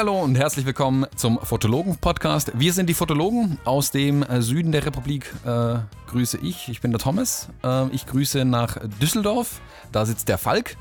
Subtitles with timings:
[0.00, 2.52] Hallo und herzlich willkommen zum Fotologen-Podcast.
[2.54, 5.32] Wir sind die Fotologen aus dem äh, Süden der Republik.
[5.44, 6.68] Äh, grüße ich.
[6.68, 7.48] Ich bin der Thomas.
[7.62, 9.60] Äh, ich grüße nach Düsseldorf.
[9.92, 10.76] Da sitzt der Falk.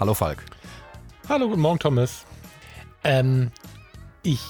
[0.00, 0.44] Hallo Falk.
[1.28, 2.24] Hallo, guten Morgen, Thomas.
[3.04, 3.50] Ähm,
[4.22, 4.40] ich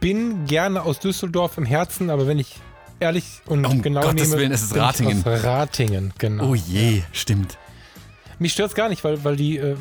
[0.00, 2.56] bin gerne aus Düsseldorf im Herzen, aber wenn ich
[3.00, 5.18] ehrlich und um genau Gottes nehme, Willen, es ist Ratingen.
[5.26, 6.50] Aus Ratingen, genau.
[6.50, 7.58] Oh je, stimmt.
[8.38, 9.76] Mich stört es gar nicht, weil, weil die äh,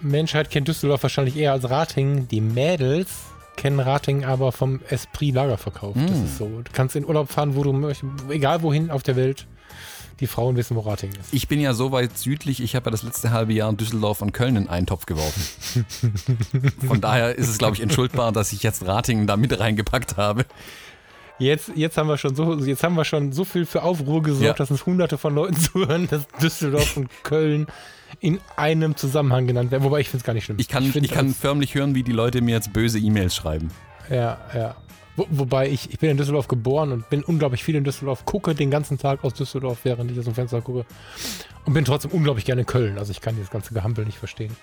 [0.00, 2.28] Menschheit kennt Düsseldorf wahrscheinlich eher als Ratingen.
[2.28, 3.08] Die Mädels
[3.56, 5.94] kennen Ratingen aber vom Esprit Lagerverkauf.
[5.94, 6.24] Das Mm.
[6.24, 6.46] ist so.
[6.46, 9.46] Du kannst in Urlaub fahren, wo du möchtest, egal wohin auf der Welt.
[10.20, 11.32] Die Frauen wissen, wo Ratingen ist.
[11.32, 14.20] Ich bin ja so weit südlich, ich habe ja das letzte halbe Jahr in Düsseldorf
[14.20, 15.84] und Köln in einen Topf geworfen.
[16.86, 20.44] Von daher ist es, glaube ich, entschuldbar, dass ich jetzt Ratingen da mit reingepackt habe.
[21.38, 24.44] Jetzt, jetzt haben wir schon so, jetzt haben wir schon so viel für Aufruhr gesorgt,
[24.44, 24.52] Ja.
[24.54, 27.68] dass uns hunderte von Leuten zuhören, dass Düsseldorf und Köln
[28.20, 29.84] in einem Zusammenhang genannt werden.
[29.84, 30.56] Wobei ich finde es gar nicht schlimm.
[30.58, 33.70] Ich kann, ich find kann förmlich hören, wie die Leute mir jetzt böse E-Mails schreiben.
[34.10, 34.74] Ja, ja.
[35.18, 38.54] Wo, wobei ich, ich bin in Düsseldorf geboren und bin unglaublich viel in Düsseldorf, gucke
[38.54, 40.86] den ganzen Tag aus Düsseldorf, während ich aus dem Fenster gucke.
[41.64, 42.96] Und bin trotzdem unglaublich gerne in Köln.
[42.98, 44.56] Also ich kann dieses ganze Gehampel nicht verstehen.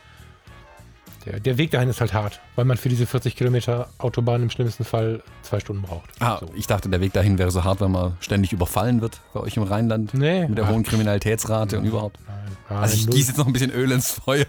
[1.25, 4.51] Der, der Weg dahin ist halt hart, weil man für diese 40 Kilometer Autobahn im
[4.51, 6.07] schlimmsten Fall zwei Stunden braucht.
[6.19, 6.51] Ah, So.
[6.55, 9.57] ich dachte, der Weg dahin wäre so hart, wenn man ständig überfallen wird bei euch
[9.57, 10.13] im Rheinland.
[10.13, 10.47] Nee.
[10.47, 12.19] Mit der hohen Kriminalitätsrate und überhaupt.
[12.27, 12.37] Nein,
[12.69, 13.15] nein, Also ich null.
[13.15, 14.45] gieße jetzt noch ein bisschen Öl ins Feuer.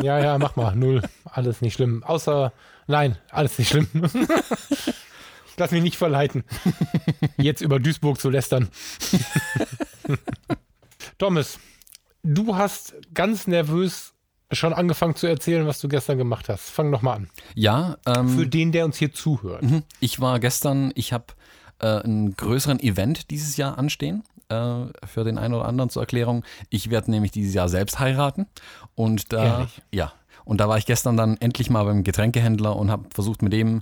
[0.00, 0.76] Ja, ja, mach mal.
[0.76, 1.02] Null.
[1.24, 2.04] Alles nicht schlimm.
[2.04, 2.52] Außer,
[2.86, 3.88] nein, alles nicht schlimm.
[5.56, 6.44] ich lass mich nicht verleiten,
[7.38, 8.68] jetzt über Duisburg zu lästern.
[11.18, 11.58] Thomas,
[12.22, 14.12] du hast ganz nervös
[14.52, 16.68] schon angefangen zu erzählen, was du gestern gemacht hast.
[16.68, 17.30] Fang doch mal an.
[17.54, 19.62] Ja, ähm, Für den, der uns hier zuhört.
[19.62, 19.82] mhm.
[19.98, 21.24] ich war gestern, ich habe
[21.78, 24.24] äh, einen größeren Event dieses Jahr anstehen.
[24.50, 26.44] Äh, für den einen oder anderen zur Erklärung.
[26.68, 28.46] Ich werde nämlich dieses Jahr selbst heiraten.
[28.94, 29.82] Und da, Ehrlich?
[29.90, 30.12] ja,
[30.44, 33.80] und da war ich gestern dann endlich mal beim Getränkehändler und habe versucht mit dem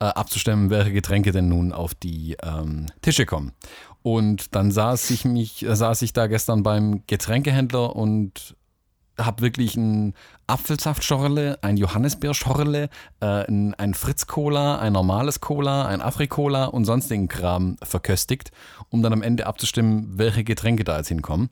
[0.00, 3.52] äh, abzustimmen, welche Getränke denn nun auf die ähm, Tische kommen.
[4.02, 8.56] Und dann saß ich mich, äh, saß ich da gestern beim Getränkehändler und
[9.18, 10.14] habe wirklich ein
[10.46, 12.88] Apfelsaftschorle, ein Johannisbeerschorle,
[13.20, 18.50] äh, ein, ein Fritz-Cola, ein normales Cola, ein Afri-Cola und sonstigen Kram verköstigt,
[18.88, 21.50] um dann am Ende abzustimmen, welche Getränke da jetzt hinkommen.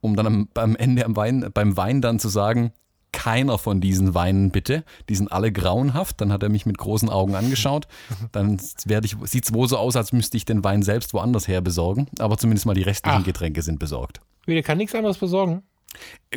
[0.00, 2.72] Um dann am, beim Ende am Wein, beim Wein dann zu sagen,
[3.12, 6.20] keiner von diesen Weinen bitte, die sind alle grauenhaft.
[6.20, 7.88] Dann hat er mich mit großen Augen angeschaut.
[8.32, 12.06] Dann sieht es wohl so aus, als müsste ich den Wein selbst woanders her besorgen.
[12.18, 13.24] Aber zumindest mal die restlichen Ach.
[13.24, 14.20] Getränke sind besorgt.
[14.46, 15.62] Wie, Der kann nichts anderes besorgen.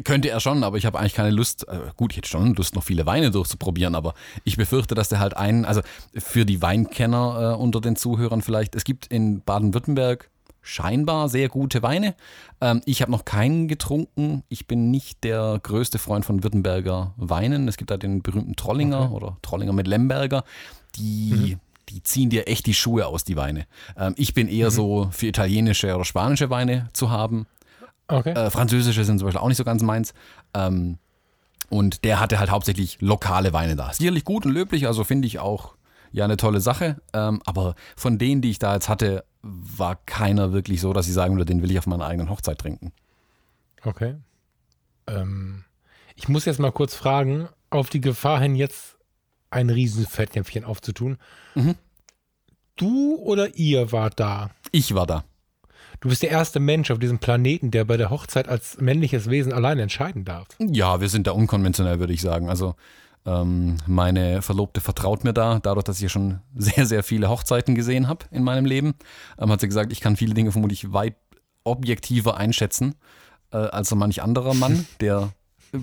[0.06, 1.68] Könnte er schon, aber ich habe eigentlich keine Lust.
[1.68, 4.14] Äh, gut, ich hätte schon Lust, noch viele Weine durchzuprobieren, aber
[4.46, 5.82] ich befürchte, dass der halt einen, also
[6.16, 10.30] für die Weinkenner äh, unter den Zuhörern vielleicht, es gibt in Baden-Württemberg
[10.62, 12.16] scheinbar sehr gute Weine.
[12.62, 14.44] Ähm, ich habe noch keinen getrunken.
[14.50, 17.68] Ich bin nicht der größte Freund von Württemberger Weinen.
[17.68, 19.14] Es gibt da den berühmten Trollinger Okay.
[19.14, 20.44] oder Trollinger mit Lemberger.
[20.98, 21.58] Die,
[21.90, 23.66] die ziehen dir echt die Schuhe aus, die Weine.
[23.98, 27.48] Ähm, ich bin eher so für italienische oder spanische Weine zu haben.
[28.08, 28.32] Okay.
[28.32, 30.14] Äh, Französische sind zum Beispiel auch nicht so ganz meins.
[30.54, 30.98] Ähm,
[31.70, 33.94] und der hatte halt hauptsächlich lokale Weine da.
[33.94, 35.76] Sicherlich gut und löblich, also finde ich auch
[36.12, 37.02] ja eine tolle Sache.
[37.14, 41.14] Ähm, aber von denen, die ich da jetzt hatte, war keiner wirklich so, dass ich
[41.14, 42.92] sagen würde, den will ich auf meiner eigenen Hochzeit trinken.
[43.84, 44.16] Okay.
[45.08, 45.64] Ähm,
[46.16, 48.98] ich muss jetzt mal kurz fragen, auf die Gefahr hin, jetzt
[49.50, 51.18] ein Riesenfettnäpfchen aufzutun.
[51.56, 51.76] Mhm.
[52.76, 54.52] Du oder ihr wart da?
[54.72, 55.24] Ich war da.
[56.00, 59.54] Du bist der erste Mensch auf diesem Planeten, der bei der Hochzeit als männliches Wesen
[59.54, 60.48] allein entscheiden darf.
[60.60, 62.50] Ja, wir sind da unkonventionell, würde ich sagen.
[62.50, 62.76] Also
[63.26, 67.76] ähm, meine Verlobte vertraut mir da, dadurch, dass ich ja schon sehr, sehr viele Hochzeiten
[67.76, 68.96] gesehen habe in meinem Leben.
[69.40, 71.16] Ähm, hat sie gesagt, ich kann viele Dinge vermutlich weit
[71.64, 72.96] objektiver einschätzen
[73.52, 75.30] äh, als so manch anderer Mann, der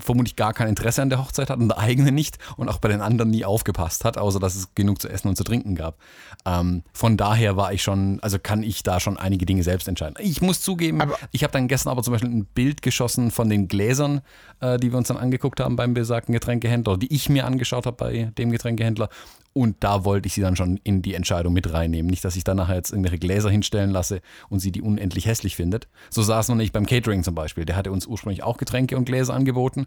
[0.01, 2.89] vermutlich gar kein Interesse an der Hochzeit hat und der eigene nicht und auch bei
[2.89, 5.99] den anderen nie aufgepasst hat, außer dass es genug zu essen und zu trinken gab.
[6.45, 10.17] Ähm, von daher war ich schon, also kann ich da schon einige Dinge selbst entscheiden.
[10.21, 13.49] Ich muss zugeben, Aber- ich habe dann gestern aber zum Beispiel ein Bild geschossen von
[13.49, 14.21] den Gläsern,
[14.61, 17.97] äh, die wir uns dann angeguckt haben beim besagten Getränkehändler, die ich mir angeschaut habe
[17.97, 19.09] bei dem Getränkehändler.
[19.55, 22.09] Und da wollte ich sie dann schon in die Entscheidung mit reinnehmen.
[22.09, 24.21] Nicht, dass ich dann nachher jetzt irgendwelche Gläser hinstellen lasse
[24.51, 25.89] und sie die unendlich hässlich findet.
[26.11, 27.65] So saß man nicht beim Catering zum Beispiel.
[27.65, 29.78] Der hatte uns ursprünglich auch Getränke und Gläser angeboten.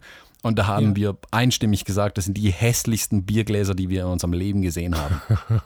[0.42, 0.96] Und da haben Ja.
[0.96, 5.20] wir einstimmig gesagt, das sind die hässlichsten Biergläser, die wir in unserem Leben gesehen haben.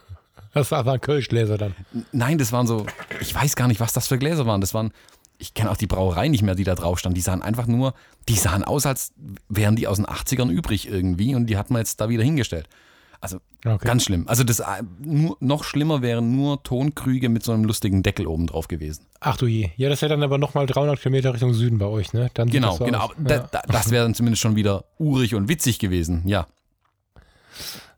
[0.55, 1.75] Das war ein Kölschgläser dann.
[2.12, 2.87] Nein, das waren so,
[3.20, 4.62] ich weiß gar nicht, was das für Gläser waren.
[4.62, 4.90] Das waren,
[5.37, 7.14] ich kenne auch die Brauerei nicht mehr, die da drauf stand.
[7.14, 7.93] Die sahen einfach nur,
[8.26, 9.12] die sahen aus, als
[9.50, 12.70] wären die aus den 80ern übrig irgendwie und die hat man jetzt da wieder hingestellt.
[13.20, 13.84] Also Okay.
[13.84, 14.28] ganz schlimm.
[14.28, 14.62] Also das
[15.00, 19.06] nur, noch schlimmer wären nur Tonkrüge mit so einem lustigen Deckel oben drauf gewesen.
[19.18, 19.70] Ach du je.
[19.76, 22.30] Ja, das wäre dann aber nochmal 300 Kilometer Richtung Süden bei euch, ne?
[22.34, 23.10] Dann Genau, so genau.
[23.18, 26.22] da, Ja, da, das wäre dann zumindest schon wieder urig und witzig gewesen.
[26.26, 26.46] Ja.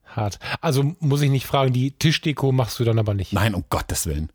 [0.07, 0.39] hart.
[0.63, 3.33] Also muss ich nicht fragen, die Tischdeko machst du dann aber nicht.
[3.35, 4.31] Nein, um Gottes Willen.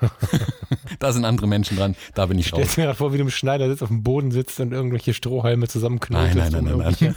[0.98, 1.96] da sind andere Menschen dran.
[2.14, 2.74] Da bin ich Stell raus.
[2.74, 5.68] dir gerade vor, wie du im Schneider sitzt, auf dem Boden sitzt und irgendwelche Strohhalme
[5.68, 6.36] zusammenknotest.
[6.36, 7.16] Nein, nein, nein, nein, nein.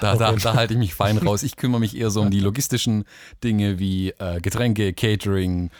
[0.00, 1.42] Da, da, da halte ich mich fein raus.
[1.42, 3.04] Ich kümmere mich eher so um die logistischen
[3.42, 5.70] Dinge wie äh, Getränke, Catering,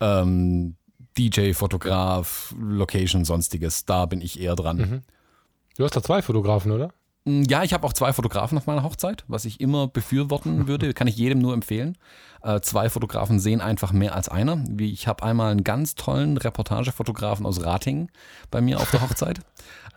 [0.00, 0.76] ähm,
[1.18, 3.84] DJ, Fotograf, Location, sonstiges.
[3.84, 4.76] Da bin ich eher dran.
[4.76, 5.02] Mhm.
[5.76, 6.92] Du hast da zwei Fotografen, oder?
[7.24, 10.94] Mm, Ja, ich habe auch zwei Fotografen auf meiner Hochzeit, was ich immer befürworten würde,
[10.94, 11.96] kann ich jedem nur empfehlen.
[12.42, 14.62] Äh, zwei Fotografen sehen einfach mehr als einer.
[14.68, 18.10] Wie ich habe einmal einen ganz tollen Reportagefotografen aus Rating
[18.50, 19.40] bei mir auf der Hochzeit.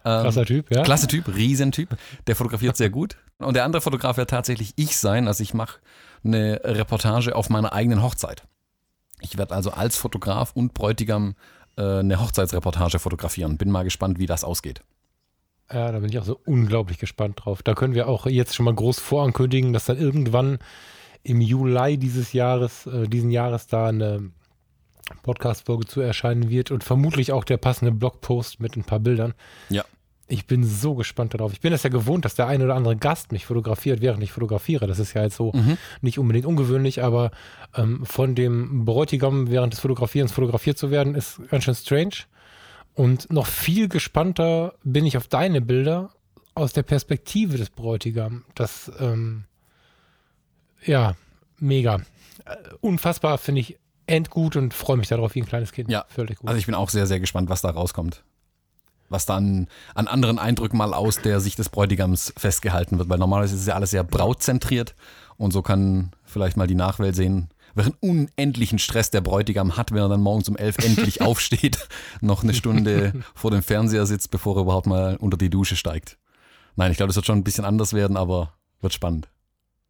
[0.07, 0.83] Ähm, Krasser Typ, ja?
[0.83, 1.97] Klasse Typ, Riesentyp.
[2.27, 3.17] Der fotografiert sehr gut.
[3.39, 5.27] Und der andere Fotograf wird tatsächlich ich sein.
[5.27, 5.79] Also ich mache
[6.23, 8.43] eine Reportage auf meiner eigenen Hochzeit.
[9.21, 11.33] Ich werde also als Fotograf und Bräutigam
[11.75, 13.57] äh, eine Hochzeitsreportage fotografieren.
[13.57, 14.81] Bin mal gespannt, wie das ausgeht.
[15.71, 17.63] Ja, da bin ich auch so unglaublich gespannt drauf.
[17.63, 20.59] Da können wir auch jetzt schon mal groß vorankündigen, dass dann irgendwann
[21.23, 24.29] im Juli dieses Jahres, äh, diesen Jahres da eine
[25.23, 29.33] Podcast-Folge zu erscheinen wird und vermutlich auch der passende Blogpost mit ein paar Bildern.
[29.69, 29.83] Ja.
[30.27, 31.53] Ich bin so gespannt darauf.
[31.53, 34.31] Ich bin es ja gewohnt, dass der ein oder andere Gast mich fotografiert, während ich
[34.31, 34.87] fotografiere.
[34.87, 35.77] Das ist ja jetzt so Mhm.
[36.01, 37.29] nicht unbedingt ungewöhnlich, aber
[37.75, 42.15] ähm, von dem Bräutigam während des Fotografierens fotografiert zu werden, ist ganz schön strange.
[42.95, 46.09] Und noch viel gespannter bin ich auf deine Bilder
[46.55, 48.45] aus der Perspektive des Bräutigam.
[48.55, 49.43] Das, ähm,
[50.83, 51.15] ja,
[51.59, 52.01] mega.
[52.45, 53.77] Äh, Unfassbar, finde ich
[54.07, 55.89] endgut und freue mich darauf wie ein kleines Kind.
[55.89, 56.47] Ja, völlig gut.
[56.47, 58.23] Also ich bin auch sehr, sehr gespannt, was da rauskommt.
[59.09, 63.55] Was dann an anderen Eindrücken mal aus der Sicht des Bräutigams festgehalten wird, weil normalerweise
[63.55, 64.95] ist es ja alles sehr brautzentriert
[65.37, 69.99] und so kann vielleicht mal die Nachwelt sehen, welchen unendlichen Stress der Bräutigam hat, wenn
[69.99, 71.87] er dann morgens um elf endlich aufsteht,
[72.21, 76.17] noch eine Stunde vor dem Fernseher sitzt, bevor er überhaupt mal unter die Dusche steigt.
[76.75, 79.29] Nein, ich glaube, das wird schon ein bisschen anders werden, aber wird spannend.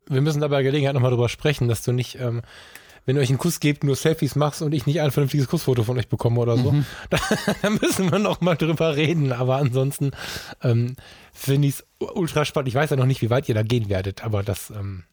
[0.07, 2.41] Wir müssen dabei Gelegenheit nochmal drüber sprechen, dass du nicht, ähm,
[3.05, 5.83] wenn ihr euch einen Kuss gebt, nur Selfies machst und ich nicht ein vernünftiges Kussfoto
[5.83, 6.75] von euch bekomme oder so.
[7.09, 7.17] Da,
[7.61, 9.31] da müssen wir nochmal drüber reden.
[9.31, 10.11] Aber ansonsten
[10.61, 10.95] ähm,
[11.33, 12.67] finde ich es ultra spannend.
[12.67, 15.03] Ich weiß ja noch nicht, wie weit ihr da gehen werdet, aber das ähm,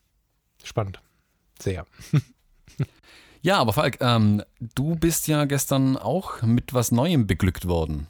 [0.63, 1.01] spannend.
[1.59, 1.87] Sehr.
[3.43, 8.07] Ja, aber Falk, ähm, du bist ja gestern auch mit was Neuem beglückt worden.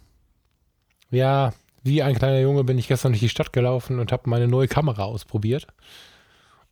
[1.11, 1.53] Ja,
[1.83, 4.69] wie ein kleiner Junge bin ich gestern durch die Stadt gelaufen und habe meine neue
[4.69, 5.67] Kamera ausprobiert.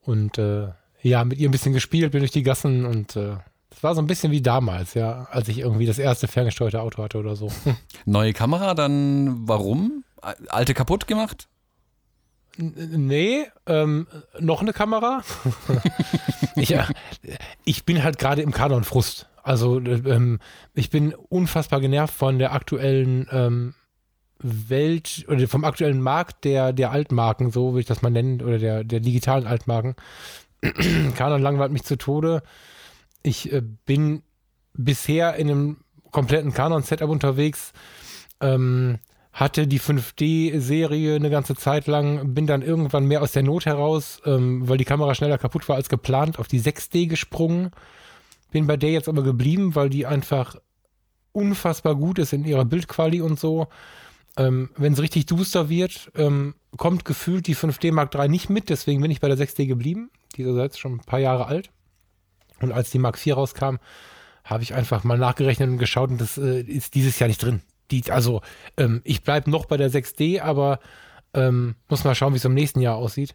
[0.02, 0.68] Und äh,
[1.02, 3.36] ja, mit ihr ein bisschen gespielt, bin durch die Gassen und äh,
[3.70, 7.02] es war so ein bisschen wie damals, ja, als ich irgendwie das erste ferngesteuerte Auto
[7.02, 7.50] hatte oder so.
[8.04, 10.04] Neue Kamera, dann warum?
[10.48, 11.48] Alte kaputt gemacht?
[12.60, 14.06] Nee, ähm,
[14.38, 15.22] noch eine Kamera.
[16.56, 16.84] ich, äh,
[17.64, 19.28] ich bin halt gerade im Kanon Frust.
[19.42, 20.38] Also äh, ähm,
[20.74, 23.74] ich bin unfassbar genervt von der aktuellen ähm,
[24.38, 28.58] Welt oder vom aktuellen Markt der, der Altmarken, so will ich das mal nennen, oder
[28.58, 29.96] der, der digitalen Altmarken.
[31.16, 32.42] Kanon langweilt mich zu Tode.
[33.22, 34.22] Ich äh, bin
[34.74, 35.76] bisher in einem
[36.10, 37.72] kompletten Canon-Setup unterwegs.
[38.40, 38.98] Ähm,
[39.32, 44.20] hatte die 5D-Serie eine ganze Zeit lang, bin dann irgendwann mehr aus der Not heraus,
[44.26, 47.70] ähm, weil die Kamera schneller kaputt war als geplant, auf die 6D gesprungen.
[48.50, 50.56] Bin bei der jetzt aber geblieben, weil die einfach
[51.32, 53.68] unfassbar gut ist in ihrer Bildquali und so.
[54.36, 58.68] Ähm, Wenn es richtig duster wird, ähm, kommt gefühlt die 5D Mark III nicht mit,
[58.68, 60.10] deswegen bin ich bei der 6D geblieben.
[60.36, 61.70] Die ist schon ein paar Jahre alt.
[62.60, 63.76] Und als die Mark IV rauskam,
[64.44, 67.62] habe ich einfach mal nachgerechnet und geschaut und das äh, ist dieses Jahr nicht drin.
[67.90, 68.40] Die, also
[68.76, 70.78] ähm, ich bleibe noch bei der 6D, aber
[71.34, 73.34] ähm, muss mal schauen, wie es im nächsten Jahr aussieht.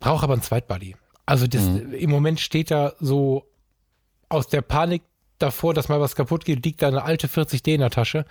[0.00, 0.96] Brauche aber ein Zweitbody.
[1.26, 3.46] Also das, im Moment steht da so
[4.28, 5.02] aus der Panik
[5.38, 8.24] davor, dass mal was kaputt geht, liegt da eine alte 40D in der Tasche.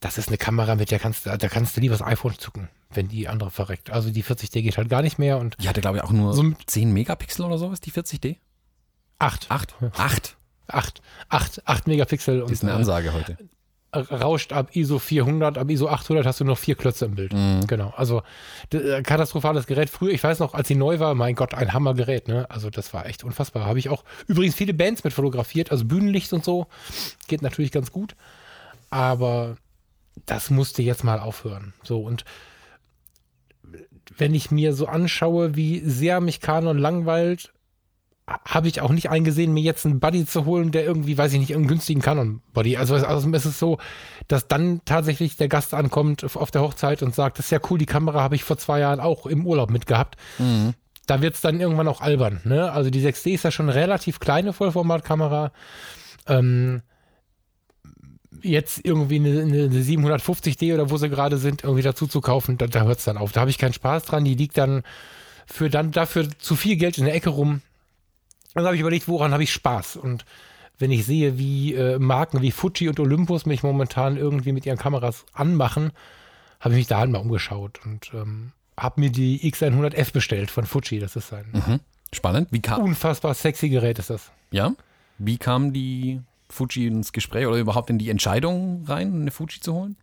[0.00, 2.68] Das ist eine Kamera, mit der kannst du, da kannst du lieber das iPhone zucken,
[2.90, 3.90] wenn die andere verreckt.
[3.90, 6.34] Also die 40D geht halt gar nicht mehr und Die hatte, glaube ich, auch nur
[6.34, 8.36] So mit- 10 Megapixel oder sowas, die 40D?
[9.18, 9.50] 8.
[9.50, 9.74] 8?
[9.94, 10.36] 8.
[10.68, 11.00] 8.
[11.30, 13.38] 8, 8 Megapixel und Ist eine äh, Ansage heute.
[13.94, 17.32] Rauscht ab ISO 400, ab ISO 800 hast du noch vier Klötze im Bild.
[17.32, 17.66] Mhm.
[17.66, 18.22] Genau, also
[18.72, 19.90] äh, katastrophales Gerät.
[19.90, 22.50] Früher, ich weiß noch, als sie neu war, mein Gott, ein Hammergerät, ne?
[22.50, 23.64] Also das war echt unfassbar.
[23.66, 26.66] Habe ich auch übrigens viele Bands mit fotografiert, also Bühnenlicht und so.
[27.28, 28.16] Geht natürlich ganz gut.
[28.90, 29.56] Aber
[30.26, 31.74] das musste jetzt mal aufhören.
[31.82, 32.24] So, und
[34.16, 37.52] wenn ich mir so anschaue, wie sehr mich Canon langweilt,
[38.26, 41.38] habe ich auch nicht eingesehen, mir jetzt einen Buddy zu holen, der irgendwie, weiß ich
[41.38, 42.76] nicht, einen günstigen Canon-Body.
[42.76, 43.78] Also, also es ist so,
[44.26, 47.60] dass dann tatsächlich der Gast ankommt auf- auf der Hochzeit und sagt, das ist ja
[47.70, 50.16] cool, die Kamera habe ich vor zwei Jahren auch im Urlaub mitgehabt.
[50.38, 50.74] Mhm.
[51.06, 52.40] da wird es dann irgendwann auch albern.
[52.42, 52.72] Ne?
[52.72, 55.52] Also die 6D ist ja schon eine relativ kleine Vollformatkamera.
[56.26, 56.82] Ähm,
[58.42, 62.66] jetzt irgendwie eine, eine 750D oder wo sie gerade sind, irgendwie dazu zu kaufen, da,
[62.66, 63.30] da hört es dann auf.
[63.30, 64.24] Da habe ich keinen Spaß dran.
[64.24, 64.82] Die liegt dann
[65.46, 67.62] für dann dafür zu viel Geld in der Ecke rum.
[68.56, 69.96] Dann habe ich überlegt, woran habe ich Spaß?
[69.96, 70.24] Und
[70.78, 74.78] wenn ich sehe, wie äh, Marken wie Fuji und Olympus mich momentan irgendwie mit ihren
[74.78, 75.92] Kameras anmachen,
[76.60, 80.64] habe ich mich da halt mal umgeschaut und ähm, habe mir die X100F bestellt von
[80.64, 80.98] Fuji.
[81.00, 81.80] Das ist ein Mhm.
[82.12, 82.48] Spannend.
[82.50, 84.30] Wie kam, unfassbar sexy Gerät, ist das.
[84.50, 84.72] ja?
[85.18, 89.74] Wie kam die Fuji ins Gespräch oder überhaupt in die Entscheidung rein, eine Fuji zu
[89.74, 89.96] holen?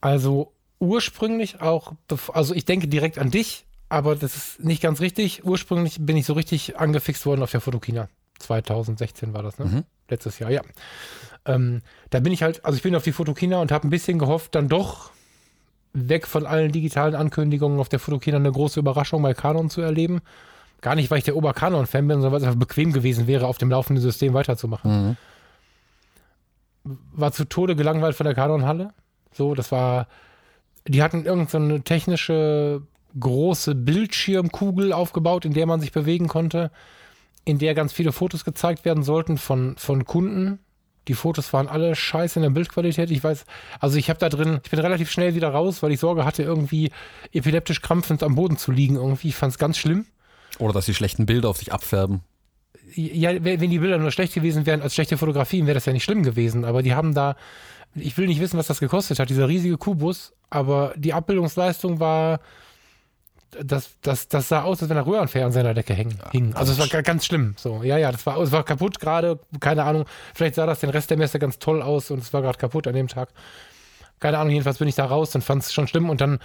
[0.00, 1.92] Also ursprünglich auch,
[2.32, 5.44] also ich denke direkt an dich, aber das ist nicht ganz richtig.
[5.44, 8.08] Ursprünglich bin ich so richtig angefixt worden auf der Fotokina.
[8.38, 9.66] 2016 war das, ne?
[9.66, 9.84] Mhm.
[10.08, 10.62] Letztes Jahr, ja.
[11.44, 14.18] Ähm, da bin ich halt, also ich bin auf die Fotokina und habe ein bisschen
[14.18, 15.10] gehofft, dann doch
[15.92, 20.20] weg von allen digitalen Ankündigungen auf der Fotokina eine große Überraschung bei Canon zu erleben.
[20.80, 23.58] Gar nicht, weil ich der Ober-Canon-Fan bin, sondern weil es einfach bequem gewesen wäre, auf
[23.58, 25.16] dem laufenden System weiterzumachen
[26.84, 26.94] Mhm.
[27.12, 28.94] war zu Tode gelangweilt von der Canon-Halle.
[29.32, 30.06] So, das war.
[30.88, 32.82] Die hatten irgendeine so eine technische
[33.18, 36.70] große Bildschirmkugel aufgebaut, in der man sich bewegen konnte,
[37.44, 40.58] in der ganz viele Fotos gezeigt werden sollten von, von Kunden.
[41.08, 43.10] Die Fotos waren alle scheiße in der Bildqualität.
[43.10, 43.44] Ich weiß,
[43.80, 46.42] also ich habe da drin, ich bin relativ schnell wieder raus, weil ich Sorge hatte,
[46.42, 46.90] irgendwie
[47.32, 48.96] epileptisch krampfend am Boden zu liegen.
[48.96, 50.06] Irgendwie, ich fand es ganz schlimm.
[50.58, 52.20] Oder dass die schlechten Bilder auf sich abfärben.
[52.94, 55.92] Ja, wenn wenn die Bilder nur schlecht gewesen wären als schlechte Fotografien, wäre das ja
[55.92, 56.64] nicht schlimm gewesen.
[56.64, 57.36] Aber die haben da,
[57.94, 62.40] ich will nicht wissen, was das gekostet hat, dieser riesige Kubus, aber die Abbildungsleistung war,
[63.62, 66.54] das, das, das sah aus, als wenn ein Röhrenfernseher an der Decke hängen, hing.
[66.54, 67.54] Also es war ga- ganz schlimm.
[67.58, 70.04] So, ja, ja, das war, es war kaputt gerade, keine Ahnung.
[70.34, 72.86] Vielleicht sah das den Rest der Messe ganz toll aus und es war gerade kaputt
[72.86, 73.30] an dem Tag.
[74.20, 76.10] Keine Ahnung, jedenfalls bin ich da raus und fand es schon schlimm.
[76.10, 76.38] Und dann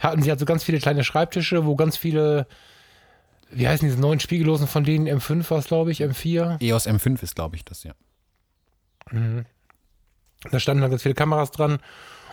[0.00, 2.46] hatten sie halt so ganz viele kleine Schreibtische, wo ganz viele,
[3.50, 5.08] wie heißen diese neuen Spiegellosen von denen?
[5.08, 6.62] M5 war es, glaube ich, M4.
[6.62, 7.92] EOS M5 ist, glaube ich, das, ja.
[10.50, 11.78] Da standen dann ganz viele Kameras dran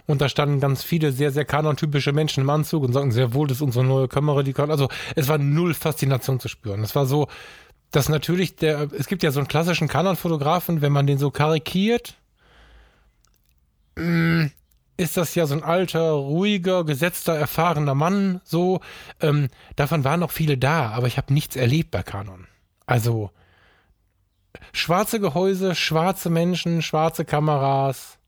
[0.10, 3.48] und da standen ganz viele sehr, sehr Canon-typische Menschen im Anzug und sagten sehr wohl,
[3.48, 4.72] das ist unsere neue Kamera, die kann.
[4.72, 6.82] Also es war null Faszination zu spüren.
[6.82, 7.28] Es war so,
[7.92, 12.16] dass natürlich der, es gibt ja so einen klassischen Canon-Fotografen, wenn man den so karikiert,
[13.98, 14.46] mm,
[14.98, 18.82] ist das ja so ein alter, ruhiger, gesetzter, erfahrener Mann, so.
[19.22, 22.48] Ähm, davon waren noch viele da, aber ich habe nichts erlebt bei Canon.
[22.88, 23.30] Also
[24.74, 28.19] schwarze Gehäuse, schwarze Menschen, schwarze Kameras.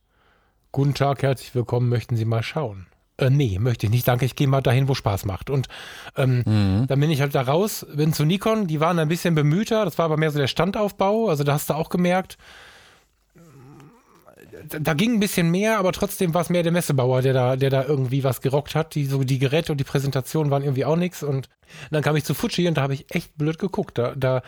[0.71, 2.85] Guten Tag, herzlich willkommen, möchten Sie mal schauen?
[3.17, 5.49] Äh, nee, möchte ich nicht, danke, ich gehe mal dahin, wo Spaß macht.
[5.49, 5.67] Und
[6.15, 6.87] ähm, Mhm.
[6.87, 9.97] dann bin ich halt da raus, bin zu Nikon, die waren ein bisschen bemühter, das
[9.97, 12.37] war aber mehr so der Standaufbau, also da hast du auch gemerkt,
[14.79, 17.69] da, ging ein bisschen mehr, aber trotzdem war es mehr der Messebauer, der da, der
[17.69, 18.95] da irgendwie was gerockt hat.
[18.95, 21.23] Die, so die Geräte und die Präsentation waren irgendwie auch nichts.
[21.23, 21.49] Und
[21.89, 23.97] dann kam ich zu Fuji und da habe ich echt blöd geguckt.
[23.97, 24.43] Da, da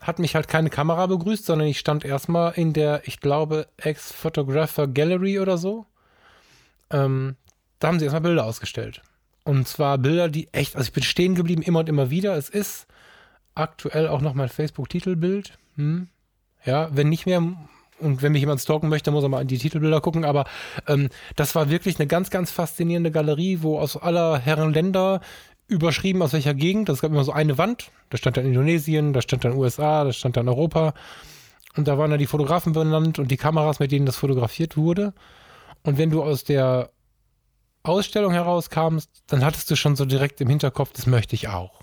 [0.00, 4.86] hat mich halt keine Kamera begrüßt, sondern ich stand erstmal in der, ich glaube, Ex-Photographer
[4.86, 5.86] Gallery oder so.
[6.90, 7.36] Ähm,
[7.78, 9.02] da haben sie erstmal Bilder ausgestellt.
[9.44, 12.36] Und zwar Bilder, die echt, also ich bin stehen geblieben immer und immer wieder.
[12.36, 12.86] Es ist
[13.54, 15.58] aktuell auch noch mein Facebook-Titelbild.
[15.76, 16.08] Hm.
[16.64, 17.42] Ja, wenn nicht mehr
[17.98, 20.24] und wenn mich jemand stalken möchte, muss er mal in die Titelbilder gucken.
[20.24, 20.44] Aber
[20.86, 25.20] ähm, das war wirklich eine ganz, ganz faszinierende Galerie, wo aus aller Herren Länder
[25.68, 26.88] überschrieben, aus welcher Gegend.
[26.88, 27.90] Es gab immer so eine Wand.
[28.10, 30.94] Da stand dann Indonesien, da stand dann USA, da stand dann Europa.
[31.76, 35.12] Und da waren dann die Fotografen benannt und die Kameras, mit denen das fotografiert wurde.
[35.82, 36.90] Und wenn du aus der
[37.82, 41.82] Ausstellung herauskamst, dann hattest du schon so direkt im Hinterkopf, das möchte ich auch.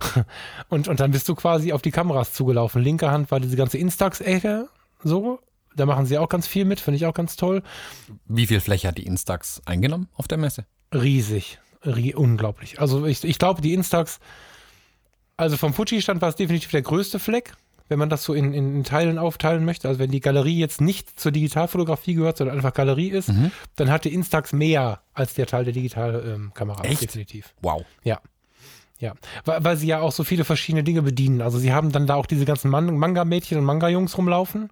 [0.68, 2.82] und, und dann bist du quasi auf die Kameras zugelaufen.
[2.82, 4.68] Linke Hand war diese ganze Instax-Ecke,
[5.02, 5.40] so.
[5.76, 7.62] Da machen sie auch ganz viel mit, finde ich auch ganz toll.
[8.26, 10.66] Wie viel Fläche hat die Instax eingenommen auf der Messe?
[10.92, 11.58] Riesig.
[11.84, 12.80] Unglaublich.
[12.80, 14.18] Also ich, ich glaube, die Instax,
[15.36, 17.54] also vom Fuji-Stand war es definitiv der größte Fleck,
[17.88, 19.88] wenn man das so in, in, Teilen aufteilen möchte.
[19.88, 23.50] Also wenn die Galerie jetzt nicht zur Digitalfotografie gehört, sondern einfach Galerie ist, Mhm.
[23.76, 26.82] dann hat die Instax mehr als der Teil der Digitalkamera.
[26.84, 27.02] Echt?
[27.02, 27.54] Definitiv.
[27.60, 27.84] Wow.
[28.02, 28.20] Ja.
[29.00, 29.12] Ja,
[29.44, 31.42] weil, weil sie ja auch so viele verschiedene Dinge bedienen.
[31.42, 34.70] Also sie haben dann da auch diese ganzen Man Manga-Mädchen und Manga-Jungs rumlaufen.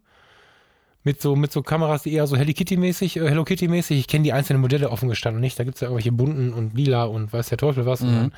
[1.05, 3.99] Mit so, mit so Kameras, die eher so Hello Kitty-mäßig, äh, Hello Kitty-mäßig.
[3.99, 5.59] Ich kenne die einzelnen Modelle offen gestanden nicht.
[5.59, 8.03] Da gibt es ja irgendwelche bunten und lila und weiß der Teufel was.
[8.03, 8.33] Und dann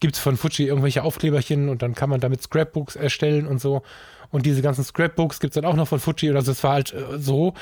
[0.00, 3.82] gibt es von Fuji irgendwelche Aufkleberchen und dann kann man damit Scrapbooks erstellen und so.
[4.30, 6.34] Und diese ganzen Scrapbooks gibt es dann auch noch von Fuji.
[6.34, 7.54] Also es war halt äh, so.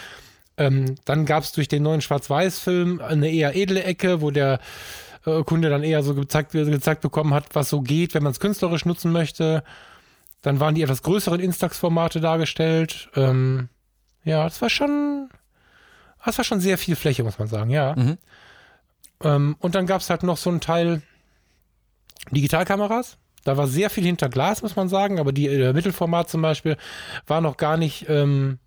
[0.57, 4.61] Ähm, dann gab es durch den neuen Schwarz-Weiß-Film eine eher edle Ecke, wo der
[5.27, 8.41] äh, Kunde dann eher so gezeigt, gezeigt bekommen hat, was so geht, wenn man es
[8.41, 9.63] künstlerisch nutzen möchte.
[10.41, 13.11] Dann waren die etwas größeren Instax-Formate dargestellt.
[13.17, 13.69] Ähm,
[14.27, 15.31] ja, das war schon,
[16.25, 17.95] das war schon sehr viel Fläche, muss man sagen, ja.
[17.97, 18.19] Mhm.
[19.23, 21.01] Ähm, und dann gab es halt noch so einen Teil
[22.33, 23.19] Digitalkameras.
[23.45, 26.77] Da war sehr viel hinter Glas, muss man sagen, aber die äh, Mittelformat zum Beispiel
[27.29, 28.59] war noch gar nicht, ähm,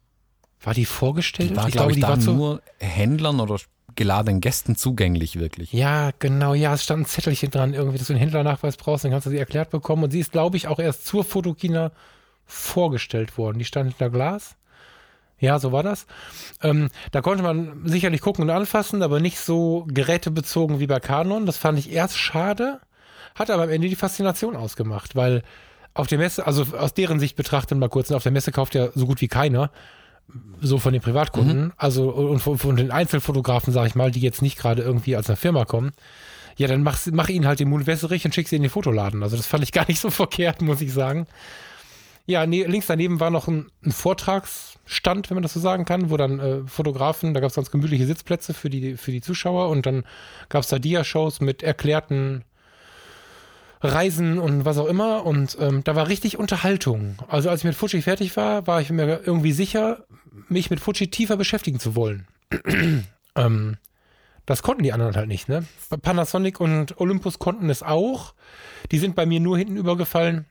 [0.62, 1.52] war die vorgestellt?
[1.52, 3.58] Die war, glaube ich, da nur Händlern oder
[3.96, 5.74] geladenen Gästen zugänglich, wirklich.
[5.74, 9.12] Ja, genau, ja, es stand ein Zettelchen dran, irgendwie, dass du einen Händlernachweis brauchst, dann
[9.12, 10.06] kannst du sie erklärt bekommen.
[10.06, 11.92] Und sie ist, glaube ich, auch erst zur Fotokina
[12.46, 13.60] vorgestellt worden.
[13.60, 14.56] Die stand hinter Glas.
[15.40, 16.06] Ja, so war das.
[16.62, 21.46] Ähm, da konnte man sicherlich gucken und anfassen, aber nicht so gerätebezogen wie bei Canon.
[21.46, 22.80] Das fand ich erst schade,
[23.36, 25.44] hat aber am Ende die Faszination ausgemacht, weil
[25.94, 28.90] auf der Messe, also aus deren Sicht betrachtet mal kurz, auf der Messe kauft ja
[28.94, 29.72] so gut wie keiner,
[30.62, 31.74] so von den Privatkunden, mhm.
[31.78, 35.28] also und von, von, den Einzelfotografen, sag ich mal, die jetzt nicht gerade irgendwie als
[35.30, 35.92] eine Firma kommen.
[36.58, 39.24] Ja, dann mach, mach ihnen halt den Mund wässerig und schick sie in den Fotoladen.
[39.24, 41.26] Also das fand ich gar nicht so verkehrt, muss ich sagen.
[42.30, 46.12] Ja, nee, links daneben war noch ein, ein, Vortragsstand, wenn man das so sagen kann,
[46.12, 49.70] wo dann äh, Fotografen, da gab es ganz gemütliche Sitzplätze für die, für die Zuschauer
[49.70, 50.04] und dann
[50.48, 52.44] gab es da Dia-Shows mit erklärten
[53.82, 55.26] Reisen und was auch immer.
[55.26, 57.18] Und ähm, da war richtig Unterhaltung.
[57.30, 60.06] Also als ich mit Fuji fertig war, war ich mir irgendwie sicher,
[60.50, 62.28] mich mit Fuji tiefer beschäftigen zu wollen.
[63.36, 63.78] ähm,
[64.46, 65.66] das konnten die anderen halt nicht, ne?
[66.04, 68.36] Panasonic und Olympus konnten es auch.
[68.92, 70.46] Die sind bei mir nur hinten übergefallen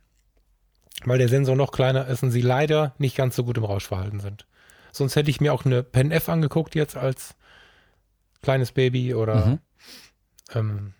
[1.05, 4.21] weil der Sensor noch kleiner ist und sie leider nicht ganz so gut im Rauschverhalten
[4.21, 4.47] sind.
[4.93, 7.35] Sonst hätte ich mir auch eine Pen F angeguckt jetzt als
[8.43, 9.59] kleines Baby oder mhm.
[10.55, 10.95] ähm,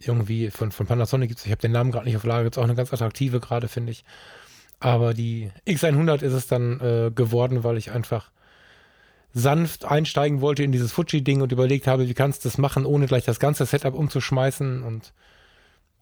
[0.00, 2.56] irgendwie von, von Panasonic gibt es, ich habe den Namen gerade nicht auf Lager, gibt
[2.56, 4.04] es auch eine ganz attraktive gerade, finde ich.
[4.78, 8.30] Aber die X100 ist es dann äh, geworden, weil ich einfach
[9.32, 13.06] sanft einsteigen wollte in dieses Fuji-Ding und überlegt habe, wie kannst du das machen, ohne
[13.06, 14.82] gleich das ganze Setup umzuschmeißen.
[14.82, 15.12] Und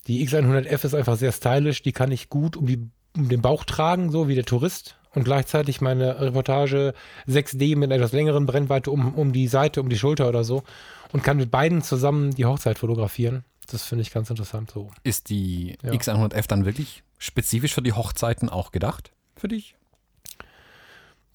[0.07, 3.65] die X100F ist einfach sehr stylisch, die kann ich gut um die um den Bauch
[3.65, 4.97] tragen, so wie der Tourist.
[5.15, 6.93] Und gleichzeitig meine Reportage
[7.29, 10.65] 6D mit einer etwas längeren Brennweite um, um die Seite, um die Schulter oder so.
[11.13, 13.45] Und kann mit beiden zusammen die Hochzeit fotografieren.
[13.69, 14.91] Das finde ich ganz interessant so.
[15.05, 15.93] Ist die ja.
[15.93, 19.13] X100F dann wirklich spezifisch für die Hochzeiten auch gedacht?
[19.37, 19.77] Für dich?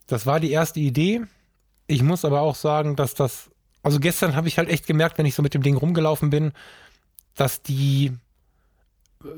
[0.08, 1.22] Das war die erste Idee.
[1.88, 3.50] Ich muss aber auch sagen, dass das,
[3.82, 6.52] also gestern habe ich halt echt gemerkt, wenn ich so mit dem Ding rumgelaufen bin,
[7.36, 8.12] dass die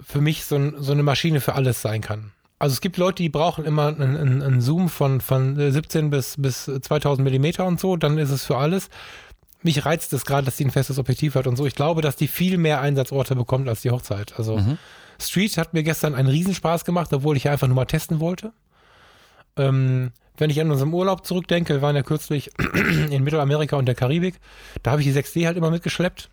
[0.03, 2.31] für mich so, ein, so eine Maschine für alles sein kann.
[2.61, 6.35] Also es gibt Leute, die brauchen immer einen, einen, einen Zoom von, von 17 bis,
[6.37, 8.89] bis 2000 Millimeter und so, dann ist es für alles.
[9.63, 11.65] Mich reizt es gerade, dass die ein festes Objektiv hat und so.
[11.65, 14.37] Ich glaube, dass die viel mehr Einsatzorte bekommt als die Hochzeit.
[14.37, 14.77] Also mhm.
[15.19, 18.53] Street hat mir gestern einen Riesenspaß gemacht, obwohl ich ja einfach nur mal testen wollte.
[19.57, 22.51] Ähm, wenn ich an unserem Urlaub zurückdenke, wir waren ja kürzlich
[23.09, 24.39] in Mittelamerika und der Karibik,
[24.83, 26.29] da habe ich die 6D halt immer mitgeschleppt.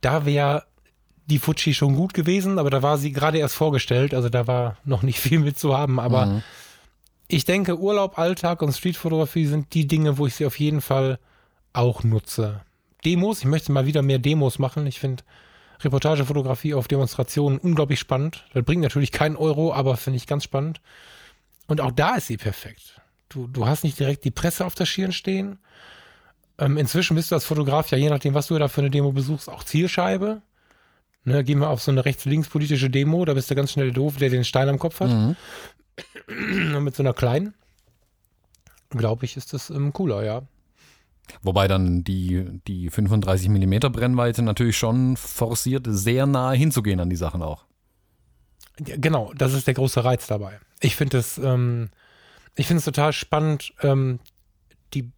[0.00, 0.64] Da wäre
[1.28, 4.78] die Fuji schon gut gewesen, aber da war sie gerade erst vorgestellt, also da war
[4.84, 6.00] noch nicht viel mit zu haben.
[6.00, 6.42] Aber mhm.
[7.28, 11.18] ich denke, Urlaub, Alltag und Streetfotografie sind die Dinge, wo ich sie auf jeden Fall
[11.72, 12.62] auch nutze.
[13.04, 14.86] Demos, ich möchte mal wieder mehr Demos machen.
[14.86, 15.22] Ich finde
[15.80, 18.44] Reportagefotografie auf Demonstrationen unglaublich spannend.
[18.52, 20.80] Das bringt natürlich keinen Euro, aber finde ich ganz spannend.
[21.68, 23.00] Und auch da ist sie perfekt.
[23.28, 25.58] Du, du hast nicht direkt die Presse auf der Schirn stehen.
[26.58, 29.12] Ähm, inzwischen bist du als Fotograf ja, je nachdem, was du da für eine Demo
[29.12, 30.42] besuchst, auch Zielscheibe.
[31.28, 34.30] Ne, gehen wir auf so eine rechts-links-politische Demo, da bist du ganz schnell doof, der
[34.30, 35.10] den Stein am Kopf hat.
[35.10, 35.36] Mhm.
[36.82, 37.52] Mit so einer kleinen,
[38.88, 40.42] glaube ich, ist das ähm, cooler, ja.
[41.42, 47.16] Wobei dann die, die 35 mm Brennweite natürlich schon forciert, sehr nah hinzugehen an die
[47.16, 47.66] Sachen auch.
[48.86, 50.58] Ja, genau, das ist der große Reiz dabei.
[50.80, 51.90] Ich finde es, ähm,
[52.54, 54.20] ich finde es total spannend, ähm,
[54.94, 55.10] die,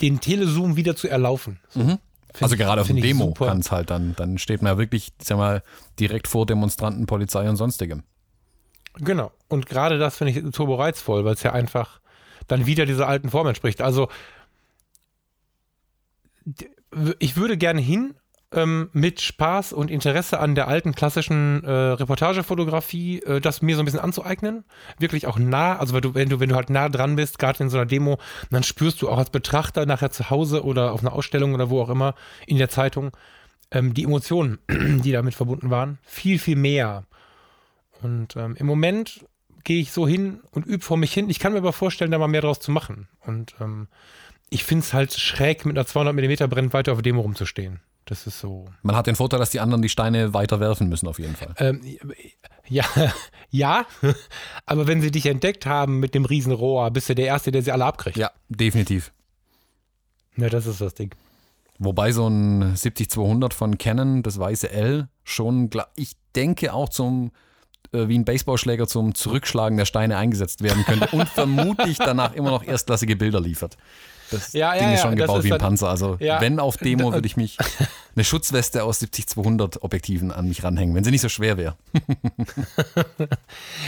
[0.00, 1.58] den Telezoom wieder zu erlaufen.
[1.70, 1.80] So.
[1.80, 1.98] Mhm.
[2.34, 5.12] Find also gerade auf dem Demo kann es halt dann, dann steht man ja wirklich,
[5.20, 5.62] sag mal,
[6.00, 8.02] direkt vor Demonstranten, Polizei und sonstigem.
[8.94, 9.32] Genau.
[9.48, 12.00] Und gerade das finde ich turbo reizvoll, weil es ja einfach
[12.48, 13.80] dann wieder dieser alten Form entspricht.
[13.80, 14.08] Also
[17.18, 18.14] ich würde gerne hin
[18.52, 23.82] ähm, mit Spaß und Interesse an der alten klassischen äh, Reportagefotografie, äh, das mir so
[23.82, 24.64] ein bisschen anzueignen.
[24.98, 27.62] Wirklich auch nah, also wenn du, wenn du, wenn du halt nah dran bist, gerade
[27.62, 28.18] in so einer Demo,
[28.50, 31.80] dann spürst du auch als Betrachter nachher zu Hause oder auf einer Ausstellung oder wo
[31.80, 32.14] auch immer
[32.46, 33.16] in der Zeitung
[33.70, 37.04] ähm, die Emotionen, die damit verbunden waren, viel, viel mehr.
[38.02, 39.24] Und ähm, im Moment
[39.64, 41.30] gehe ich so hin und übe vor mich hin.
[41.30, 43.08] Ich kann mir aber vorstellen, da mal mehr draus zu machen.
[43.20, 43.88] Und ähm,
[44.50, 47.80] ich finde es halt schräg, mit einer 200 mm Brennweite auf der Demo rumzustehen.
[48.04, 48.64] Das ist so.
[48.82, 51.54] Man hat den Vorteil, dass die anderen die Steine weiter werfen müssen, auf jeden Fall.
[51.58, 51.80] Ähm,
[52.68, 52.84] ja,
[53.50, 53.86] ja,
[54.66, 57.72] aber wenn sie dich entdeckt haben mit dem Riesenrohr, bist du der Erste, der sie
[57.72, 58.16] alle abkriegt.
[58.16, 59.12] Ja, definitiv.
[60.36, 61.14] Ja, das ist das Ding.
[61.78, 67.32] Wobei so ein 70-200 von Canon, das weiße L, schon, ich denke auch zum
[67.92, 72.50] äh, wie ein Baseballschläger zum Zurückschlagen der Steine eingesetzt werden könnte und vermutlich danach immer
[72.50, 73.76] noch erstklassige Bilder liefert.
[74.32, 75.88] Das Ja, ja, Ding ist ja, schon das gebaut ist wie ein Panzer.
[75.88, 76.40] Also Ja.
[76.40, 77.58] wenn auf Demo würde ich mich
[78.14, 81.76] eine Schutzweste aus 70-200 Objektiven an mich ranhängen, wenn sie nicht so schwer wäre.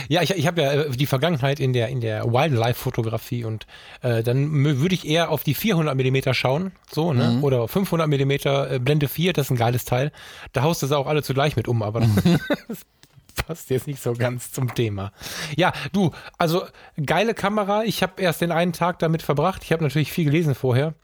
[0.09, 3.67] Ja, ich, ich habe ja äh, die Vergangenheit in der, in der Wildlife-Fotografie und
[4.03, 7.39] äh, dann würde ich eher auf die 400 Millimeter schauen, so, ne?
[7.41, 10.13] Oder 500 Millimeter äh, Blende 4, das ist ein geiles Teil.
[10.53, 12.11] Da haust du es auch alle zugleich mit um, aber das
[13.47, 15.13] passt jetzt nicht so ganz zum Thema.
[15.57, 16.65] Ja, du, also
[17.05, 17.85] geile Kamera.
[17.85, 19.63] Ich habe erst den einen Tag damit verbracht.
[19.65, 20.95] Ich habe natürlich viel gelesen vorher.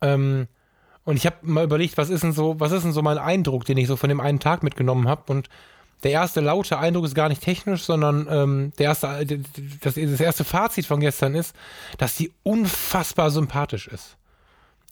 [0.00, 0.48] Ähm,
[1.04, 3.64] und ich habe mal überlegt, was ist denn so, was ist denn so mein Eindruck,
[3.64, 5.32] den ich so von dem einen Tag mitgenommen habe?
[5.32, 5.48] Und
[6.02, 9.24] der erste laute Eindruck ist gar nicht technisch, sondern ähm, der erste,
[9.80, 11.54] das, das erste Fazit von gestern ist,
[11.98, 14.16] dass sie unfassbar sympathisch ist.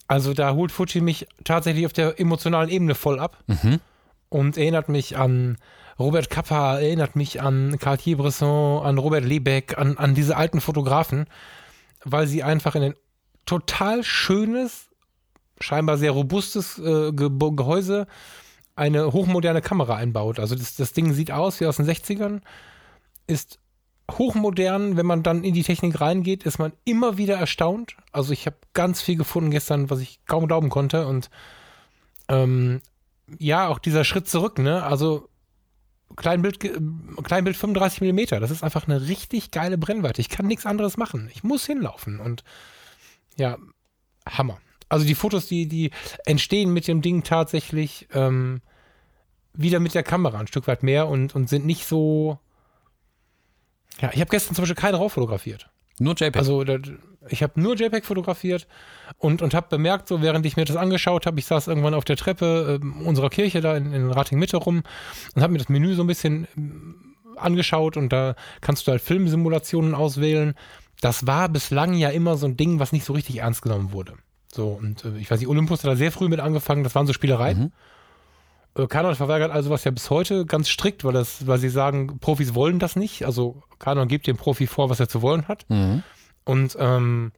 [0.07, 3.43] Also da holt Fuji mich tatsächlich auf der emotionalen Ebene voll ab
[4.29, 5.59] und erinnert mich an
[5.99, 11.27] Robert Kappa, erinnert mich an Cartier-Bresson, an Robert Lebeck, an, an diese alten Fotografen,
[12.05, 12.95] weil sie einfach in ein
[13.47, 14.89] total schönes,
[15.61, 18.07] scheinbar sehr robustes äh, Ge Gehäuse
[18.77, 20.41] eine hochmoderne Kamera einbaut.
[20.41, 22.41] Also das, das Ding sieht aus wie aus den 60ern,
[23.27, 23.59] ist
[24.11, 24.97] hochmodern.
[24.97, 27.97] Wenn man dann in die Technik reingeht, ist man immer wieder erstaunt.
[28.13, 31.07] Also ich habe ganz viel gefunden gestern, was ich kaum glauben konnte.
[31.07, 31.31] Und
[32.29, 32.81] ähm,
[33.39, 34.83] ja, auch dieser Schritt zurück, ne?
[34.83, 35.29] Also
[36.17, 36.61] Kleinbild,
[37.25, 40.21] Kleinbild 35 mm, das ist einfach eine richtig geile Brennweite.
[40.21, 41.31] Ich kann nichts anderes machen.
[41.35, 42.45] Ich muss hinlaufen und
[43.37, 43.59] ja,
[44.29, 44.61] Hammer.
[44.89, 45.91] Also die Fotos, die, die
[46.25, 48.61] entstehen mit dem Ding tatsächlich ähm,
[49.53, 52.39] wieder mit der Kamera ein Stück weit mehr und, und sind nicht so.
[54.01, 55.71] Ja, ich habe gestern zum Beispiel keinen RAW fotografiert.
[55.99, 56.37] Nur JPEG.
[56.37, 56.65] Also
[57.29, 58.67] ich habe nur JPEG fotografiert
[59.19, 62.05] und, und habe bemerkt, so während ich mir das angeschaut habe, ich saß irgendwann auf
[62.05, 64.83] der Treppe ähm, unserer Kirche da in, in Rating Mitte rum
[65.35, 69.01] und habe mir das Menü so ein bisschen ähm, angeschaut und da kannst du halt
[69.01, 70.55] Filmsimulationen auswählen.
[71.01, 74.15] Das war bislang ja immer so ein Ding, was nicht so richtig ernst genommen wurde.
[74.53, 77.07] So, und äh, ich weiß nicht, Olympus hat da sehr früh mit angefangen, das waren
[77.07, 77.67] so Spielereien.
[77.67, 77.71] Äh,
[78.75, 82.55] Canon verweigert also was ja bis heute ganz strikt, weil, das, weil sie sagen, Profis
[82.55, 83.25] wollen das nicht.
[83.25, 85.65] Also Canon gibt dem Profi vor, was er zu wollen hat.
[85.69, 86.03] mhm.
[86.45, 87.33] Und ähm,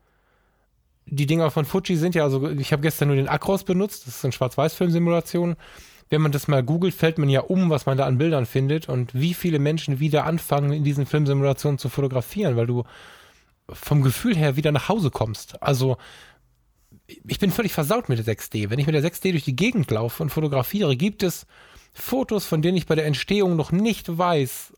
[1.07, 4.17] die Dinger von Fuji sind ja, also ich habe gestern nur den Acros benutzt, das
[4.17, 5.57] ist eine Schwarz-Weiß-Film-Simulation.
[6.09, 8.89] Wenn man das mal googelt, fällt man ja um, was man da an Bildern findet
[8.89, 12.85] und wie viele Menschen wieder anfangen, in diesen Filmsimulationen zu fotografieren, weil du
[13.69, 15.63] vom Gefühl her wieder nach Hause kommst.
[15.63, 15.97] Also
[17.07, 18.71] ich bin völlig versaut mit der 6D.
[18.71, 21.47] Wenn ich mit der 6D durch die Gegend laufe und fotografiere, gibt es
[21.93, 24.75] Fotos, von denen ich bei der Entstehung noch nicht weiß,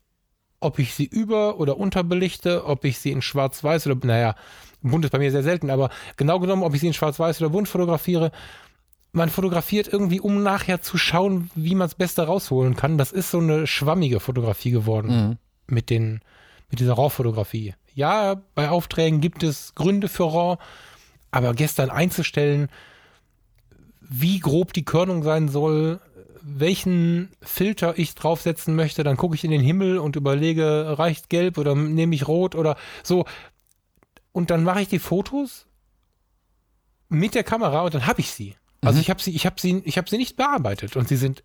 [0.61, 4.35] ob ich sie über- oder unterbelichte, ob ich sie in schwarz-weiß oder, naja,
[4.81, 7.49] bunt ist bei mir sehr selten, aber genau genommen, ob ich sie in schwarz-weiß oder
[7.49, 8.31] bunt fotografiere,
[9.11, 12.97] man fotografiert irgendwie, um nachher zu schauen, wie man das Beste rausholen kann.
[12.97, 15.37] Das ist so eine schwammige Fotografie geworden Mhm.
[15.73, 16.21] mit, den,
[16.69, 17.73] mit dieser RAW-Fotografie.
[17.95, 20.57] Ja, bei Aufträgen gibt es Gründe für RAW,
[21.31, 22.69] aber gestern einzustellen,
[24.01, 25.99] wie grob die Körnung sein soll,
[26.41, 31.57] welchen Filter ich draufsetzen möchte, dann gucke ich in den Himmel und überlege, reicht gelb
[31.57, 33.25] oder nehme ich rot oder so.
[34.31, 35.65] Und dann mache ich die Fotos
[37.09, 38.55] mit der Kamera und dann habe ich sie.
[38.81, 39.01] Also Mhm.
[39.01, 41.43] ich habe sie, ich habe sie, ich habe sie nicht bearbeitet und sie sind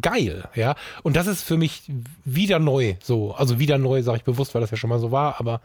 [0.00, 0.76] geil, ja.
[1.02, 1.82] Und das ist für mich
[2.24, 3.34] wieder neu, so.
[3.34, 5.60] Also wieder neu, sage ich bewusst, weil das ja schon mal so war, aber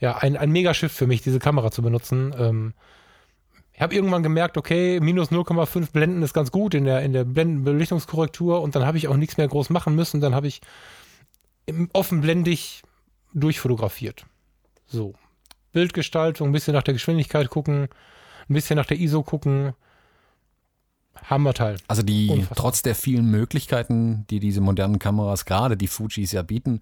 [0.00, 2.34] ja, ein, ein Megaschiff für mich, diese Kamera zu benutzen.
[2.38, 2.74] Ähm,
[3.72, 7.24] ich habe irgendwann gemerkt, okay, minus 0,5 Blenden ist ganz gut in der, in der
[7.24, 10.20] Blendenbelichtungskorrektur und dann habe ich auch nichts mehr groß machen müssen.
[10.20, 10.60] Dann habe ich
[11.92, 12.82] offenblendig
[13.34, 14.26] durchfotografiert.
[14.86, 15.14] So.
[15.72, 17.88] Bildgestaltung, ein bisschen nach der Geschwindigkeit gucken,
[18.48, 19.74] ein bisschen nach der ISO gucken.
[21.24, 21.76] Hammerteil.
[21.88, 22.56] Also die, Unfassbar.
[22.56, 26.80] trotz der vielen Möglichkeiten, die diese modernen Kameras, gerade die Fujis ja bieten,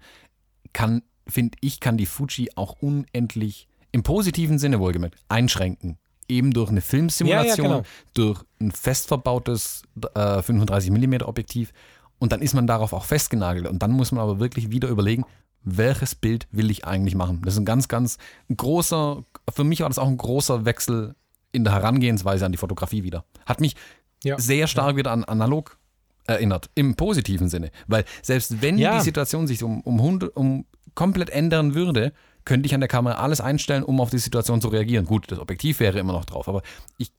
[0.73, 5.97] kann, finde ich, kann die Fuji auch unendlich, im positiven Sinne wohlgemerkt, einschränken.
[6.29, 7.87] Eben durch eine Filmsimulation, Ja, ja, genau.
[8.13, 11.71] durch ein fest verbautes äh, 35mm Objektiv
[12.19, 13.65] und dann ist man darauf auch festgenagelt.
[13.67, 15.23] Und dann muss man aber wirklich wieder überlegen,
[15.63, 17.41] welches Bild will ich eigentlich machen.
[17.45, 18.17] Das ist ein ganz, ganz
[18.55, 21.15] großer, für mich war das auch ein großer Wechsel
[21.53, 23.23] in der Herangehensweise an die Fotografie wieder.
[23.45, 23.75] Hat mich
[24.23, 24.37] Ja.
[24.39, 25.77] sehr stark wieder an analog
[26.25, 27.71] erinnert, im positiven Sinne.
[27.87, 28.97] Weil selbst wenn Ja.
[28.97, 30.65] die Situation sich um, um, 100, um
[30.97, 32.11] komplett ändern würde,
[32.43, 35.05] könnte ich an der Kamera alles einstellen, um auf die Situation zu reagieren.
[35.05, 36.63] Gut, das Objektiv wäre immer noch drauf, aber
[36.97, 37.11] ich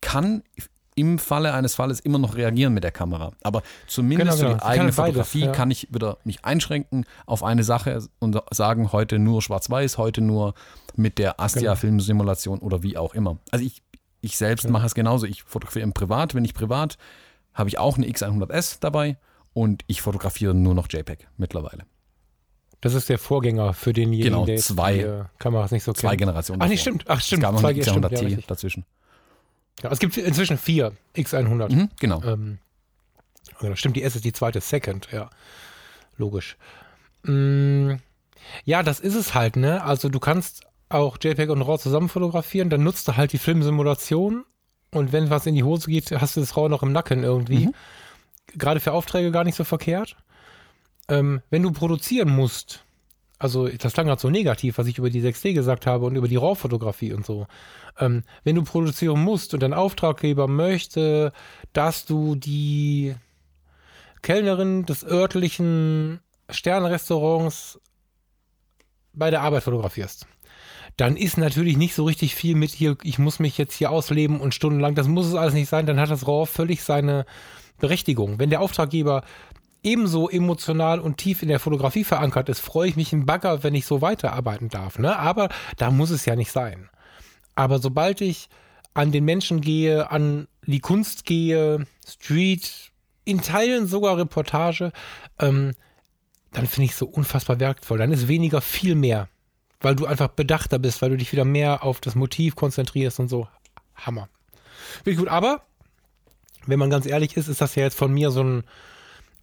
[0.00, 0.42] kann
[0.94, 3.32] im Falle eines Falles immer noch reagieren mit der Kamera.
[3.42, 4.54] Aber zumindest Genau, für genau.
[4.54, 5.52] die Sie eigene kann beides, Fotografie ja.
[5.52, 10.54] kann ich wieder mich einschränken auf eine Sache und sagen, heute nur schwarz-weiß, heute nur
[10.96, 11.44] mit der Genau.
[11.44, 13.36] Astia-Filmsimulation oder wie auch immer.
[13.50, 13.82] Also ich,
[14.22, 15.26] ich selbst mache es genauso.
[15.26, 16.34] Ich fotografiere im Privat.
[16.34, 16.96] Wenn ich privat,
[17.52, 19.18] habe ich auch eine X100S dabei
[19.52, 21.84] und ich fotografiere nur noch JPEG mittlerweile.
[22.80, 26.10] Das ist der Vorgänger für denjenigen, Genau, der zwei- die äh, Kameras nicht so Zwei
[26.10, 26.20] kennt.
[26.20, 26.62] Generationen.
[26.62, 26.78] Ach, davor.
[26.80, 27.04] stimmt.
[27.08, 27.42] Ach, stimmt.
[27.42, 28.46] Es gab noch Zwei, ein ja, stimmt, ja, X100T richtig.
[28.46, 28.84] dazwischen.
[29.82, 31.72] Ja, es gibt inzwischen vier X100.
[31.72, 32.22] Mhm, genau.
[32.22, 32.58] Ähm,
[33.60, 35.28] ja, stimmt, die S ist die zweite Second, ja.
[36.16, 36.56] Logisch.
[37.24, 37.94] Mm,
[38.64, 39.82] ja, das ist es halt, ne?
[39.84, 44.44] Also du kannst auch JPEG und RAW zusammen fotografieren, dann nutzt du halt die Filmsimulation
[44.92, 47.66] und wenn was in die Hose geht, hast du das RAW noch im Nacken irgendwie.
[47.66, 47.74] Mhm.
[48.56, 50.16] Gerade für Aufträge gar nicht so verkehrt.
[51.08, 52.84] Ähm, wenn du produzieren musst,
[53.38, 56.28] also das klang gerade so negativ, was ich über die 6D gesagt habe und über
[56.28, 57.46] die RAW-Fotografie und so.
[57.98, 61.32] Ähm, wenn du produzieren musst und dein Auftraggeber möchte,
[61.72, 63.14] dass du die
[64.22, 67.80] Kellnerin des örtlichen Sternrestaurants
[69.12, 70.26] bei der Arbeit fotografierst,
[70.96, 74.40] dann ist natürlich nicht so richtig viel mit hier, ich muss mich jetzt hier ausleben
[74.40, 77.24] und stundenlang, das muss es alles nicht sein, dann hat das RAW völlig seine
[77.78, 78.40] Berechtigung.
[78.40, 79.22] Wenn der Auftraggeber
[79.82, 83.74] ebenso emotional und tief in der Fotografie verankert ist, freue ich mich im Bagger, wenn
[83.74, 84.98] ich so weiterarbeiten darf.
[84.98, 85.16] Ne?
[85.16, 86.88] Aber da muss es ja nicht sein.
[87.54, 88.48] Aber sobald ich
[88.94, 92.90] an den Menschen gehe, an die Kunst gehe, Street,
[93.24, 94.92] in Teilen sogar Reportage,
[95.38, 95.72] ähm,
[96.52, 97.98] dann finde ich es so unfassbar wertvoll.
[97.98, 99.28] Dann ist weniger viel mehr,
[99.80, 103.28] weil du einfach bedachter bist, weil du dich wieder mehr auf das Motiv konzentrierst und
[103.28, 103.46] so.
[103.94, 104.28] Hammer.
[105.04, 105.28] Wirklich gut.
[105.28, 105.62] Aber,
[106.66, 108.64] wenn man ganz ehrlich ist, ist das ja jetzt von mir so ein.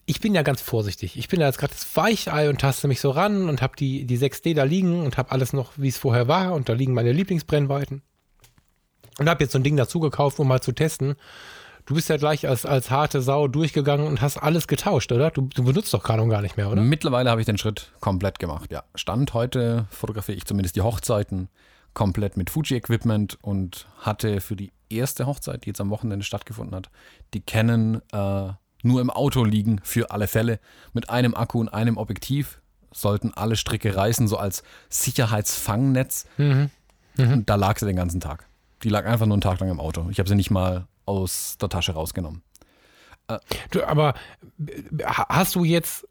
[0.08, 1.18] Ich bin ja ganz vorsichtig.
[1.18, 4.06] Ich bin ja jetzt gerade das Weichei und taste mich so ran und habe die,
[4.06, 6.54] die 6D da liegen und habe alles noch, wie es vorher war.
[6.54, 8.04] Und da liegen meine Lieblingsbrennweiten.
[9.18, 11.15] Und habe jetzt so ein Ding dazu gekauft, um mal zu testen.
[11.86, 15.32] Du bist ja gleich als, als harte Sau durchgegangen und hast alles getauscht, oder?
[15.32, 16.82] Du, du benutzt doch Canon gar nicht mehr, oder?
[16.82, 18.84] Mittlerweile habe ich den Schritt komplett gemacht, ja.
[18.96, 21.50] Stand heute fotografiere ich zumindest die Hochzeiten
[21.94, 26.89] komplett mit Fuji-Equipment und hatte für die erste Hochzeit, die jetzt am Wochenende stattgefunden hat,
[27.34, 28.54] die Canon äh,
[28.86, 30.60] nur im Auto liegen für alle Fälle
[30.93, 32.62] mit einem Akku und einem Objektiv.
[32.91, 36.26] Sollten alle Stricke reißen, so als Sicherheitsfangnetz.
[36.38, 36.69] Mhm.
[37.17, 38.48] Und da lag sie den ganzen Tag.
[38.84, 40.08] Die lag einfach nur einen Tag lang im Auto.
[40.12, 42.41] Ich habe sie nicht mal aus der Tasche rausgenommen.
[43.71, 44.13] Du, aber
[44.65, 46.08] äh, ha- hast du jetzt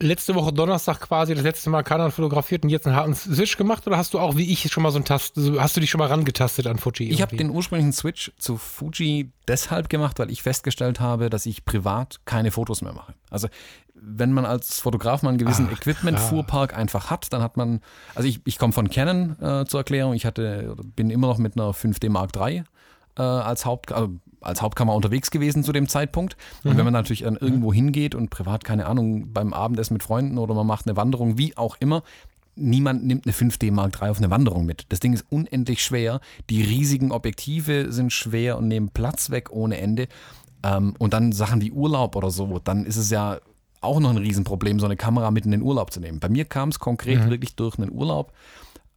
[0.00, 3.86] letzte Woche Donnerstag quasi das letzte Mal Canon fotografiert und jetzt einen harten Switch gemacht
[3.86, 5.98] oder hast du auch wie ich schon mal so ein Tast, hast du dich schon
[5.98, 7.10] mal rangetastet an Fuji?
[7.10, 11.64] Ich habe den ursprünglichen Switch zu Fuji deshalb gemacht, weil ich festgestellt habe, dass ich
[11.64, 13.14] privat keine Fotos mehr mache.
[13.30, 13.48] Also
[13.94, 17.80] wenn man als Fotograf mal einen gewissen Ach, Equipment-Fuhrpark einfach hat, dann hat man,
[18.14, 21.56] also ich, ich komme von Canon äh, zur Erklärung, ich hatte, bin immer noch mit
[21.56, 22.64] einer 5D Mark III
[23.18, 24.14] äh, als, Haupt, also
[24.46, 26.36] als Hauptkamera unterwegs gewesen zu dem Zeitpunkt.
[26.64, 30.38] Und wenn man natürlich dann irgendwo hingeht und privat, keine Ahnung, beim Abendessen mit Freunden
[30.38, 32.02] oder man macht eine Wanderung, wie auch immer,
[32.56, 34.86] niemand nimmt eine 5D Mark III auf eine Wanderung mit.
[34.88, 36.20] Das Ding ist unendlich schwer.
[36.50, 40.08] Die riesigen Objektive sind schwer und nehmen Platz weg ohne Ende.
[40.62, 43.38] Ähm, und dann Sachen wie Urlaub oder so, dann ist es ja
[43.80, 46.18] auch noch ein Riesenproblem, so eine Kamera mit in den Urlaub zu nehmen.
[46.18, 48.32] Bei mir kam es konkret wirklich durch einen Urlaub,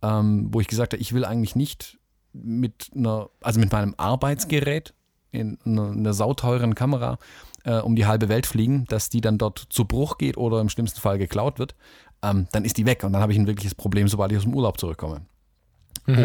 [0.01, 1.99] ähm, wo ich gesagt habe, ich will eigentlich nicht
[2.33, 4.93] mit einer, also mit meinem Arbeitsgerät
[5.31, 7.17] in einer, sauteuren Kamera
[7.63, 10.69] äh, um die halbe Welt fliegen, dass die dann dort zu Bruch geht oder im
[10.69, 11.75] schlimmsten Fall geklaut wird,
[12.23, 14.43] ähm, dann ist die weg und dann habe ich ein wirkliches Problem, sobald ich aus
[14.43, 15.21] dem Urlaub zurückkomme.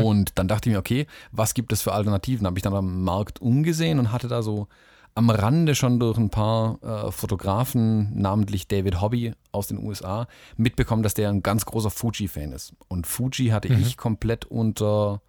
[0.02, 2.46] Und dann dachte ich mir, okay, was gibt es für Alternativen?
[2.46, 4.68] Habe ich dann am Markt umgesehen und hatte da so
[5.14, 11.02] am Rande schon durch ein paar äh, Fotografen, namentlich David Hobby aus den USA, mitbekommen,
[11.02, 12.74] dass der ein ganz großer Fuji-Fan ist.
[12.88, 15.20] Und Fuji hatte ich komplett unter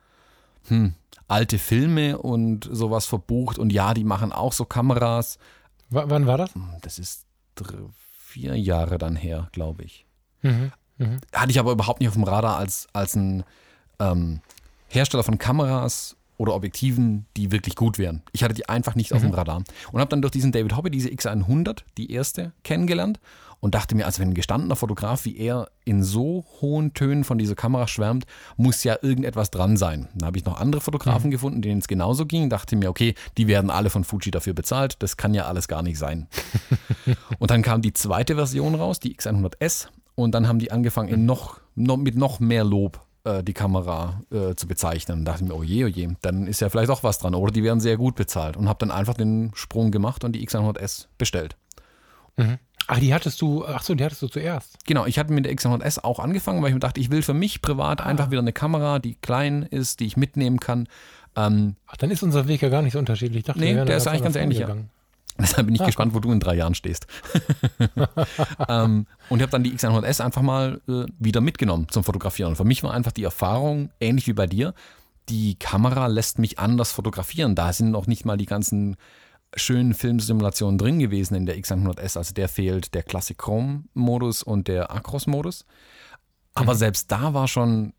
[0.68, 0.94] hm,
[1.28, 3.58] alte Filme und sowas verbucht.
[3.58, 5.38] Und ja, die machen auch so Kameras.
[5.90, 6.52] W wann war das?
[6.82, 7.26] Das ist
[8.04, 10.06] vier Jahre dann her, glaube ich.
[10.42, 10.72] Mhm.
[10.98, 11.18] Mhm.
[11.34, 13.44] Hatte ich aber überhaupt nicht auf dem Radar als, als ein
[14.00, 14.42] ähm,
[14.88, 18.22] Hersteller von Kameras oder Objektiven, die wirklich gut wären.
[18.34, 19.64] Ich hatte die einfach nicht auf dem Radar.
[19.92, 23.20] Und habe dann durch diesen David Hobby diese X100, die erste, kennengelernt
[23.60, 27.38] und dachte mir, also wenn ein gestandener Fotograf wie er in so hohen Tönen von
[27.38, 28.26] dieser Kamera schwärmt,
[28.58, 30.08] muss ja irgendetwas dran sein.
[30.16, 32.50] Dann habe ich noch andere Fotografen gefunden, denen es genauso ging.
[32.50, 34.96] Dachte mir, okay, die werden alle von Fuji dafür bezahlt.
[35.00, 36.28] Das kann ja alles gar nicht sein.
[37.40, 39.88] und dann kam die zweite Version raus, die X100S.
[40.16, 44.22] Und dann haben die angefangen, in noch, noch, mit noch mehr Lob äh, die Kamera
[44.32, 45.20] äh, zu bezeichnen.
[45.20, 47.36] Und dachte mir, oh je, oh je, dann ist ja vielleicht auch was dran.
[47.36, 48.56] Oder die werden sehr gut bezahlt.
[48.58, 51.58] Und habe dann einfach den Sprung gemacht und die X100S bestellt.
[52.88, 54.78] Ach, die hattest du, ach so, die hattest du zuerst.
[54.86, 57.34] Genau, ich hatte mit der X100S auch angefangen, weil ich mir dachte, ich will für
[57.34, 60.88] mich privat einfach wieder eine Kamera, die klein ist, die ich mitnehmen kann.
[61.36, 63.40] Ähm, Ach, dann ist unser Weg ja gar nicht so unterschiedlich.
[63.40, 64.76] Ich dachte, Nee, der ist eigentlich ganz ähnlich, ja.
[65.38, 67.08] Deshalb bin ich Ah, gespannt, wo du in drei Jahren stehst.
[68.70, 72.52] ähm, und ich habe dann die X100S einfach mal äh, wieder mitgenommen zum Fotografieren.
[72.52, 74.74] Und für mich war einfach die Erfahrung, ähnlich wie bei dir,
[75.28, 77.56] die Kamera lässt mich anders fotografieren.
[77.56, 78.96] Da sind noch nicht mal die ganzen
[79.56, 82.18] schönen Filmsimulationen drin gewesen in der X100S.
[82.18, 85.66] Also der fehlt der Classic Chrome-Modus und der Acros-Modus.
[86.54, 86.78] Aber mhm.
[86.78, 87.94] selbst da war schon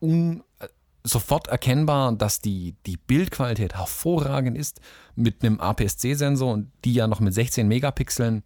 [0.00, 0.68] un, äh,
[1.04, 4.80] sofort erkennbar, dass die, die Bildqualität hervorragend ist
[5.14, 8.42] mit einem APS-C-Sensor und die ja noch mit 16 Megapixeln,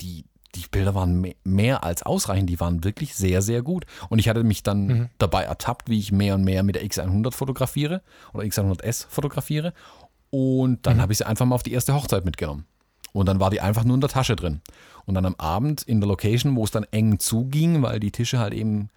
[0.00, 3.86] die, die Bilder waren mehr als ausreichend, die waren wirklich sehr, sehr gut.
[4.08, 5.08] Und ich hatte mich dann mhm.
[5.18, 8.02] dabei ertappt, wie ich mehr und mehr mit der X100 fotografiere
[8.34, 9.72] oder X100S fotografiere.
[10.34, 11.02] Und dann mhm.
[11.02, 12.64] habe ich sie einfach mal auf die erste Hochzeit mitgenommen.
[13.12, 14.62] Und dann war die einfach nur in der Tasche drin.
[15.04, 18.38] Und dann am Abend in der Location, wo es dann eng zuging, weil die Tische
[18.38, 18.88] halt eben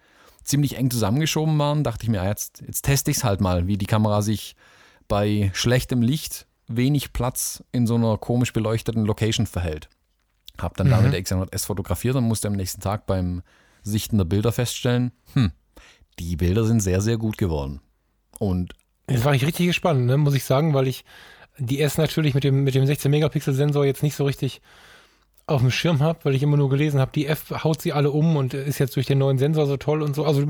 [0.44, 3.76] ziemlich eng zusammengeschoben waren, dachte ich mir, jetzt, jetzt teste ich es halt mal, wie
[3.76, 4.56] die Kamera sich
[5.08, 9.90] bei schlechtem Licht, wenig Platz in so einer komisch beleuchteten Location verhält.
[10.58, 10.92] Hab dann mhm.
[10.92, 13.42] damit der X100S fotografiert und musste am nächsten Tag beim
[13.82, 15.52] Sichten der Bilder feststellen, hm,
[16.18, 17.80] die Bilder sind sehr, sehr gut geworden.
[18.38, 18.72] Und
[19.08, 21.04] Jetzt war ich richtig gespannt, ne, muss ich sagen, weil ich
[21.58, 24.60] die S natürlich mit dem, mit dem 16-Megapixel-Sensor jetzt nicht so richtig
[25.46, 28.10] auf dem Schirm habe, weil ich immer nur gelesen habe, die F haut sie alle
[28.10, 30.24] um und ist jetzt durch den neuen Sensor so toll und so.
[30.24, 30.44] Also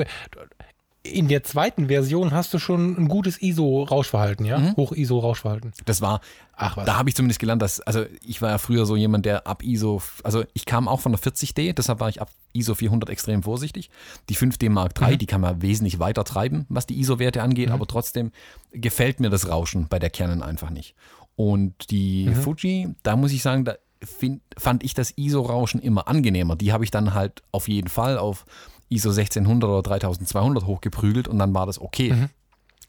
[1.12, 4.59] in der zweiten Version hast du schon ein gutes ISO-Rauschverhalten, ja?
[4.59, 4.77] Mhm.
[4.77, 5.73] Hoch-ISO-Rauschverhalten.
[5.85, 6.21] Das war,
[6.55, 6.87] Ach, was.
[6.87, 9.62] da habe ich zumindest gelernt, dass, also ich war ja früher so jemand, der ab
[9.62, 13.42] ISO, also ich kam auch von der 40D, deshalb war ich ab ISO 400 extrem
[13.42, 13.90] vorsichtig.
[14.29, 15.19] Die 5D Mark III, mhm.
[15.19, 17.75] die kann man wesentlich weiter treiben, was die ISO-Werte angeht, mhm.
[17.75, 18.33] aber trotzdem
[18.73, 20.95] gefällt mir das Rauschen bei der Canon einfach nicht.
[21.37, 22.35] Und die mhm.
[22.35, 26.57] Fuji, da muss ich sagen, da find, fand ich das ISO-Rauschen immer angenehmer.
[26.57, 28.45] Die habe ich dann halt auf jeden Fall auf
[28.88, 32.12] ISO 1600 oder 3200 hochgeprügelt und dann war das okay.
[32.12, 32.29] Mhm.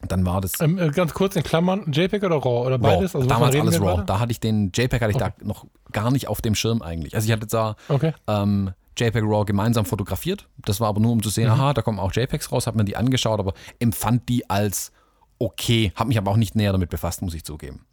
[0.06, 0.60] Dann war das.
[0.60, 3.14] Ähm, äh, ganz kurz in Klammern, JPEG oder RAW oder beides?
[3.14, 3.22] RAW.
[3.22, 4.04] Also damals alles RAW.
[4.04, 5.32] Da hatte ich den JPEG hatte ich okay.
[5.40, 7.16] da noch gar nicht auf dem Schirm eigentlich.
[7.16, 8.12] Also ich hatte da okay.
[8.28, 10.48] ähm, JPEG RAW gemeinsam fotografiert.
[10.58, 11.54] Das war aber nur um zu sehen, mhm.
[11.54, 14.92] aha, da kommen auch JPEGs raus, habe mir die angeschaut, aber empfand die als
[15.40, 17.84] okay, habe mich aber auch nicht näher damit befasst, muss ich zugeben.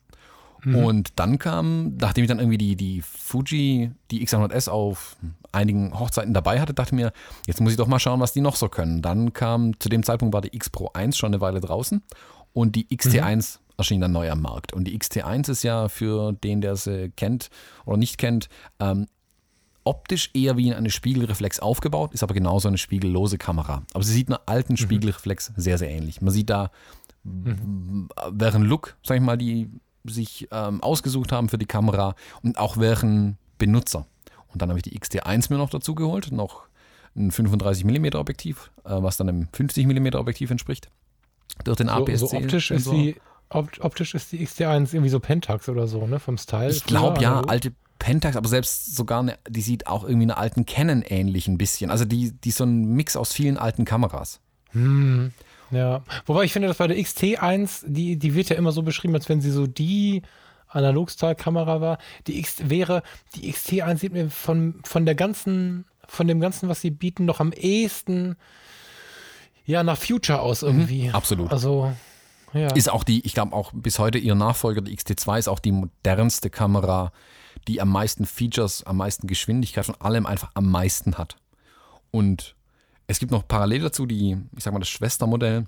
[0.66, 0.76] Mhm.
[0.76, 5.16] Und dann kam, nachdem ich dann irgendwie die, die Fuji, die X100S auf
[5.52, 7.14] einigen Hochzeiten dabei hatte, dachte ich mir,
[7.48, 9.02] jetzt muss ich doch mal schauen, was die noch so können.
[9.02, 12.02] Dann kam, zu dem Zeitpunkt war die X Pro 1 schon eine Weile draußen
[12.52, 13.64] und die XT1 mhm.
[13.78, 14.74] erschien dann neu am Markt.
[14.74, 17.50] Und die XT1 ist ja für den, der sie kennt
[17.86, 18.50] oder nicht kennt,
[18.80, 19.08] ähm,
[19.84, 23.84] optisch eher wie in eine Spiegelreflex aufgebaut, ist aber genauso eine spiegellose Kamera.
[23.94, 24.78] Aber sie sieht einer alten mhm.
[24.78, 26.22] Spiegelreflex sehr, sehr ähnlich.
[26.22, 26.72] Man sieht da,
[27.24, 28.10] mhm.
[28.32, 29.70] während Look, sag ich mal, die
[30.08, 34.06] sich ähm, ausgesucht haben für die Kamera und auch welchen Benutzer.
[34.52, 36.64] Und dann habe ich die XT1 mir noch dazu geholt, noch
[37.16, 40.90] ein 35 mm Objektiv, äh, was dann einem 50 mm Objektiv entspricht.
[41.64, 42.16] Durch den APS-C.
[42.18, 43.16] So, so optisch ist die
[43.50, 46.20] optisch ist die XT1 irgendwie so Pentax oder so, ne?
[46.20, 46.72] Vom Style.
[46.72, 50.66] Ich glaube ja, alte Pentax, aber selbst sogar eine, die sieht auch irgendwie einer alten
[50.66, 51.92] Canon ähnlich ein bisschen.
[51.92, 54.42] Also die, die ist so ein Mix aus vielen alten Kameras.
[54.72, 55.32] Hm.
[55.72, 59.16] Ja, wobei ich finde, dass bei der XT1, die, die wird ja immer so beschrieben,
[59.16, 60.22] als wenn sie so die
[60.68, 61.98] Analogstyle-Kamera war.
[62.28, 63.02] Die X wäre,
[63.36, 67.40] die XT1 sieht mir von, von der ganzen, von dem Ganzen, was sie bieten, noch
[67.40, 68.36] am ehesten
[69.66, 71.08] ja nach Future aus mhm, irgendwie.
[71.08, 71.52] Mhm, absolut.
[71.52, 71.92] Also
[72.54, 72.72] ja.
[72.74, 75.74] Ist auch die, ich glaube auch bis heute ihr Nachfolger, die XT2 ist auch die
[75.74, 77.12] modernste Kamera,
[77.68, 81.36] die am meisten Features, am meisten Geschwindigkeit von allem einfach am meisten hat.
[82.12, 82.56] Und
[83.08, 85.66] es gibt noch parallel dazu die, ich sag mal, das Schwestermodell,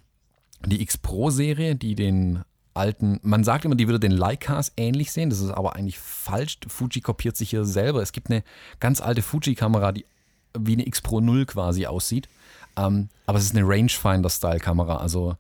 [0.65, 5.29] die X Pro-Serie, die den alten, man sagt immer, die würde den Leicas ähnlich sehen,
[5.29, 6.59] das ist aber eigentlich falsch.
[6.67, 8.01] Fuji kopiert sich hier selber.
[8.01, 8.43] Es gibt eine
[8.79, 10.05] ganz alte Fuji-Kamera, die
[10.57, 12.29] wie eine X Pro 0 quasi aussieht.
[12.77, 15.35] Ähm, aber es ist eine Rangefinder-Style-Kamera, also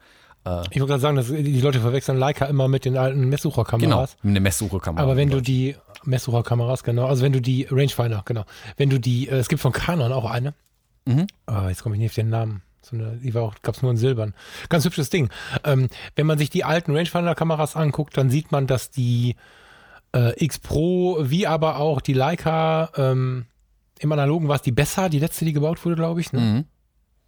[0.47, 4.17] äh, ich wollte gerade sagen, dass die Leute verwechseln Leica immer mit den alten Messsucherkameras.
[4.21, 5.03] Genau, eine Messsucherkamera.
[5.03, 8.45] Aber wenn du die Messsucherkameras, genau, also wenn du die Rangefinder, genau,
[8.77, 10.53] wenn du die, äh, es gibt von Canon auch eine,
[11.07, 11.27] Mhm.
[11.47, 12.61] Oh, jetzt komme ich nicht auf den Namen.
[12.81, 14.33] So eine, die war auch, gab es nur in Silbern.
[14.69, 15.29] Ganz hübsches Ding.
[15.63, 19.35] Ähm, wenn man sich die alten Rangefinder-Kameras anguckt, dann sieht man, dass die
[20.15, 23.45] äh, X Pro wie aber auch die Leica ähm,
[23.99, 26.31] im Analogen war es die besser, die letzte, die gebaut wurde, glaube ich.
[26.31, 26.39] Ne?
[26.39, 26.65] Mhm.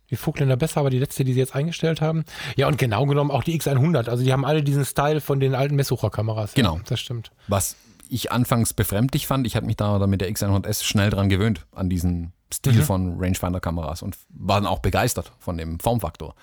[0.09, 2.23] Die Vogtländer besser, aber die letzte, die sie jetzt eingestellt haben.
[2.55, 4.09] Ja, und genau genommen auch die X100.
[4.09, 6.53] Also die haben alle diesen Style von den alten Messsucherkameras.
[6.53, 6.77] Genau.
[6.77, 7.31] Ja, das stimmt.
[7.47, 7.75] Was
[8.09, 11.89] ich anfangs befremdlich fand, ich hatte mich da mit der X100S schnell dran gewöhnt, an
[11.89, 12.83] diesen Stil mhm.
[12.83, 16.35] von Rangefinder-Kameras und war dann auch begeistert von dem Formfaktor.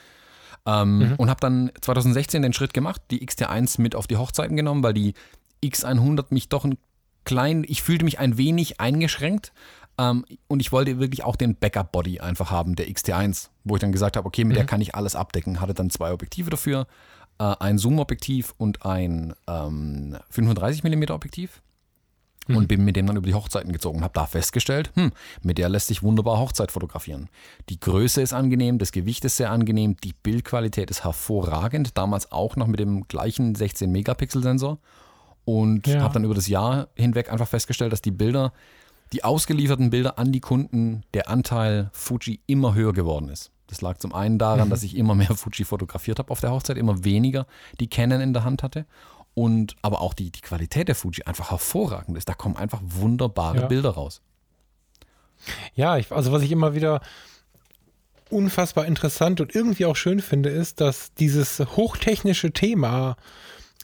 [0.64, 1.14] Ähm, mhm.
[1.16, 4.94] Und habe dann 2016 den Schritt gemacht, die XT1 mit auf die Hochzeiten genommen, weil
[4.94, 5.14] die
[5.62, 6.78] X100 mich doch ein
[7.24, 9.52] klein, ich fühlte mich ein wenig eingeschränkt
[9.98, 13.92] ähm, und ich wollte wirklich auch den Backup-Body einfach haben, der XT1, wo ich dann
[13.92, 14.58] gesagt habe, okay, mit mhm.
[14.58, 15.60] der kann ich alles abdecken.
[15.60, 16.86] Hatte dann zwei Objektive dafür,
[17.38, 21.62] äh, ein Zoom-Objektiv und ein ähm, 35mm Objektiv
[22.48, 22.56] mhm.
[22.56, 25.58] und bin mit dem dann über die Hochzeiten gezogen und habe da festgestellt, hm, mit
[25.58, 27.28] der lässt sich wunderbar Hochzeit fotografieren.
[27.68, 32.56] Die Größe ist angenehm, das Gewicht ist sehr angenehm, die Bildqualität ist hervorragend, damals auch
[32.56, 34.78] noch mit dem gleichen 16 Megapixel Sensor
[35.44, 36.00] und Ja.
[36.02, 38.52] habe dann über das Jahr hinweg einfach festgestellt, dass die Bilder,
[39.12, 43.52] die ausgelieferten Bilder an die Kunden, der Anteil Fuji immer höher geworden ist.
[43.68, 46.76] Das lag zum einen daran, dass ich immer mehr Fuji fotografiert habe auf der Hochzeit,
[46.76, 47.46] immer weniger
[47.80, 48.86] die Canon in der Hand hatte.
[49.38, 52.26] Und aber auch die, die Qualität der Fuji einfach hervorragend ist.
[52.26, 53.66] Da kommen einfach wunderbare Ja.
[53.66, 54.22] Bilder raus.
[55.74, 57.02] Ja, ich, also was ich immer wieder
[58.30, 63.16] unfassbar interessant und irgendwie auch schön finde, ist, dass dieses hochtechnische Thema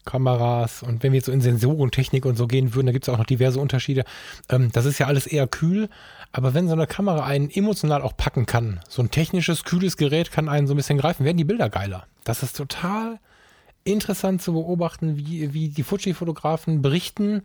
[0.06, 3.12] Kameras und wenn wir jetzt so in Sensorentechnik und so gehen würden, da gibt es
[3.12, 4.04] auch noch diverse Unterschiede.
[4.48, 5.88] Ähm, das ist ja alles eher kühl,
[6.32, 10.32] aber wenn so eine Kamera einen emotional auch packen kann, so ein technisches, kühles Gerät
[10.32, 12.06] kann einen so ein bisschen greifen, werden die Bilder geiler.
[12.24, 13.20] Das ist total
[13.84, 17.42] interessant zu beobachten, wie, wie die Fuji-Fotografen berichten,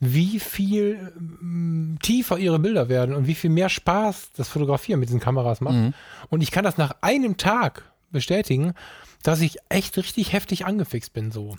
[0.00, 5.08] wie viel ähm, tiefer ihre Bilder werden und wie viel mehr Spaß das Fotografieren mit
[5.08, 5.94] diesen Kameras macht.
[6.28, 8.74] Und ich kann das nach einem Tag bestätigen,
[9.22, 11.30] dass ich echt richtig heftig angefixt bin.
[11.30, 11.56] So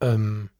[0.00, 0.50] ähm,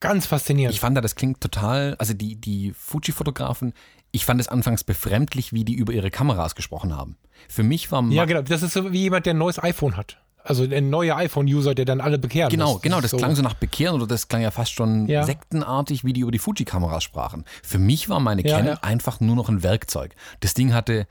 [0.00, 0.74] ganz faszinierend.
[0.74, 3.72] Ich fand da, das klingt total, also die, die Fuji-Fotografen,
[4.10, 7.16] ich fand es anfangs befremdlich, wie die über ihre Kameras gesprochen haben.
[7.48, 8.42] Für mich war ja, genau.
[8.42, 10.21] Das ist so wie jemand, der ein neues iPhone hat.
[10.44, 12.82] Also ein neuer iPhone-User, der dann alle bekehren Genau, muss.
[12.82, 15.24] genau, das ist klang so nach Bekehren oder das klang ja fast schon Ja.
[15.24, 17.44] sektenartig, wie die über die Fuji-Kameras sprachen.
[17.62, 18.78] Für mich war meine Ja, Canon ja.
[18.82, 20.14] einfach nur noch ein Werkzeug.
[20.40, 21.06] Das Ding hatte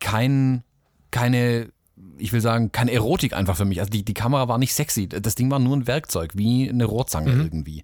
[0.00, 0.62] kein,
[1.10, 1.70] keine,
[2.18, 3.80] ich will sagen, keine Erotik einfach für mich.
[3.80, 5.08] Also die, die Kamera war nicht sexy.
[5.08, 7.40] Das Ding war nur ein Werkzeug, wie eine Rohrzange Mhm.
[7.42, 7.82] irgendwie.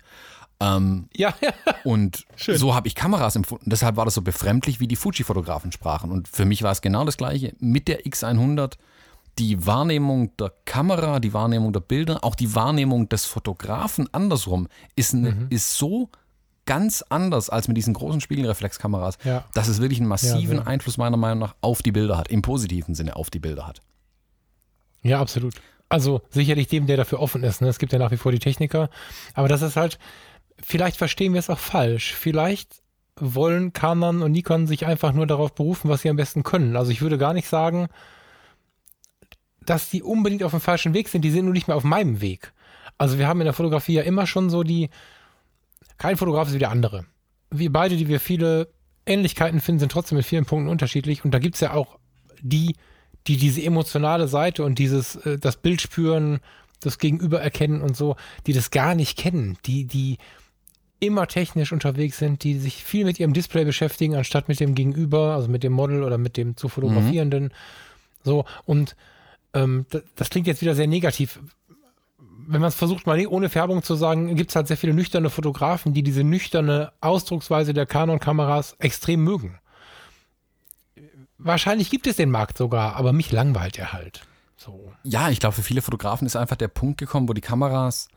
[0.61, 1.53] Ähm, Ja, ja.
[1.85, 2.57] und Schön.
[2.59, 3.71] so habe ich Kameras empfunden.
[3.71, 6.11] Deshalb war das so befremdlich, wie die Fuji-Fotografen sprachen.
[6.11, 7.55] Und für mich war es genau das Gleiche.
[7.61, 8.75] Mit der X100,
[9.39, 15.15] die Wahrnehmung der Kamera, die Wahrnehmung der Bilder, auch die Wahrnehmung des Fotografen andersrum ist,
[15.15, 15.47] eine, Mhm.
[15.51, 16.11] ist so
[16.67, 19.45] ganz anders als mit diesen großen Spiegelreflexkameras, Ja.
[19.55, 20.67] dass es wirklich einen massiven sehr.
[20.67, 23.81] Einfluss meiner Meinung nach auf die Bilder hat, im positiven Sinne auf die Bilder hat.
[25.03, 25.55] Ja, absolut.
[25.89, 27.63] Also sicherlich dem, der dafür offen ist.
[27.63, 27.69] Ne?
[27.69, 28.91] Es gibt ja nach wie vor die Techniker.
[29.35, 29.99] Aber das ist halt,
[30.63, 32.13] vielleicht verstehen wir es auch falsch.
[32.15, 32.83] Vielleicht
[33.19, 36.77] wollen Canon und Nikon sich einfach nur darauf berufen, was sie am besten können.
[36.77, 37.89] Also ich würde gar nicht sagen,
[39.69, 41.23] dass die unbedingt auf dem falschen Weg sind.
[41.23, 42.53] Die sind nur nicht mehr auf meinem Weg.
[42.97, 44.89] Also wir haben in der Fotografie ja immer schon so die,
[45.99, 47.05] kein Fotograf ist wie der andere.
[47.51, 48.69] Wir beide, die wir viele
[49.05, 51.25] Ähnlichkeiten finden, sind trotzdem in vielen Punkten unterschiedlich.
[51.25, 51.99] Und da gibt es ja auch
[52.41, 52.77] die,
[53.27, 56.41] die diese emotionale Seite und dieses, äh, das Bild spüren,
[56.81, 58.17] das Gegenüber erkennen und so,
[58.47, 60.19] die das gar nicht kennen, die, die
[61.01, 65.35] immer technisch unterwegs sind, die sich viel mit ihrem Display beschäftigen, anstatt mit dem Gegenüber,
[65.35, 67.53] also mit dem Model oder mit dem zu fotografierenden.
[68.25, 68.97] So, und
[69.55, 71.41] ähm, das, das klingt jetzt wieder sehr negativ.
[72.47, 75.29] Wenn man es versucht, mal ohne Färbung zu sagen, gibt es halt sehr viele nüchterne
[75.29, 79.59] Fotografen, die diese nüchterne Ausdrucksweise der Canon-Kameras extrem mögen.
[81.37, 84.23] Wahrscheinlich gibt es den Markt sogar, aber mich langweilt er halt.
[84.57, 84.93] So.
[85.05, 88.09] Ja, ich glaube, für viele Fotografen ist einfach der Punkt gekommen, wo die Kameras,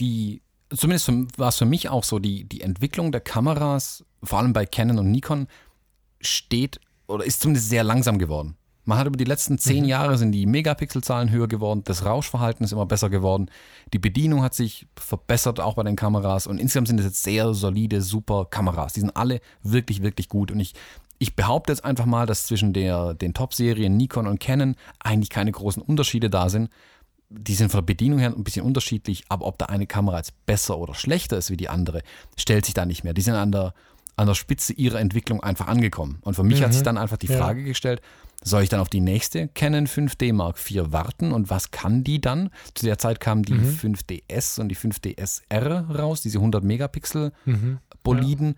[0.00, 0.42] die,
[0.74, 4.64] zumindest war es für mich auch so, die, die Entwicklung der Kameras, vor allem bei
[4.64, 5.48] Canon und Nikon,
[6.20, 8.56] steht oder ist zumindest sehr langsam geworden.
[8.84, 12.72] Man hat über die letzten zehn Jahre sind die Megapixelzahlen höher geworden, das Rauschverhalten ist
[12.72, 13.48] immer besser geworden,
[13.92, 17.54] die Bedienung hat sich verbessert, auch bei den Kameras und insgesamt sind es jetzt sehr
[17.54, 18.94] solide, super Kameras.
[18.94, 20.74] Die sind alle wirklich, wirklich gut und ich,
[21.18, 25.52] ich behaupte jetzt einfach mal, dass zwischen der, den Top-Serien Nikon und Canon eigentlich keine
[25.52, 26.68] großen Unterschiede da sind.
[27.30, 30.44] Die sind von der Bedienung her ein bisschen unterschiedlich, aber ob da eine Kamera jetzt
[30.44, 32.02] besser oder schlechter ist wie die andere,
[32.36, 33.14] stellt sich da nicht mehr.
[33.14, 33.74] Die sind an der,
[34.16, 36.18] an der Spitze ihrer Entwicklung einfach angekommen.
[36.22, 37.38] Und für mich hat sich dann einfach die Ja.
[37.38, 38.02] Frage gestellt,
[38.44, 42.20] soll ich dann auf die nächste Canon 5D Mark IV warten und was kann die
[42.20, 42.50] dann?
[42.74, 47.32] Zu der Zeit kamen die 5DS und die 5DSR raus, diese 100 Megapixel
[48.02, 48.56] Boliden,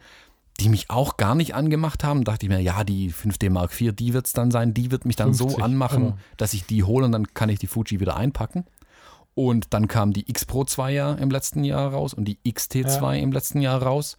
[0.60, 2.24] die mich auch gar nicht angemacht haben.
[2.24, 5.04] Dachte ich mir, ja, die 5D Mark IV, die wird es dann sein, die wird
[5.04, 7.66] mich dann so 50, anmachen, aber- dass ich die hole und dann kann ich die
[7.66, 8.64] Fuji wieder einpacken.
[9.34, 13.18] Und dann kam die X Pro 2 ja im letzten Jahr raus und die XT2
[13.18, 14.16] im letzten Jahr raus.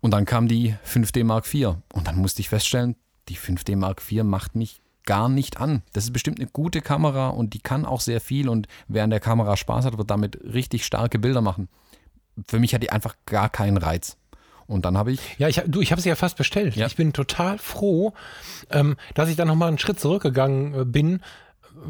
[0.00, 1.76] Und dann kam die 5D Mark IV.
[1.92, 2.96] Und dann musste ich feststellen,
[3.28, 4.80] die 5D Mark IV macht mich
[5.10, 5.82] gar nicht an.
[5.92, 9.10] Das ist bestimmt eine gute Kamera und die kann auch sehr viel und wer an
[9.10, 11.68] der Kamera Spaß hat, wird damit richtig starke Bilder machen.
[12.46, 14.16] Für mich hat die einfach gar keinen Reiz.
[14.68, 16.76] Und dann habe ich, Ja, ich, du, ich habe sie ja fast bestellt.
[16.76, 16.86] Ja.
[16.86, 18.12] Ich bin total froh,
[18.70, 21.22] ähm, dass ich dann nochmal einen Schritt zurückgegangen äh, bin.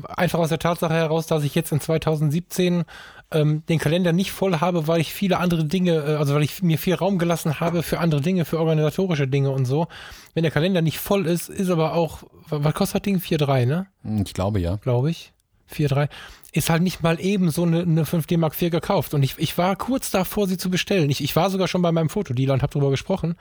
[0.09, 2.85] Einfach aus der Tatsache heraus, dass ich jetzt in 2017
[3.33, 6.63] ähm, den Kalender nicht voll habe, weil ich viele andere Dinge, äh, also weil ich
[6.63, 9.87] mir viel Raum gelassen habe für andere Dinge, für organisatorische Dinge und so.
[10.35, 13.19] Wenn der Kalender nicht voll ist, ist aber auch, wa- was kostet das Ding?
[13.19, 13.87] 4,3, ne?
[14.25, 15.33] ich glaube ja, glaube ich.
[15.73, 16.09] 4,3.
[16.53, 19.15] Ist halt nicht mal eben so eine, eine 5D Mark IV gekauft.
[19.15, 21.09] Und ich, ich war kurz davor, sie zu bestellen.
[21.11, 23.37] Ich, ich war sogar schon bei meinem Fotodealer und habe darüber gesprochen.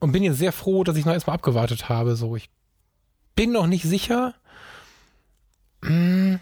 [0.00, 2.16] Und bin jetzt sehr froh, dass ich noch erstmal abgewartet habe.
[2.16, 2.48] So, ich
[3.36, 4.34] bin noch nicht sicher.
[5.84, 6.40] Hm,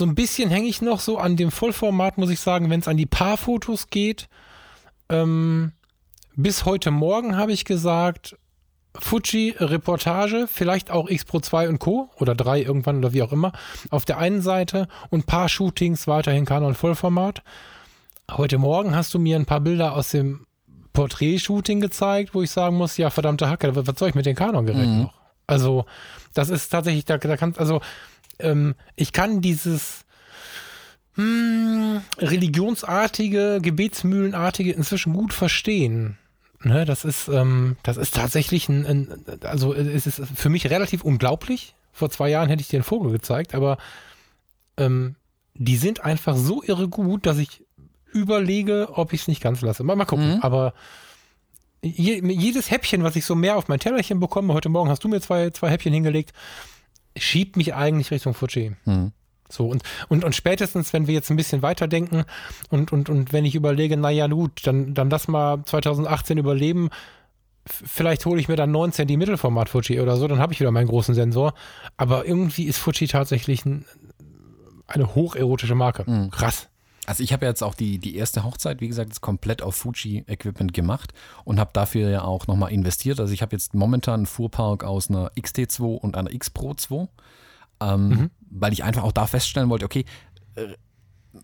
[0.00, 2.88] So ein bisschen hänge ich noch so an dem Vollformat, muss ich sagen, wenn es
[2.88, 4.30] an die Paarfotos geht.
[5.10, 5.72] ähm,
[6.36, 8.38] bis heute Morgen habe ich gesagt,
[8.98, 12.08] Fuji Reportage, vielleicht auch X Pro 2 und Co.
[12.16, 13.52] oder 3 irgendwann oder wie auch immer,
[13.90, 17.42] auf der einen Seite und paar Shootings weiterhin Canon Vollformat.
[18.30, 20.46] Heute Morgen hast du mir ein paar Bilder aus dem
[20.94, 24.96] Porträt-Shooting gezeigt, wo ich sagen muss, ja, verdammte Hacke, was soll ich mit den Canon-Geräten
[24.96, 25.02] Mhm.
[25.02, 25.20] noch?
[25.46, 25.84] Also,
[26.32, 27.82] das ist tatsächlich, da, da kannst, also,
[28.42, 30.04] ähm, ich kann dieses
[31.14, 36.16] hm, religionsartige, gebetsmühlenartige inzwischen gut verstehen.
[36.62, 41.02] Ne, das ist, ähm, das ist tatsächlich ein, ein, also es ist für mich relativ
[41.02, 41.74] unglaublich.
[41.92, 43.78] Vor zwei Jahren hätte ich dir einen Vogel gezeigt, aber
[44.76, 45.16] ähm,
[45.54, 47.64] die sind einfach so irre gut, dass ich
[48.12, 49.84] überlege, ob ich es nicht ganz lasse.
[49.84, 50.36] Mal, mal gucken.
[50.36, 50.42] Mhm.
[50.42, 50.74] Aber
[51.82, 55.08] je, jedes Häppchen, was ich so mehr auf mein Tellerchen bekomme, heute Morgen hast du
[55.08, 56.32] mir zwei, zwei Häppchen hingelegt,
[57.16, 58.72] schiebt mich eigentlich Richtung Fuji.
[58.84, 59.12] Mhm.
[59.48, 62.24] So, und, und, und spätestens, wenn wir jetzt ein bisschen weiterdenken
[62.70, 66.90] und, und, und wenn ich überlege, naja, gut, dann, dann lass mal 2018 überleben,
[67.66, 70.70] vielleicht hole ich mir dann 19 die Mittelformat Fuji oder so, dann habe ich wieder
[70.70, 71.54] meinen großen Sensor.
[71.96, 73.84] Aber irgendwie ist Fuji tatsächlich ein,
[74.86, 76.08] eine hocherotische Marke.
[76.08, 76.30] Mhm.
[76.30, 76.69] Krass.
[77.10, 80.72] Also ich habe jetzt auch die, die erste Hochzeit, wie gesagt, jetzt komplett auf Fuji-Equipment
[80.72, 81.12] gemacht
[81.44, 83.18] und habe dafür ja auch nochmal investiert.
[83.18, 87.08] Also ich habe jetzt momentan einen Fuhrpark aus einer XT2 und einer X Pro 2,
[87.80, 88.30] ähm, Mhm.
[88.48, 90.04] weil ich einfach auch da feststellen wollte, okay,
[90.54, 90.68] äh,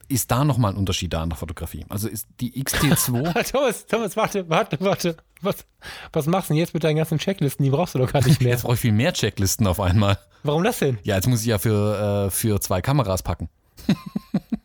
[0.07, 1.85] ist da nochmal ein Unterschied da in der Fotografie?
[1.89, 5.17] Also ist die XT2, Thomas, Thomas, warte, warte, warte.
[5.43, 5.65] Was,
[6.13, 7.65] was machst du denn jetzt mit deinen ganzen Checklisten?
[7.65, 8.51] Die brauchst du doch gar nicht mehr.
[8.53, 10.17] jetzt brauche ich viel mehr Checklisten auf einmal.
[10.45, 10.99] Warum das denn?
[11.03, 13.49] Ja, jetzt muss ich ja für, äh, für zwei Kameras packen.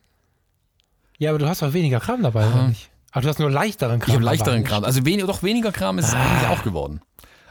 [1.22, 2.90] Ja, aber du hast doch weniger Kram dabei, oder nicht?
[3.12, 4.36] Ach, du hast nur leichteren Kram Ich habe dabei.
[4.38, 4.84] leichteren Kram.
[4.84, 7.02] Also wenig, doch weniger Kram ist es eigentlich auch geworden.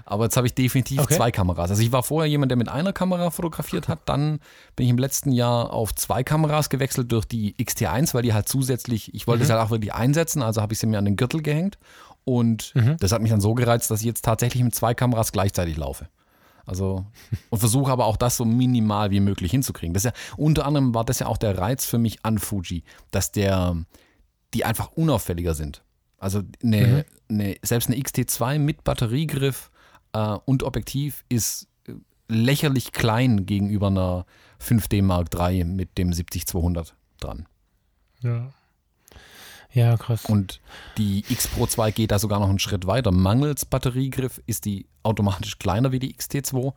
[0.07, 1.15] Aber jetzt habe ich definitiv Okay.
[1.15, 1.71] zwei Kameras.
[1.71, 4.01] Also ich war vorher jemand, der mit einer Kamera fotografiert hat.
[4.07, 4.41] Dann
[4.75, 8.49] bin ich im letzten Jahr auf zwei Kameras gewechselt durch die XT1, weil die halt
[8.49, 11.15] zusätzlich, ich wollte es halt auch wirklich einsetzen, also habe ich sie mir an den
[11.15, 11.79] Gürtel gehängt.
[12.25, 15.77] Und das hat mich dann so gereizt, dass ich jetzt tatsächlich mit zwei Kameras gleichzeitig
[15.77, 16.09] laufe.
[16.71, 17.05] Also
[17.51, 19.93] und versuche aber auch das so minimal wie möglich hinzukriegen.
[19.93, 22.85] Das ist ja, unter anderem war das ja auch der Reiz für mich an Fuji,
[23.11, 23.77] dass der,
[24.55, 25.83] die einfach unauffälliger sind.
[26.17, 29.73] Also eine, eine, selbst eine XT2 mit Batteriegriff
[30.13, 31.67] äh, und Objektiv ist
[32.29, 34.25] lächerlich klein gegenüber einer
[34.63, 37.49] 5D Mark III mit dem 70-200 dran.
[38.21, 38.53] Ja.
[39.73, 40.25] Ja, krass.
[40.25, 40.61] Und
[40.99, 43.13] die X Pro 2 geht da sogar noch einen Schritt weiter.
[43.13, 46.73] Mangels Batteriegriff ist die automatisch kleiner wie die XT2.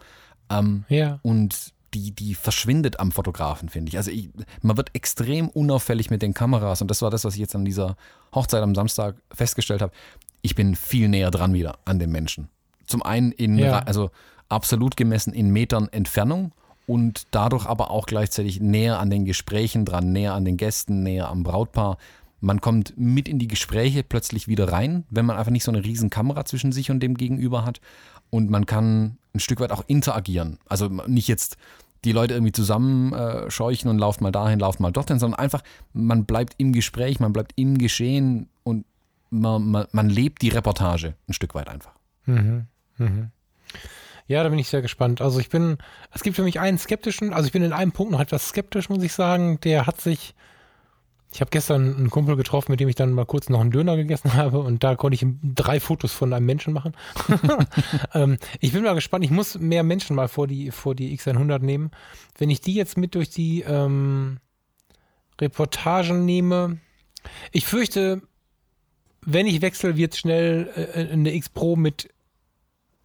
[0.49, 1.19] Ähm, ja.
[1.23, 3.97] und die, die verschwindet am Fotografen, finde ich.
[3.97, 4.29] Also ich,
[4.61, 7.65] man wird extrem unauffällig mit den Kameras und das war das, was ich jetzt an
[7.65, 7.95] dieser
[8.33, 9.93] Hochzeit am Samstag festgestellt habe.
[10.41, 12.49] Ich bin viel näher dran wieder an den Menschen.
[12.87, 13.79] Zum einen in, Ja.
[13.79, 14.09] also
[14.49, 16.51] absolut gemessen in Metern Entfernung
[16.87, 21.29] und dadurch aber auch gleichzeitig näher an den Gesprächen dran, näher an den Gästen, näher
[21.29, 21.97] am Brautpaar.
[22.43, 25.83] Man kommt mit in die Gespräche plötzlich wieder rein, wenn man einfach nicht so eine
[25.83, 27.79] riesen Kamera zwischen sich und dem Gegenüber hat.
[28.29, 30.59] Und man kann ein Stück weit auch interagieren.
[30.67, 31.55] Also nicht jetzt
[32.03, 33.47] die Leute irgendwie zusammen äh,
[33.87, 35.63] und lauft mal dahin, lauft mal dorthin, sondern einfach,
[35.93, 38.85] man bleibt im Gespräch, man bleibt im Geschehen und
[39.29, 41.93] man, man, man lebt die Reportage ein Stück weit einfach.
[42.25, 42.67] Mhm.
[42.97, 43.31] Mhm.
[44.27, 45.21] Ja, da bin ich sehr gespannt.
[45.21, 45.77] Also ich bin,
[46.11, 48.89] es gibt für mich einen skeptischen, also ich bin in einem Punkt noch etwas skeptisch,
[48.89, 49.61] muss ich sagen.
[49.61, 50.35] Der hat sich,
[51.33, 53.97] ich habe gestern einen Kumpel getroffen, mit dem ich dann mal kurz noch einen Döner
[53.97, 56.93] gegessen habe und da konnte ich drei Fotos von einem Menschen machen.
[58.13, 61.59] ähm, ich bin mal gespannt, ich muss mehr Menschen mal vor die, vor die X100
[61.59, 61.91] nehmen.
[62.37, 64.37] Wenn ich die jetzt mit durch die ähm,
[65.41, 66.77] Reportagen nehme,
[67.51, 68.21] ich fürchte,
[69.21, 72.09] wenn ich wechsle, wird schnell äh, eine X Pro mit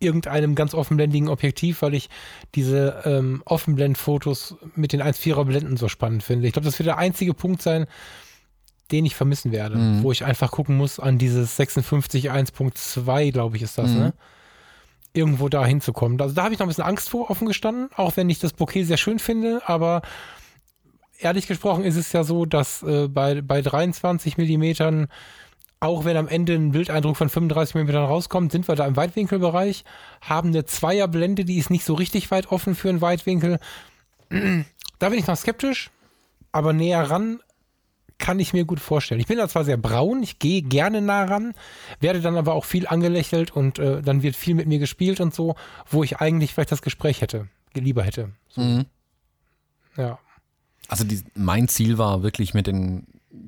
[0.01, 2.09] irgendeinem ganz offenblendigen Objektiv, weil ich
[2.55, 6.47] diese ähm, Offenblendfotos mit den 1,4er Blenden so spannend finde.
[6.47, 7.87] Ich glaube, das wird der einzige Punkt sein,
[8.91, 10.03] den ich vermissen werde, Mhm.
[10.03, 13.99] wo ich einfach gucken muss an dieses 56 1.2, glaube ich, ist das, Mhm.
[13.99, 14.15] ne?
[15.15, 16.21] Irgendwo da hinzukommen.
[16.21, 18.53] Also da habe ich noch ein bisschen Angst vor, offen gestanden, auch wenn ich das
[18.53, 20.03] Bouquet sehr schön finde, aber
[21.19, 25.09] ehrlich gesprochen ist es ja so, dass äh, bei, bei 23 Millimetern
[25.81, 29.85] auch wenn am Ende ein Bildeindruck von 35 mm rauskommt, sind wir da im Weitwinkelbereich,
[30.21, 33.59] haben eine Zweierblende, die ist nicht so richtig weit offen für einen Weitwinkel.
[35.01, 35.91] Da bin ich noch skeptisch,
[36.51, 37.39] aber näher ran
[38.19, 39.21] kann ich mir gut vorstellen.
[39.21, 41.55] Ich bin da zwar sehr braun, ich gehe gerne nah ran,
[42.01, 45.33] werde dann aber auch viel angelächelt und äh, dann wird viel mit mir gespielt und
[45.33, 45.55] so,
[45.89, 48.33] wo ich eigentlich vielleicht das Gespräch hätte, lieber hätte.
[48.49, 48.87] So, Mhm.
[49.97, 50.19] ja.
[50.89, 53.07] Also die, mein Ziel war wirklich mit den,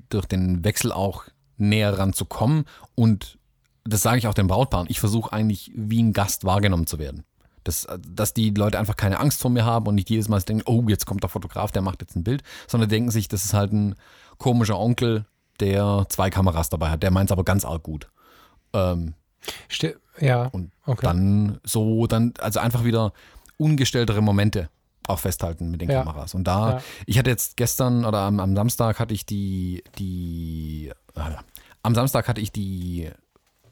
[0.08, 1.24] durch den Wechsel auch
[1.60, 3.38] näher ranzukommen und
[3.84, 4.86] das sage ich auch den Brautpaaren.
[4.90, 7.24] Ich versuche eigentlich wie ein Gast wahrgenommen zu werden.
[7.64, 10.62] Das, dass die Leute einfach keine Angst vor mir haben und nicht jedes Mal denken,
[10.66, 13.54] oh, jetzt kommt der Fotograf, der macht jetzt ein Bild, sondern denken sich, das ist
[13.54, 13.96] halt ein
[14.38, 15.26] komischer Onkel,
[15.60, 17.02] der zwei Kameras dabei hat.
[17.02, 18.08] Der meint es aber ganz arg gut.
[18.72, 19.14] Ähm,
[20.18, 20.46] ja.
[20.46, 21.06] Und okay.
[21.06, 23.12] dann so, dann, also einfach wieder
[23.58, 24.70] ungestelltere Momente
[25.10, 26.02] auch festhalten mit den ja.
[26.02, 26.34] Kameras.
[26.34, 26.82] Und da, ja.
[27.06, 31.20] ich hatte jetzt gestern oder am, am Samstag hatte ich die, die, äh,
[31.82, 33.10] am Samstag hatte ich die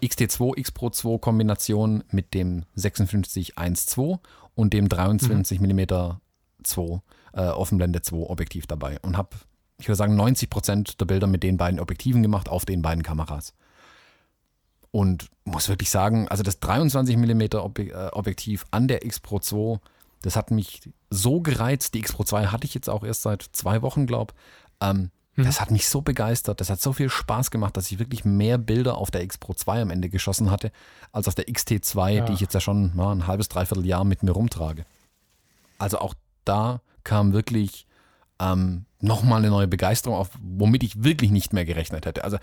[0.02, 4.18] XT2 X Pro 2 Kombination mit dem 5612
[4.54, 5.74] und dem 23 mhm.
[5.74, 5.86] mm
[6.62, 7.00] 2
[7.32, 9.30] äh, Offenblende 2 Objektiv dabei und habe,
[9.78, 13.02] ich würde sagen, 90 Prozent der Bilder mit den beiden Objektiven gemacht auf den beiden
[13.02, 13.54] Kameras.
[14.90, 17.56] Und muss wirklich sagen, also das 23 mm
[18.12, 19.78] Objektiv an der X Pro 2,
[20.22, 21.94] das hat mich so gereizt.
[21.94, 24.34] Die X Pro 2 hatte ich jetzt auch erst seit zwei Wochen, glaube
[24.80, 25.44] ähm, mhm.
[25.44, 26.60] Das hat mich so begeistert.
[26.60, 29.54] Das hat so viel Spaß gemacht, dass ich wirklich mehr Bilder auf der X Pro
[29.54, 30.72] 2 am Ende geschossen hatte,
[31.12, 32.24] als auf der XT2, ja.
[32.24, 34.84] die ich jetzt ja schon ja, ein halbes, dreiviertel Jahr mit mir rumtrage.
[35.78, 36.14] Also auch
[36.44, 37.86] da kam wirklich
[38.40, 42.24] ähm, nochmal eine neue Begeisterung auf, womit ich wirklich nicht mehr gerechnet hätte.
[42.24, 42.38] Also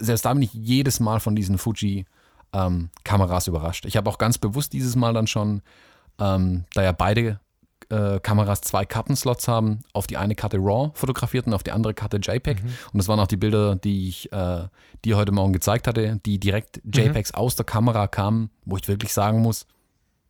[0.00, 3.84] selbst da bin ich jedes Mal von diesen Fuji-Kameras ähm, überrascht.
[3.86, 5.62] Ich habe auch ganz bewusst dieses Mal dann schon,
[6.18, 7.40] ähm, da ja beide
[7.90, 11.94] äh, Kameras zwei Kartenslots haben, auf die eine Karte RAW fotografiert und auf die andere
[11.94, 12.62] Karte JPEG.
[12.62, 12.68] Mhm.
[12.92, 14.66] Und das waren auch die Bilder, die ich äh,
[15.04, 17.38] dir heute Morgen gezeigt hatte, die direkt JPEGs mhm.
[17.38, 19.66] aus der Kamera kamen, wo ich wirklich sagen muss,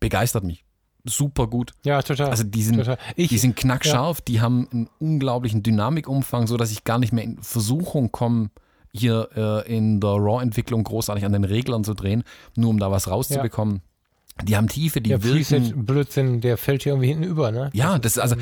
[0.00, 0.64] begeistert mich
[1.04, 1.72] super gut.
[1.84, 2.30] Ja, total.
[2.30, 2.86] Also die sind,
[3.16, 4.24] ich, die sind knackscharf, ja.
[4.28, 8.50] die haben einen unglaublichen Dynamikumfang, sodass ich gar nicht mehr in Versuchung komme,
[8.92, 12.24] hier äh, in der RAW-Entwicklung großartig an den Reglern zu drehen,
[12.56, 13.76] nur um da was rauszubekommen.
[13.76, 13.82] Ja.
[14.44, 15.84] Die haben Tiefe, die der wirken.
[15.84, 17.70] Blödsinn, der fällt hier irgendwie hinten über, ne?
[17.72, 18.36] Ja, das ist also.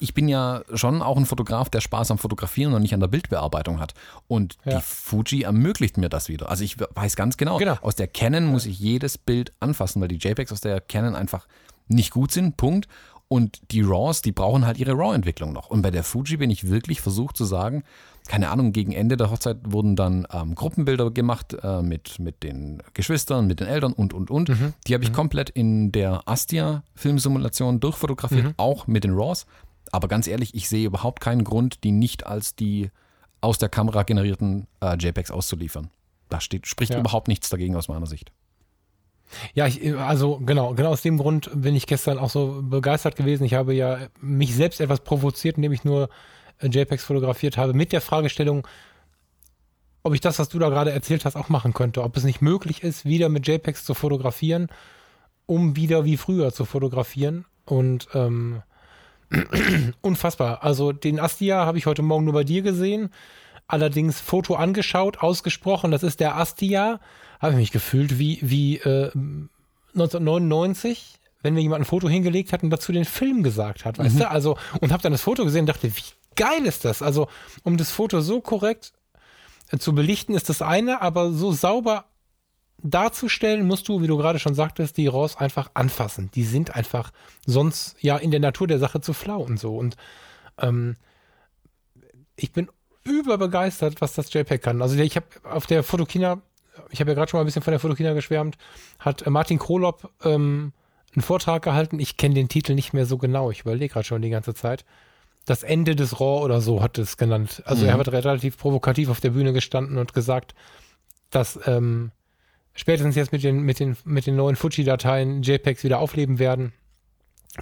[0.00, 3.08] Ich bin ja schon auch ein Fotograf, der Spaß am Fotografieren und nicht an der
[3.08, 3.94] Bildbearbeitung hat.
[4.28, 4.76] Und ja.
[4.76, 6.48] die Fuji ermöglicht mir das wieder.
[6.50, 7.78] Also ich weiß ganz genau, genau.
[7.82, 11.48] aus der Canon muss ich jedes Bild anfassen, weil die JPEGs aus der Canon einfach
[11.88, 12.86] nicht gut sind, Punkt.
[13.26, 15.68] Und die RAWs, die brauchen halt ihre RAW-Entwicklung noch.
[15.68, 17.82] Und bei der Fuji bin ich wirklich versucht zu sagen,
[18.28, 22.82] keine Ahnung, gegen Ende der Hochzeit wurden dann ähm, Gruppenbilder gemacht äh, mit, mit den
[22.92, 24.50] Geschwistern, mit den Eltern und, und, und.
[24.50, 24.74] Mhm.
[24.86, 25.14] Die habe ich mhm.
[25.14, 28.54] komplett in der Astia-Filmsimulation durchfotografiert, mhm.
[28.58, 29.46] auch mit den RAWs.
[29.90, 32.90] Aber ganz ehrlich, ich sehe überhaupt keinen Grund, die nicht als die
[33.40, 35.88] aus der Kamera generierten äh, JPEGs auszuliefern.
[36.28, 37.00] Da steht, spricht ja.
[37.00, 38.30] überhaupt nichts dagegen aus meiner Sicht.
[39.54, 43.44] Ja, ich, also genau, genau aus dem Grund bin ich gestern auch so begeistert gewesen.
[43.44, 46.10] Ich habe ja mich selbst etwas provoziert, indem ich nur
[46.60, 48.66] JPEGs fotografiert habe, mit der Fragestellung,
[50.02, 52.02] ob ich das, was du da gerade erzählt hast, auch machen könnte.
[52.02, 54.68] Ob es nicht möglich ist, wieder mit JPEGs zu fotografieren,
[55.46, 57.44] um wieder wie früher zu fotografieren.
[57.64, 58.62] Und ähm,
[60.00, 60.62] unfassbar.
[60.62, 63.10] Also den Astia habe ich heute Morgen nur bei dir gesehen.
[63.66, 65.90] Allerdings Foto angeschaut, ausgesprochen.
[65.90, 67.00] Das ist der Astia
[67.38, 69.10] habe ich mich gefühlt wie, wie äh,
[69.94, 74.16] 1999, wenn mir jemand ein Foto hingelegt hat und dazu den Film gesagt hat, weißt
[74.16, 74.20] mhm.
[74.20, 74.30] du?
[74.30, 76.02] Also, und habe dann das Foto gesehen und dachte, wie
[76.38, 77.02] geil ist das?
[77.02, 77.28] Also,
[77.64, 78.92] um das Foto so korrekt
[79.70, 82.06] äh, zu belichten, ist das eine, aber so sauber
[82.82, 86.30] darzustellen, musst du, wie du gerade schon sagtest, die RAWs einfach anfassen.
[86.34, 87.12] Die sind einfach
[87.44, 89.76] sonst ja in der Natur der Sache zu flau und so.
[89.76, 89.96] Und
[90.58, 90.96] ähm,
[92.36, 92.70] ich bin
[93.02, 94.80] überbegeistert, was das JPEG kann.
[94.80, 96.40] Also ich habe auf der Fotokina
[96.90, 98.56] ich habe ja gerade schon mal ein bisschen von der Fotokina geschwärmt,
[98.98, 100.72] hat äh, Martin Krolop ähm,
[101.14, 101.98] einen Vortrag gehalten.
[102.00, 103.50] Ich kenne den Titel nicht mehr so genau.
[103.50, 104.84] Ich überlege gerade schon die ganze Zeit.
[105.48, 107.62] Das Ende des Raw oder so hat es genannt.
[107.64, 107.90] Also mhm.
[107.90, 110.54] er hat relativ provokativ auf der Bühne gestanden und gesagt,
[111.30, 112.10] dass ähm,
[112.74, 116.72] spätestens jetzt mit den, mit den, mit den neuen Fuji-Dateien JPEGs wieder aufleben werden.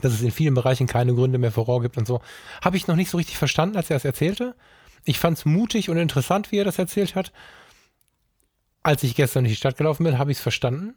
[0.03, 2.20] Dass es in vielen Bereichen keine Gründe mehr für RAW gibt und so.
[2.62, 4.55] Habe ich noch nicht so richtig verstanden, als er es erzählte.
[5.05, 7.32] Ich fand es mutig und interessant, wie er das erzählt hat
[8.87, 10.95] als ich gestern in die Stadt gelaufen bin, habe ich es verstanden.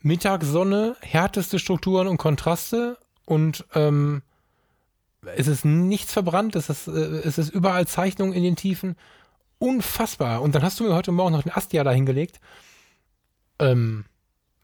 [0.00, 4.22] Mittagssonne, härteste Strukturen und Kontraste und ähm,
[5.36, 8.96] es ist nichts verbrannt, es ist, äh, es ist überall Zeichnung in den Tiefen.
[9.58, 10.42] Unfassbar.
[10.42, 12.40] Und dann hast du mir heute Morgen noch den Astia da hingelegt.
[13.58, 14.04] Ähm,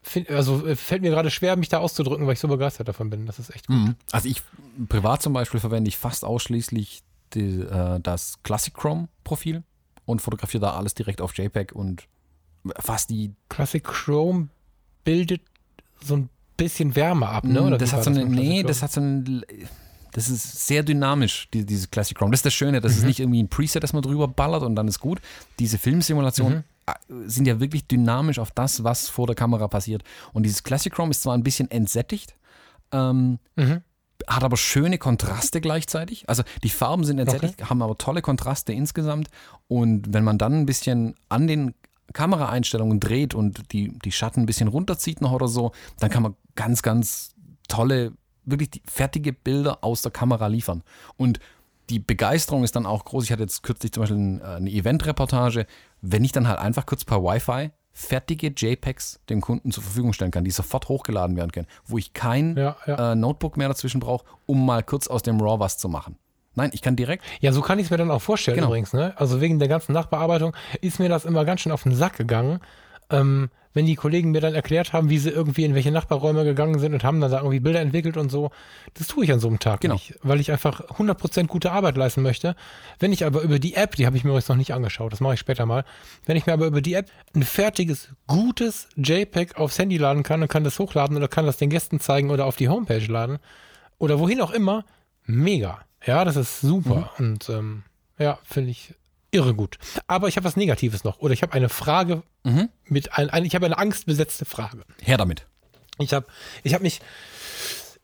[0.01, 3.09] find, also äh, fällt mir gerade schwer, mich da auszudrücken, weil ich so begeistert davon
[3.09, 3.25] bin.
[3.25, 3.75] Das ist echt gut.
[3.75, 3.95] Mhm.
[4.11, 4.41] Also ich
[4.87, 7.03] privat zum Beispiel verwende ich fast ausschließlich
[7.33, 9.63] die, äh, das Classic Chrome Profil
[10.05, 12.07] und fotografiere da alles direkt auf JPEG und
[12.77, 13.33] fast die.
[13.49, 14.49] Classic Chrome
[15.03, 15.41] bildet
[16.03, 17.61] so ein bisschen Wärme ab, ne?
[17.61, 19.43] Oder das hat so eine, nee, das hat so ein,
[20.13, 22.31] das ist sehr dynamisch, die, dieses Classic Chrome.
[22.31, 22.97] Das ist das Schöne, das mhm.
[22.99, 25.19] ist nicht irgendwie ein Preset, das man drüber ballert und dann ist gut.
[25.59, 26.63] Diese Filmsimulationen mhm.
[26.85, 30.03] Äh, sind ja wirklich dynamisch auf das, was vor der Kamera passiert.
[30.33, 32.35] Und dieses Classic Chrome ist zwar ein bisschen entsättigt,
[32.91, 33.83] ähm, mhm
[34.27, 36.29] hat aber schöne Kontraste gleichzeitig.
[36.29, 37.69] Also die Farben sind entsättigt, okay.
[37.69, 39.29] haben aber tolle Kontraste insgesamt.
[39.67, 41.73] Und wenn man dann ein bisschen an den
[42.13, 46.35] Kameraeinstellungen dreht und die, die Schatten ein bisschen runterzieht noch oder so, dann kann man
[46.55, 47.35] ganz, ganz
[47.67, 48.13] tolle,
[48.45, 50.83] wirklich fertige Bilder aus der Kamera liefern.
[51.17, 51.39] Und
[51.89, 53.25] die Begeisterung ist dann auch groß.
[53.25, 55.65] Ich hatte jetzt kürzlich zum Beispiel äh, eine Event-Reportage,
[56.01, 60.31] wenn ich dann halt einfach kurz per Wi-Fi fertige JPEGs dem Kunden zur Verfügung stellen
[60.31, 63.11] kann, die sofort hochgeladen werden können, wo ich kein Ja, ja.
[63.11, 66.17] Äh, Notebook mehr dazwischen brauche, um mal kurz aus dem RAW was zu machen.
[66.55, 67.23] Nein, ich kann direkt.
[67.39, 68.67] Ja, so kann ich es mir dann auch vorstellen Genau.
[68.67, 68.93] übrigens.
[68.93, 69.13] Ne?
[69.15, 72.59] Also wegen der ganzen Nachbearbeitung ist mir das immer ganz schön auf den Sack gegangen,
[73.09, 76.77] ähm, wenn die Kollegen mir dann erklärt haben, wie sie irgendwie in welche Nachbarräume gegangen
[76.77, 78.51] sind und haben dann da irgendwie Bilder entwickelt und so.
[78.93, 79.95] Das tue ich an so einem Tag Genau.
[79.95, 82.55] nicht, weil ich einfach 100% gute Arbeit leisten möchte.
[82.99, 85.21] Wenn ich aber über die App, die habe ich mir übrigens noch nicht angeschaut, das
[85.21, 85.85] mache ich später mal,
[86.27, 90.43] wenn ich mir aber über die App ein fertiges, gutes JPEG aufs Handy laden kann
[90.43, 93.39] und kann das hochladen oder kann das den Gästen zeigen oder auf die Homepage laden
[93.97, 94.85] oder wohin auch immer,
[95.25, 95.79] mega.
[96.05, 97.09] Ja, das ist super.
[97.17, 97.83] Und ähm,
[98.19, 98.93] ja, finde ich
[99.33, 99.77] irre gut.
[100.07, 101.19] Aber ich habe was Negatives noch.
[101.19, 102.69] Oder ich habe eine Frage Mhm.
[102.85, 104.83] mit ein, ein, ich habe eine angstbesetzte Frage.
[105.01, 105.45] Her damit.
[105.99, 106.25] Ich habe
[106.63, 106.99] ich hab mich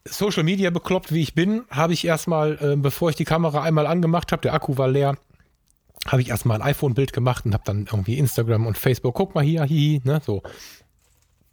[0.05, 3.85] Social Media bekloppt, wie ich bin, habe ich erstmal, äh, bevor ich die Kamera einmal
[3.85, 5.17] angemacht habe, der Akku war leer,
[6.07, 9.43] habe ich erstmal ein iPhone-Bild gemacht und habe dann irgendwie Instagram und Facebook, guck mal
[9.43, 10.41] hier, hihi, ne, so.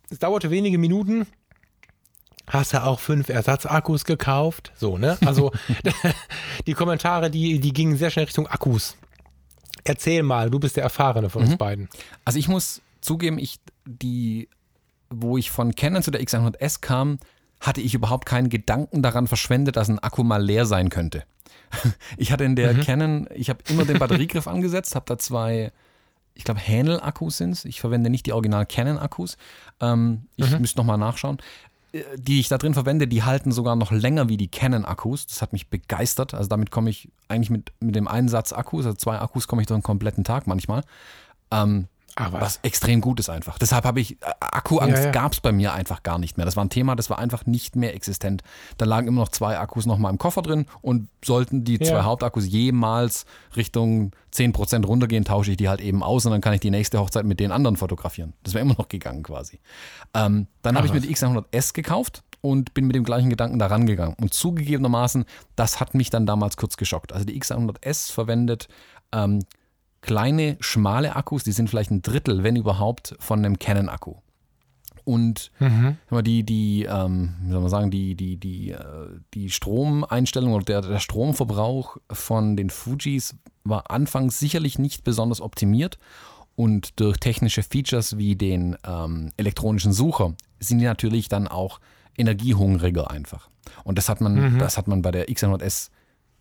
[0.09, 1.27] Es dauerte wenige Minuten.
[2.49, 4.71] Hast du auch fünf Ersatzakkus gekauft?
[4.77, 5.19] So, ne?
[5.27, 5.51] Also
[6.69, 8.97] die Kommentare, die, die gingen sehr schnell Richtung Akkus.
[9.89, 11.89] Erzähl mal, du bist der Erfahrene von uns beiden.
[12.25, 14.49] Also ich muss zugeben, ich die,
[15.11, 17.19] wo ich von Canon zu der X100S kam,
[17.61, 21.25] hatte ich überhaupt keinen Gedanken daran verschwendet, dass ein Akku mal leer sein könnte.
[22.17, 25.73] Ich hatte in der Canon, ich habe immer den Batteriegriff angesetzt, habe da zwei,
[26.35, 29.37] ich glaube Hänel-Akkus sind Ich verwende nicht die Original Canon-Akkus.
[29.81, 31.39] Ähm, ich müsste nochmal nachschauen.
[31.93, 35.27] Äh, Die ich da drin verwende, die halten sogar noch länger wie die Canon-Akkus.
[35.27, 36.35] Das hat mich begeistert.
[36.35, 39.63] Also damit komme ich eigentlich mit, mit dem einen Satz Akkus, also zwei Akkus, komme
[39.63, 40.83] ich durch einen kompletten Tag manchmal.
[41.51, 42.41] Ähm, Ah, was?
[42.41, 43.59] was extrem gut ist einfach.
[43.59, 45.11] Deshalb habe ich, äh, Akkuangst Ja, ja.
[45.11, 46.47] gab es bei mir einfach gar nicht mehr.
[46.47, 48.43] Das war ein Thema, das war einfach nicht mehr existent.
[48.79, 52.05] Da lagen immer noch zwei Akkus nochmal im Koffer drin und sollten die zwei Ja.
[52.05, 56.61] Hauptakkus jemals Richtung 10% runtergehen, tausche ich die halt eben aus und dann kann ich
[56.61, 58.33] die nächste Hochzeit mit den anderen fotografieren.
[58.43, 59.61] Das wäre immer noch gegangen quasi.
[60.15, 63.67] Ähm, dann habe ich mir die X100S gekauft und bin mit dem gleichen Gedanken da
[63.67, 64.15] rangegangen.
[64.21, 67.13] Und zugegebenermaßen, das hat mich dann damals kurz geschockt.
[67.13, 68.69] Also die X100S verwendet
[69.13, 69.45] ähm,
[70.07, 74.15] kleine, schmale Akkus, die sind vielleicht ein Drittel, wenn überhaupt, von einem Canon-Akku.
[75.05, 75.97] Und Mhm.
[76.25, 78.81] die, die, ähm, wie soll man sagen, die, die, die, äh,
[79.35, 85.99] die Stromeinstellung oder der, der Stromverbrauch von den Fujis war anfangs sicherlich nicht besonders optimiert.
[86.57, 91.81] Und durch technische Features wie den ähm, elektronischen Sucher sind die natürlich dann auch
[92.17, 93.49] energiehungriger einfach.
[93.85, 95.91] Und das hat man, das hat man bei der X100S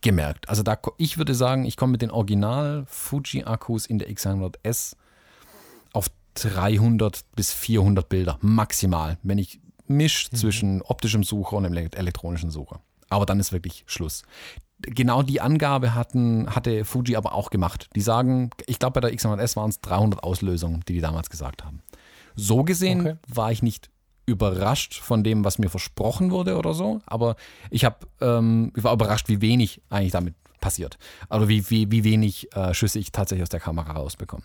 [0.06, 0.48] gemerkt.
[0.48, 4.96] Also da, ich würde sagen, ich komme mit den Original Fuji Akkus in der X100S
[5.94, 12.82] auf 300 bis 400 Bilder maximal, wenn ich misch zwischen optischem Sucher und elektronischen Sucher.
[13.10, 14.24] Aber dann ist wirklich Schluss.
[14.80, 17.90] Genau die Angabe hatten, hatte Fuji aber auch gemacht.
[17.96, 21.64] Die sagen, ich glaube bei der X100S waren es 300 Auslösungen, die die damals gesagt
[21.64, 21.82] haben.
[22.36, 23.16] So gesehen Okay.
[23.28, 23.90] war ich nicht
[24.26, 27.36] überrascht von dem, was mir versprochen wurde oder so, aber
[27.70, 30.98] ich habe, ähm, ich war überrascht, wie wenig eigentlich damit passiert.
[31.30, 34.44] Also wie, wie, wie wenig äh, Schüsse ich tatsächlich aus der Kamera rausbekomme.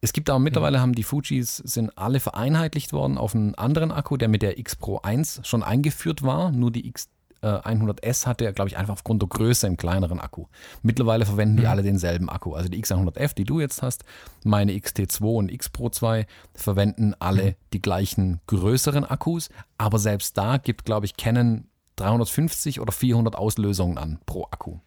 [0.00, 4.16] Es gibt aber mittlerweile haben die Fujis sind alle vereinheitlicht worden auf einen anderen Akku,
[4.16, 6.50] der mit der X Pro 1 schon eingeführt war.
[6.50, 7.10] Nur die X
[7.42, 10.46] äh, 100S hatte, glaube ich, einfach aufgrund der Größe einen kleineren Akku.
[10.82, 12.54] Mittlerweile verwenden die alle denselben Akku.
[12.54, 14.04] Also die X100F, die du jetzt hast,
[14.44, 19.48] meine XT2 und X Pro 2 verwenden alle die gleichen größeren Akkus.
[19.78, 21.66] Aber selbst da gibt, glaube ich, Canon
[21.96, 24.78] 350 oder 400 Auslösungen an pro Akku.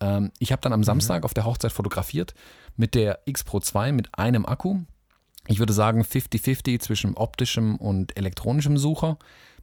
[0.00, 2.34] Ähm, ich habe dann am Samstag auf der Hochzeit fotografiert
[2.76, 4.80] mit der X Pro 2 mit einem Akku.
[5.46, 9.18] Ich würde sagen 50-50 zwischen optischem und elektronischem Sucher.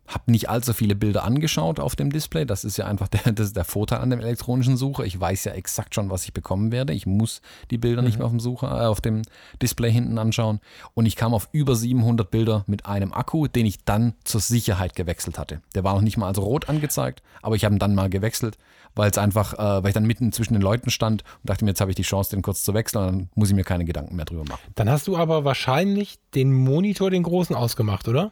[0.07, 2.45] Habe nicht allzu viele Bilder angeschaut auf dem Display.
[2.45, 5.05] Das ist ja einfach der, das der Vorteil an dem elektronischen Sucher.
[5.05, 6.93] Ich weiß ja exakt schon, was ich bekommen werde.
[6.93, 9.21] Ich muss die Bilder nicht mehr auf dem Sucher, äh, auf dem
[9.61, 10.59] Display hinten anschauen.
[10.93, 14.95] Und ich kam auf über 700 Bilder mit einem Akku, den ich dann zur Sicherheit
[14.95, 15.61] gewechselt hatte.
[15.75, 18.57] Der war noch nicht mal als rot angezeigt, aber ich habe ihn dann mal gewechselt,
[18.95, 21.71] weil es einfach, äh, weil ich dann mitten zwischen den Leuten stand und dachte mir,
[21.71, 23.05] jetzt habe ich die Chance, den kurz zu wechseln.
[23.05, 24.61] Dann muss ich mir keine Gedanken mehr drüber machen.
[24.75, 28.31] Dann hast du aber wahrscheinlich den Monitor, den großen, ausgemacht, oder?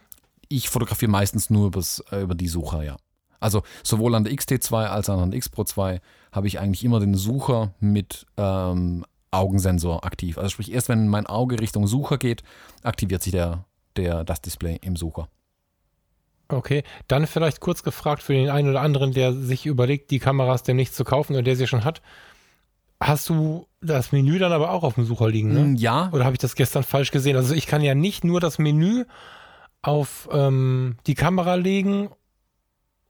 [0.49, 2.97] Ich fotografiere meistens nur übers, äh, über die Sucher, ja.
[3.39, 6.01] Also sowohl an der XT2 als auch an der X Pro 2
[6.33, 10.37] habe ich eigentlich immer den Sucher mit ähm, Augensensor aktiv.
[10.37, 12.43] Also sprich, erst wenn mein Auge Richtung Sucher geht,
[12.83, 13.63] aktiviert sich der,
[13.95, 15.29] der, das Display im Sucher.
[16.49, 20.63] Okay, dann vielleicht kurz gefragt für den einen oder anderen, der sich überlegt, die Kameras
[20.63, 22.01] demnächst zu kaufen oder der sie schon hat.
[22.99, 25.59] Hast du das Menü dann aber auch auf dem Sucher liegen, ne?
[25.59, 27.37] Mm, Ja, Oder habe ich das gestern falsch gesehen?
[27.37, 29.05] Also ich kann ja nicht nur das Menü
[29.81, 32.09] auf ähm, die Kamera legen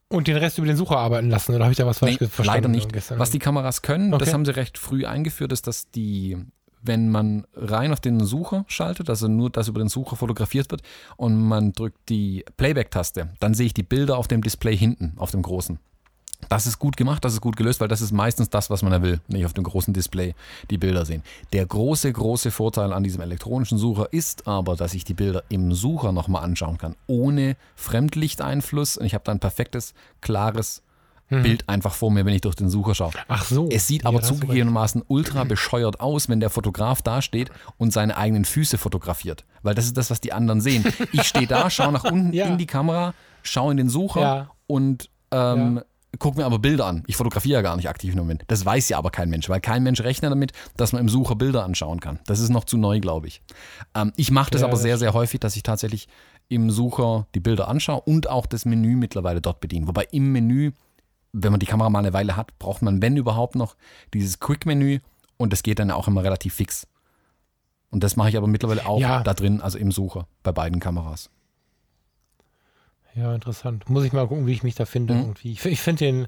[0.10, 2.28] Und den Rest über den Sucher arbeiten lassen, oder habe ich da was falsch Nee,
[2.28, 2.48] verstanden?
[2.64, 2.92] leider nicht.
[2.94, 3.20] gestern?
[3.20, 4.34] Was die Kameras können, das Okay.
[4.34, 6.38] haben sie recht früh eingeführt, ist, dass die,
[6.82, 10.82] wenn man rein auf den Sucher schaltet, also nur, dass über den Sucher fotografiert wird
[11.18, 15.32] und man drückt die Playback-Taste, dann sehe ich die Bilder auf dem Display hinten, auf
[15.32, 15.80] dem großen.
[16.48, 18.92] Das ist gut gemacht, das ist gut gelöst, weil das ist meistens das, was man
[18.94, 20.34] da will, nicht auf dem großen Display
[20.72, 21.22] die Bilder sehen.
[21.52, 25.74] Der große, große Vorteil an diesem elektronischen Sucher ist aber, dass ich die Bilder im
[25.74, 30.82] Sucher nochmal anschauen kann, ohne Fremdlichteinfluss und ich habe dann ein perfektes, klares
[31.32, 33.12] Bild einfach vor mir, wenn ich durch den Sucher schaue.
[33.28, 33.70] Ach so.
[33.70, 38.46] Es sieht aber da zugegebenermaßen ultra bescheuert aus, wenn der Fotograf dasteht und seine eigenen
[38.46, 39.46] Füße fotografiert.
[39.62, 40.84] Weil das ist das, was die anderen sehen.
[41.12, 42.48] Ich stehe da, schaue nach unten Ja.
[42.48, 43.14] in die Kamera,
[43.44, 44.50] schaue in den Sucher Ja.
[44.66, 45.82] und ähm,
[46.18, 47.04] gucke mir aber Bilder an.
[47.08, 48.44] Ich fotografiere ja gar nicht aktiv im Moment.
[48.48, 51.36] Das weiß ja aber kein Mensch, weil kein Mensch rechnet damit, dass man im Sucher
[51.36, 52.20] Bilder anschauen kann.
[52.26, 53.42] Das ist noch zu neu, glaube ich.
[53.96, 56.08] Ähm, ich mache das Ja, aber sehr, sehr häufig, dass ich tatsächlich
[56.48, 59.88] im Sucher die Bilder anschaue und auch das Menü mittlerweile dort bediene.
[59.88, 60.72] Wobei im Menü
[61.32, 63.76] wenn man die Kamera mal eine Weile hat, braucht man, wenn überhaupt noch,
[64.16, 65.00] dieses Quick-Menü
[65.38, 66.88] und das geht dann auch immer relativ fix.
[67.92, 69.24] Und das mache ich aber mittlerweile auch Ja.
[69.24, 71.30] da drin, also im Sucher, bei beiden Kameras.
[73.20, 73.90] Ja, interessant.
[73.90, 75.14] Muss ich mal gucken, wie ich mich da finde.
[75.14, 75.20] Mhm.
[75.22, 75.52] Irgendwie.
[75.52, 76.28] Ich, ich finde den,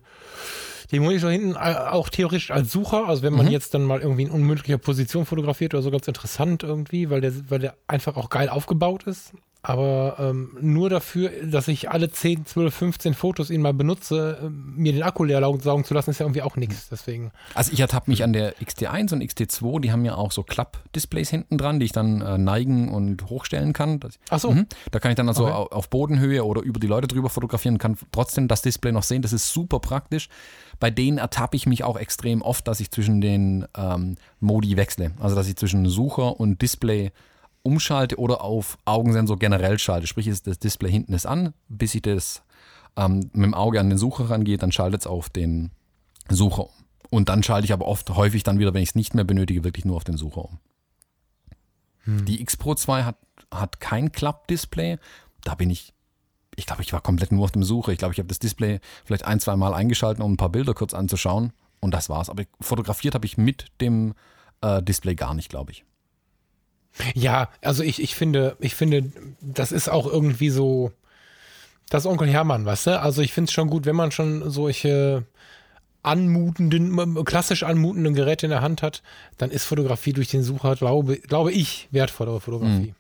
[0.92, 3.52] den Monitor hinten auch theoretisch als Sucher, also wenn man Mhm.
[3.52, 7.34] jetzt dann mal irgendwie in unmöglicher Position fotografiert oder so, ganz interessant irgendwie, weil der,
[7.50, 9.34] weil der einfach auch geil aufgebaut ist.
[9.64, 14.74] Aber ähm, nur dafür, dass ich alle 10, 12, 15 Fotos ihn mal benutze, ähm,
[14.76, 16.90] mir den Akku leer saugen zu lassen, ist ja irgendwie auch nichts.
[16.90, 17.32] Deswegen.
[17.54, 21.30] Also ich ertappe mich an der XT1 und XT2, die haben ja auch so Klapp-Displays
[21.30, 24.00] hinten dran, die ich dann äh, neigen und hochstellen kann.
[24.00, 24.52] Das, Ach so.
[24.52, 24.66] Mhm.
[24.90, 25.54] Da kann ich dann also Okay.
[25.54, 29.04] au- auf Bodenhöhe oder über die Leute drüber fotografieren und kann trotzdem das Display noch
[29.04, 29.22] sehen.
[29.22, 30.28] Das ist super praktisch.
[30.80, 35.12] Bei denen ertappe ich mich auch extrem oft, dass ich zwischen den ähm, Modi wechsle.
[35.20, 37.12] Also dass ich zwischen Sucher und Display
[37.64, 40.08] umschalte oder auf Augensensor generell schalte.
[40.08, 42.44] Sprich, ist das Display hinten ist an, bis ich das
[42.98, 45.72] ähm, mit dem Auge an den Sucher rangehe, dann schaltet es auf den
[46.30, 46.86] Sucher um.
[47.10, 49.64] Und dann schalte ich aber oft häufig dann wieder, wenn ich es nicht mehr benötige,
[49.64, 50.60] wirklich nur auf den Sucher um.
[52.06, 53.18] Die X Pro 2 hat,
[53.54, 54.98] hat kein Klappdisplay.
[55.44, 55.94] Da bin ich,
[56.56, 57.92] ich glaube, ich war komplett nur auf dem Sucher.
[57.92, 60.74] Ich glaube, ich habe das Display vielleicht ein, zwei Mal eingeschaltet, um ein paar Bilder
[60.74, 61.54] kurz anzuschauen.
[61.80, 62.30] Und das war's.
[62.30, 64.14] Aber fotografiert habe ich mit dem
[64.62, 65.86] äh, Display gar nicht, glaube ich.
[67.14, 69.12] Ja, also ich, ich finde, ich finde,
[69.42, 70.92] das ist auch irgendwie so,
[71.90, 73.00] das Onkel Hermann, weißt du?
[73.00, 75.26] Also ich finde es schon gut, wenn man schon solche
[76.04, 79.04] anmutenden, klassisch anmutenden Geräte in der Hand hat,
[79.38, 82.94] dann ist Fotografie durch den Sucher, glaube, glaube ich, wertvollere Fotografie.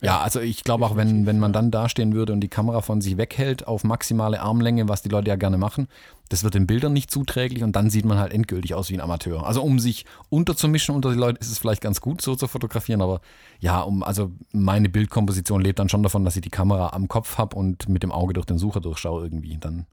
[0.00, 3.00] Ja, also ich glaube auch, wenn, wenn man dann dastehen würde und die Kamera von
[3.00, 5.88] sich weghält auf maximale Armlänge, was die Leute ja gerne machen,
[6.28, 9.00] das wird den Bildern nicht zuträglich und dann sieht man halt endgültig aus wie ein
[9.00, 9.44] Amateur.
[9.44, 13.02] Also um sich unterzumischen unter die Leute ist es vielleicht ganz gut, so zu fotografieren,
[13.02, 13.20] aber
[13.58, 17.36] ja, um, also meine Bildkomposition lebt dann schon davon, dass ich die Kamera am Kopf
[17.38, 19.58] habe und mit dem Auge durch den Sucher durchschaue irgendwie.
[19.58, 19.86] Dann.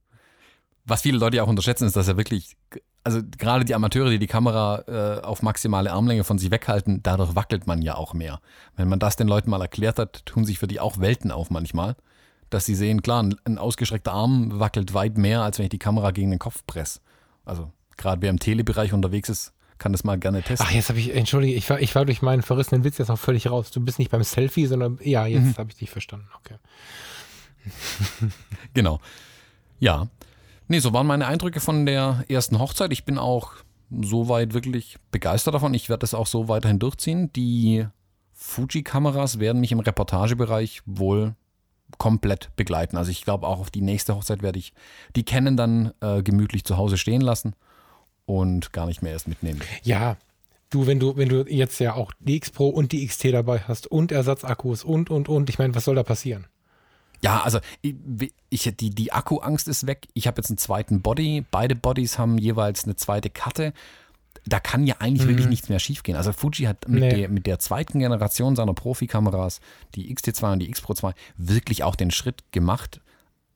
[0.86, 2.56] Was viele Leute ja auch unterschätzen, ist, dass er wirklich,
[3.06, 7.36] also gerade die Amateure, die die Kamera äh, auf maximale Armlänge von sich weghalten, dadurch
[7.36, 8.42] wackelt man ja auch mehr.
[8.76, 11.50] Wenn man das den Leuten mal erklärt hat, tun sich für die auch Welten auf
[11.52, 11.96] manchmal.
[12.50, 15.80] Dass sie sehen, klar, ein, ein ausgestreckter Arm wackelt weit mehr, als wenn ich die
[15.80, 17.00] Kamera gegen den Kopf presse.
[17.46, 20.66] Also gerade wer im Telebereich unterwegs ist, kann das mal gerne testen.
[20.70, 23.20] Ach, jetzt habe ich, entschuldige, ich war, ich war durch meinen verrissenen Witz jetzt noch
[23.20, 23.72] völlig raus.
[23.72, 25.58] Du bist nicht beim Selfie, sondern, ja, jetzt Mhm.
[25.58, 26.28] habe ich dich verstanden.
[26.40, 26.56] Okay.
[28.74, 29.00] Genau.
[29.80, 30.08] Ja.
[30.68, 32.92] Nee, so waren meine Eindrücke von der ersten Hochzeit.
[32.92, 33.54] Ich bin auch
[33.92, 35.74] soweit wirklich begeistert davon.
[35.74, 37.32] Ich werde das auch so weiterhin durchziehen.
[37.34, 37.86] Die
[38.34, 41.36] Fuji-Kameras werden mich im Reportagebereich wohl
[41.98, 42.98] komplett begleiten.
[42.98, 44.74] Also ich glaube auch auf die nächste Hochzeit werde ich
[45.16, 47.56] die Canon dann äh, gemütlich zu Hause stehen lassen
[48.26, 49.62] und gar nicht mehr erst mitnehmen.
[49.84, 50.18] Ja,
[50.70, 53.60] du, wenn du, wenn du jetzt ja auch die X Pro und die XT dabei
[53.60, 56.48] hast und Ersatzakkus und, und, und, ich meine, was soll da passieren?
[57.26, 57.96] Ja, also ich,
[58.50, 60.08] ich, die, die Akkuangst ist weg.
[60.14, 61.44] Ich habe jetzt einen zweiten Body.
[61.52, 63.74] Beide Bodies haben jeweils eine zweite Karte.
[64.46, 66.16] Da kann ja eigentlich wirklich nichts mehr schiefgehen.
[66.18, 67.08] Also Fuji hat mit, Mhm.
[67.10, 67.16] Nee.
[67.16, 69.60] der, mit der zweiten Generation seiner Profikameras,
[69.96, 73.02] die XT2 und die X Pro 2, wirklich auch den Schritt gemacht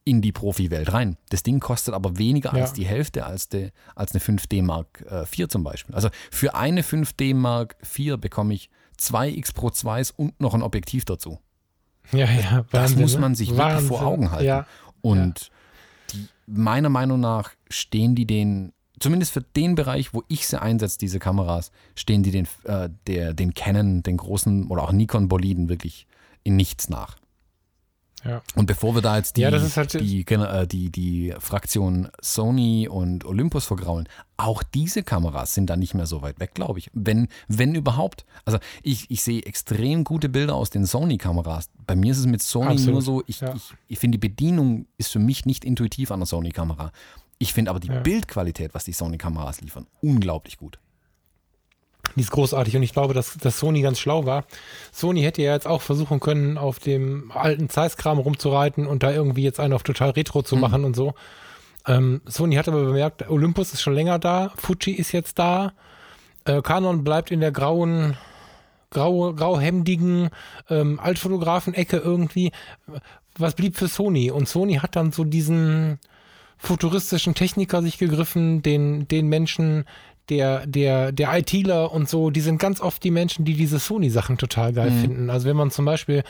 [0.05, 1.17] in die Profi-Welt rein.
[1.30, 2.61] Das Ding kostet aber weniger Ja.
[2.63, 5.93] als die Hälfte als, de, als eine 5D Mark äh, 4 zum Beispiel.
[5.93, 10.63] Also für eine 5D Mark 4 bekomme ich zwei X Pro 2s und noch ein
[10.63, 11.38] Objektiv dazu.
[12.12, 13.20] Ja, ja, Das Wahnsinn, muss ne?
[13.20, 14.07] man sich wirklich vor Wahnsinn.
[14.07, 14.45] Augen halten.
[14.45, 14.66] Ja,
[15.01, 15.51] Und
[16.12, 20.97] die, meiner Meinung nach stehen die den, zumindest für den Bereich, wo ich sie einsetze,
[20.97, 26.07] diese Kameras, stehen die den, äh, der, den Canon, den großen oder auch Nikon-Boliden wirklich
[26.43, 27.18] in nichts nach.
[28.26, 28.41] Ja.
[28.55, 33.26] Und bevor wir da jetzt die, ja, halt die, äh, die, die Fraktion Sony und
[33.26, 34.07] Olympus vergraulen,
[34.38, 36.89] auch diese Kameras sind da nicht mehr so weit weg, glaube ich.
[36.93, 38.26] Wenn, wenn überhaupt.
[38.45, 41.70] Also ich, ich sehe extrem gute Bilder aus den Sony-Kameras.
[41.86, 42.93] Bei mir ist es mit Sony Absolut.
[42.93, 43.53] nur so, ich, ja.
[43.55, 46.91] ich, ich finde, die Bedienung ist für mich nicht intuitiv an der Sony-Kamera.
[47.38, 47.89] Ich finde aber die.
[47.89, 50.80] Bildqualität, was die Sony-Kameras liefern, unglaublich gut.
[52.16, 54.45] Die ist großartig und ich glaube, dass, dass Sony ganz schlau war.
[54.91, 59.43] Sony hätte ja jetzt auch versuchen können, auf dem alten Zeiss-Kram rumzureiten und da irgendwie
[59.43, 60.62] jetzt einen auf total Retro zu mhm.
[60.62, 61.14] machen und so.
[61.88, 65.74] Ähm, Sony hat aber bemerkt, Olympus ist schon länger da, Fuji ist jetzt da,
[66.45, 68.18] äh, Canon bleibt in der grauen,
[68.89, 70.30] grau, grauhemdigen
[70.70, 72.51] ähm, Altfotografen-Ecke irgendwie.
[73.38, 74.32] Was blieb für Sony?
[74.32, 75.99] Und Sony hat dann so diesen
[76.57, 79.86] futuristischen Techniker sich gegriffen, den, den Menschen,
[80.30, 84.38] der, der, der ITler und so, die sind ganz oft die Menschen, die diese Sony-Sachen
[84.38, 85.01] total geil mhm.
[85.01, 85.30] finden.
[85.30, 86.23] Also wenn man zum Beispiel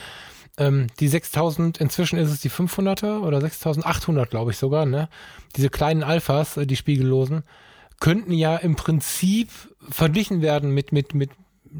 [0.58, 5.08] ähm, die 6000, inzwischen ist es die 500er oder 6800, glaube ich sogar, ne?
[5.56, 7.42] Diese kleinen Alphas, äh, die spiegellosen,
[8.00, 9.50] könnten ja im Prinzip
[9.88, 11.30] verglichen werden mit, mit, mit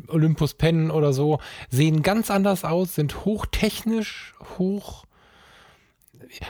[0.08, 1.40] Olympus Pen oder so,
[1.70, 5.04] sehen ganz anders aus, sind hochtechnisch, hoch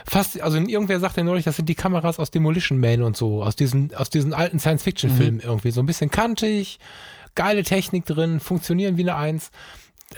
[0.05, 3.55] fast, also irgendwer sagte neulich, das sind die Kameras aus Demolition Man und so, aus
[3.55, 5.41] diesen, aus diesen alten Science-Fiction-Filmen mhm.
[5.41, 5.71] irgendwie.
[5.71, 6.79] So ein bisschen kantig,
[7.35, 9.51] geile Technik drin, funktionieren wie eine Eins.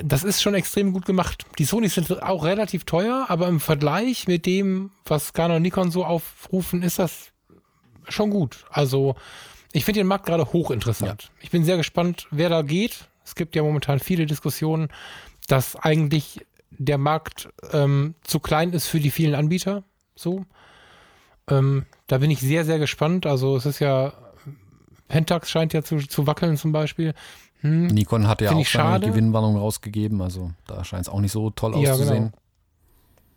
[0.03, 1.45] Das ist schon extrem gut gemacht.
[1.59, 5.91] Die Sonys sind auch relativ teuer, aber im Vergleich mit dem, was Canon und Nikon
[5.91, 7.31] so aufrufen, ist das
[8.09, 8.65] schon gut.
[8.69, 9.15] Also,
[9.71, 11.23] ich finde den Markt gerade hochinteressant.
[11.23, 11.29] Ja.
[11.41, 13.07] Ich bin sehr gespannt, wer da geht.
[13.23, 14.89] Es gibt ja momentan viele Diskussionen,
[15.47, 16.41] dass eigentlich
[16.77, 19.83] der Markt ähm, zu klein ist für die vielen Anbieter.
[20.15, 20.45] So.
[21.49, 23.25] Ähm, da bin ich sehr, sehr gespannt.
[23.25, 24.13] Also es ist ja,
[25.07, 27.13] Pentax scheint ja zu, zu wackeln zum Beispiel.
[27.61, 27.87] Hm.
[27.87, 31.81] Nikon hat ja auch eine Gewinnwarnung rausgegeben, also da scheint es auch nicht so toll
[31.81, 32.25] ja, auszusehen.
[32.25, 32.37] Genau.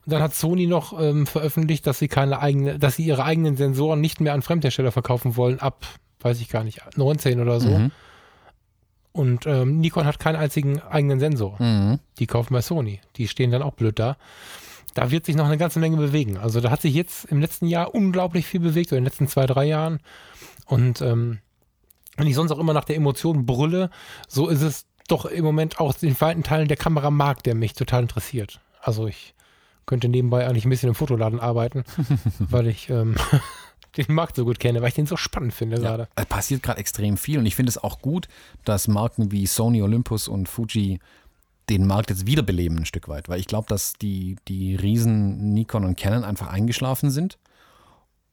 [0.06, 4.00] Dann hat Sony noch ähm, veröffentlicht, dass sie keine eigene, dass sie ihre eigenen Sensoren
[4.00, 5.84] nicht mehr an Fremdhersteller verkaufen wollen, ab,
[6.20, 7.68] weiß ich gar nicht, 19 oder so.
[7.68, 7.92] Mhm.
[9.16, 11.56] Und ähm, Nikon hat keinen einzigen eigenen Sensor.
[11.58, 12.00] Mhm.
[12.18, 13.00] Die kaufen bei Sony.
[13.16, 14.18] Die stehen dann auch blöd da.
[14.92, 16.36] Da wird sich noch eine ganze Menge bewegen.
[16.36, 19.26] Also da hat sich jetzt im letzten Jahr unglaublich viel bewegt, oder in den letzten
[19.26, 20.00] zwei, drei Jahren.
[20.66, 21.38] Und ähm,
[22.18, 23.88] wenn ich sonst auch immer nach der Emotion brülle,
[24.28, 28.02] so ist es doch im Moment auch den weiten Teilen der Kameramarkt, der mich total
[28.02, 28.60] interessiert.
[28.82, 29.34] Also ich
[29.86, 31.84] könnte nebenbei eigentlich ein bisschen im Fotoladen arbeiten,
[32.38, 33.14] weil ich ähm,
[33.96, 36.08] den Markt so gut kenne, weil ich den so spannend finde ja, gerade.
[36.14, 38.28] Es passiert gerade extrem viel und ich finde es auch gut,
[38.64, 40.98] dass Marken wie Sony, Olympus und Fuji
[41.68, 45.84] den Markt jetzt wiederbeleben ein Stück weit, weil ich glaube, dass die, die Riesen Nikon
[45.84, 47.38] und Canon einfach eingeschlafen sind.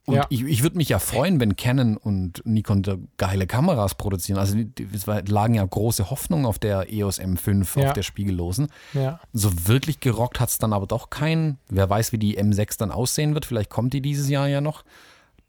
[0.05, 0.26] Und ja.
[0.30, 2.84] ich, ich würde mich ja freuen, wenn Canon und Nikon
[3.16, 4.38] geile Kameras produzieren.
[4.38, 4.57] Also
[4.93, 7.88] es lagen ja große Hoffnungen auf der EOS M5, ja.
[7.88, 8.68] auf der Spiegellosen.
[8.93, 9.22] Ja.
[9.32, 11.57] So wirklich gerockt hat es dann aber doch keinen.
[11.70, 13.45] Wer weiß, wie die M6 dann aussehen wird.
[13.45, 14.84] Vielleicht kommt die dieses Jahr ja noch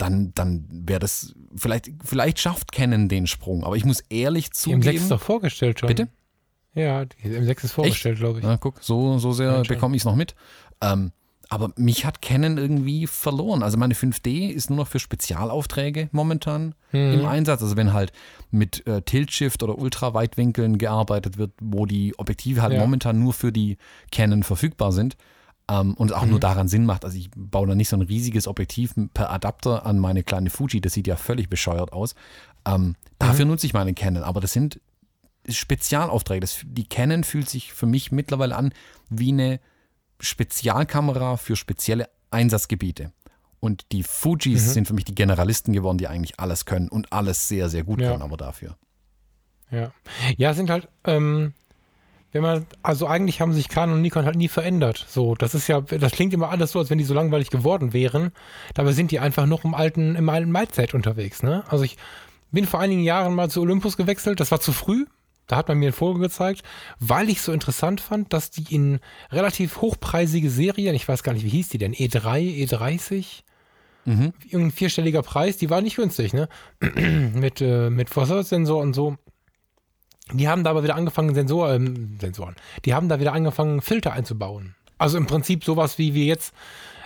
[0.04, 3.64] dann, dann wäre das, vielleicht, vielleicht schafft Canon den Sprung.
[3.64, 4.82] Aber ich muss ehrlich zugeben.
[4.82, 5.86] Die M6 ist doch vorgestellt schon.
[5.88, 6.08] Bitte?
[6.74, 8.44] Ja, die M6 ist vorgestellt, glaube ich.
[8.44, 10.34] Na, guck, so, so sehr bekomme ich es noch mit.
[10.82, 11.12] Ähm,
[11.48, 13.62] aber mich hat Canon irgendwie verloren.
[13.62, 17.12] Also meine 5D ist nur noch für Spezialaufträge momentan mhm.
[17.12, 17.62] im Einsatz.
[17.62, 18.12] Also wenn halt
[18.50, 22.80] mit äh, Tilt-Shift oder Ultraweitwinkeln gearbeitet wird, wo die Objektive halt ja.
[22.80, 23.78] momentan nur für die
[24.10, 25.16] Canon verfügbar sind,
[25.70, 26.30] ähm, und auch mhm.
[26.30, 27.04] nur daran Sinn macht.
[27.04, 30.80] Also ich baue da nicht so ein riesiges Objektiv per Adapter an meine kleine Fuji,
[30.80, 32.14] das sieht ja völlig bescheuert aus.
[32.66, 33.52] Ähm, dafür mhm.
[33.52, 34.80] nutze ich meine Canon, aber das sind
[35.48, 36.40] Spezialaufträge.
[36.40, 38.72] Das, die Canon fühlt sich für mich mittlerweile an
[39.10, 39.60] wie eine
[40.20, 43.12] Spezialkamera für spezielle Einsatzgebiete.
[43.60, 44.70] Und die Fujis mhm.
[44.72, 48.00] sind für mich die Generalisten geworden, die eigentlich alles können und alles sehr, sehr gut
[48.00, 48.10] ja.
[48.10, 48.76] können, aber dafür.
[49.70, 49.92] Ja.
[50.36, 51.54] Ja, sind halt, ähm,
[52.34, 55.06] wenn man, also eigentlich haben sich Canon und Nikon halt nie verändert.
[55.08, 57.92] So, das ist ja, das klingt immer alles so, als wenn die so langweilig geworden
[57.92, 58.32] wären.
[58.74, 61.62] Dabei sind die einfach noch im alten, im alten Mindset unterwegs, ne?
[61.68, 61.96] Also ich
[62.50, 64.40] bin vor einigen Jahren mal zu Olympus gewechselt.
[64.40, 65.06] Das war zu früh.
[65.46, 66.62] Da hat man mir ein Foto gezeigt,
[66.98, 68.98] weil ich so interessant fand, dass die in
[69.30, 73.42] relativ hochpreisige Serien, ich weiß gar nicht, wie hieß die denn, E3, E30,
[74.06, 74.32] mhm.
[74.44, 76.48] irgendein vierstelliger Preis, die war nicht günstig, ne?
[77.34, 79.18] mit, äh, mit Versorgungssensor und so.
[80.32, 84.12] Die haben da aber wieder angefangen, Sensor, ähm, Sensoren, die haben da wieder angefangen, Filter
[84.12, 84.74] einzubauen.
[84.96, 86.54] Also im Prinzip sowas, wie wir jetzt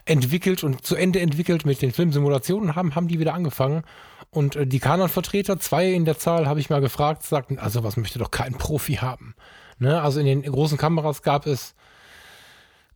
[0.05, 3.83] entwickelt und zu Ende entwickelt mit den Filmsimulationen haben, haben die wieder angefangen.
[4.31, 7.97] Und äh, die Canon-Vertreter, zwei in der Zahl, habe ich mal gefragt, sagten, also was
[7.97, 9.35] möchte doch kein Profi haben.
[9.79, 10.01] Ne?
[10.01, 11.75] Also in den großen Kameras gab es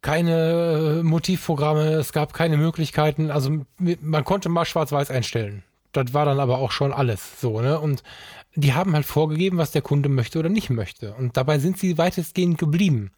[0.03, 5.63] keine äh, Motivprogramme, es gab keine Möglichkeiten, also man konnte mal schwarz-weiß einstellen.
[5.93, 7.79] Das war dann aber auch schon alles so, ne?
[7.79, 8.03] Und
[8.55, 11.15] die haben halt vorgegeben, was der Kunde möchte oder nicht möchte.
[11.15, 13.11] Und dabei sind sie weitestgehend geblieben.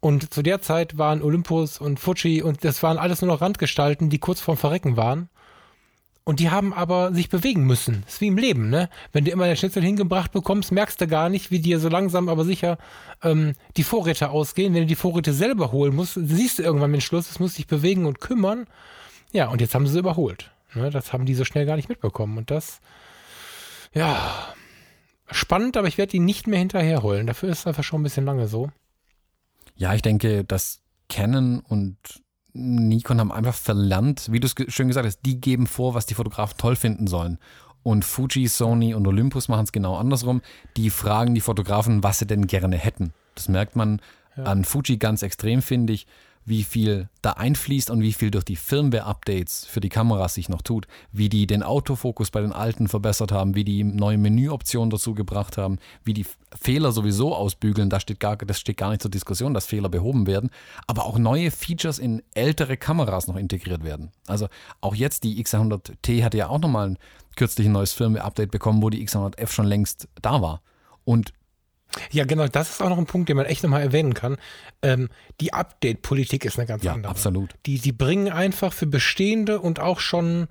[0.00, 4.10] Und zu der Zeit waren Olympus und Fuji und das waren alles nur noch Randgestalten,
[4.10, 5.28] die kurz vorm Verrecken waren.
[6.24, 8.02] Und die haben aber sich bewegen müssen.
[8.04, 8.88] Das ist wie im Leben, ne?
[9.12, 12.30] Wenn du immer den Schnitzel hingebracht bekommst, merkst du gar nicht, wie dir so langsam
[12.30, 12.78] aber sicher
[13.22, 14.72] ähm, die Vorräte ausgehen.
[14.72, 17.66] Wenn du die Vorräte selber holen musst, siehst du irgendwann den Schluss, es muss sich
[17.66, 18.66] bewegen und kümmern.
[19.32, 20.50] Ja, und jetzt haben sie sie überholt.
[20.74, 20.88] Ne?
[20.88, 22.38] Das haben die so schnell gar nicht mitbekommen.
[22.38, 22.80] Und das,
[23.94, 24.54] ja,
[25.30, 27.26] spannend, aber ich werde die nicht mehr hinterherholen.
[27.26, 28.70] Dafür ist es einfach schon ein bisschen lange so.
[29.76, 31.96] Ja, ich denke, dass Canon und
[32.52, 36.14] Nikon haben einfach verlernt, wie du es schön gesagt hast, die geben vor, was die
[36.14, 37.38] Fotografen toll finden sollen.
[37.82, 40.40] Und Fuji, Sony und Olympus machen es genau andersrum.
[40.76, 43.12] Die fragen die Fotografen, was sie denn gerne hätten.
[43.34, 44.00] Das merkt man
[44.36, 44.44] ja.
[44.44, 46.06] an Fuji ganz extrem, finde ich
[46.44, 50.62] wie viel da einfließt und wie viel durch die Firmware-Updates für die Kameras sich noch
[50.62, 55.14] tut, wie die den Autofokus bei den alten verbessert haben, wie die neue Menüoptionen dazu
[55.14, 59.10] gebracht haben, wie die Fehler sowieso ausbügeln, das steht, gar, das steht gar nicht zur
[59.10, 60.50] Diskussion, dass Fehler behoben werden,
[60.86, 64.12] aber auch neue Features in ältere Kameras noch integriert werden.
[64.26, 64.48] Also
[64.80, 66.98] auch jetzt die X100T hatte ja auch nochmal ein
[67.36, 70.62] kürzlich ein neues Firmware-Update bekommen, wo die X100F schon längst da war.
[71.04, 71.32] Und
[72.10, 74.36] ja, genau, das ist auch noch ein Punkt, den man echt nochmal erwähnen kann.
[74.82, 75.08] Ähm,
[75.40, 77.10] die Update-Politik ist eine ganz ja, andere.
[77.10, 77.54] Absolut.
[77.66, 80.48] Die, die bringen einfach für bestehende und auch schon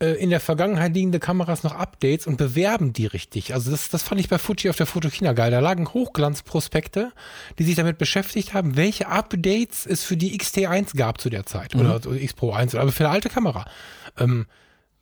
[0.00, 3.52] äh, in der Vergangenheit liegende Kameras noch Updates und bewerben die richtig.
[3.54, 5.50] Also das, das fand ich bei Fuji auf der Fotokina geil.
[5.50, 7.12] Da lagen Hochglanzprospekte,
[7.58, 11.74] die sich damit beschäftigt haben, welche Updates es für die XT1 gab zu der Zeit.
[11.74, 11.80] Mhm.
[11.80, 13.66] Oder X Pro 1, aber für eine alte Kamera.
[14.18, 14.46] Ähm,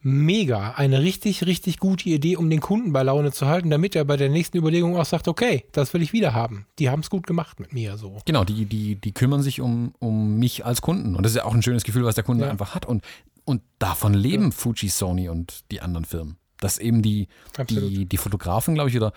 [0.01, 0.73] mega.
[0.73, 4.17] Eine richtig, richtig gute Idee, um den Kunden bei Laune zu halten, damit er bei
[4.17, 6.67] der nächsten Überlegung auch sagt, okay, das will ich wieder haben.
[6.79, 8.19] Die haben es gut gemacht mit mir so.
[8.25, 11.17] Genau, die, die, die kümmern sich um, um mich als Kunden.
[11.17, 12.51] Und das ist ja auch ein schönes Gefühl, was der Kunde ja.
[12.51, 12.87] einfach hat.
[12.87, 13.05] Und,
[13.45, 14.51] und davon leben ja.
[14.51, 16.37] Fuji, Sony und die anderen Firmen.
[16.61, 17.29] Dass eben die,
[17.69, 19.13] die, die Fotografen, glaube ich, wieder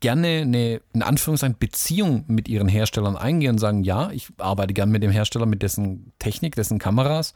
[0.00, 4.92] gerne eine, in Anführungszeichen, Beziehung mit ihren Herstellern eingehen und sagen, ja, ich arbeite gerne
[4.92, 7.34] mit dem Hersteller, mit dessen Technik, dessen Kameras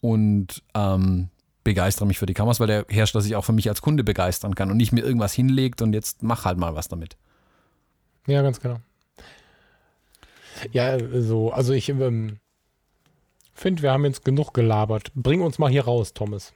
[0.00, 1.28] und ähm,
[1.64, 4.54] begeistere mich für die Kameras, weil der Hersteller sich auch für mich als Kunde begeistern
[4.54, 7.16] kann und nicht mir irgendwas hinlegt und jetzt mach halt mal was damit.
[8.26, 8.80] Ja, ganz genau.
[10.72, 12.38] Ja, so, also ich ähm,
[13.54, 15.12] finde, wir haben jetzt genug gelabert.
[15.14, 16.52] Bring uns mal hier raus, Thomas.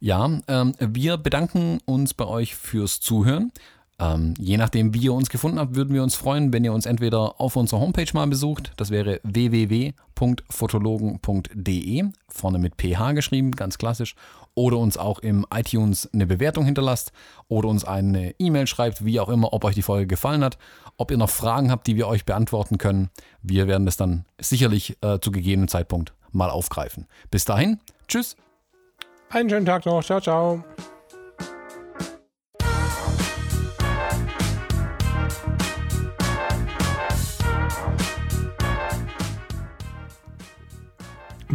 [0.00, 3.52] Ja, ähm, wir bedanken uns bei euch fürs Zuhören.
[4.00, 6.86] Ähm, je nachdem, wie ihr uns gefunden habt, würden wir uns freuen, wenn ihr uns
[6.86, 8.70] entweder auf unserer Homepage mal besucht.
[8.76, 14.14] Das wäre www.fotologen.de, vorne mit PH geschrieben, ganz klassisch.
[14.54, 17.12] Oder uns auch im iTunes eine Bewertung hinterlasst
[17.48, 20.56] oder uns eine E-Mail schreibt, wie auch immer, ob euch die Folge gefallen hat.
[20.96, 23.10] Ob ihr noch Fragen habt, die wir euch beantworten können.
[23.42, 27.06] Wir werden das dann sicherlich äh, zu gegebenem Zeitpunkt mal aufgreifen.
[27.30, 27.78] Bis dahin,
[28.08, 28.36] tschüss.
[29.30, 30.02] Einen schönen Tag noch.
[30.02, 30.64] Ciao, ciao.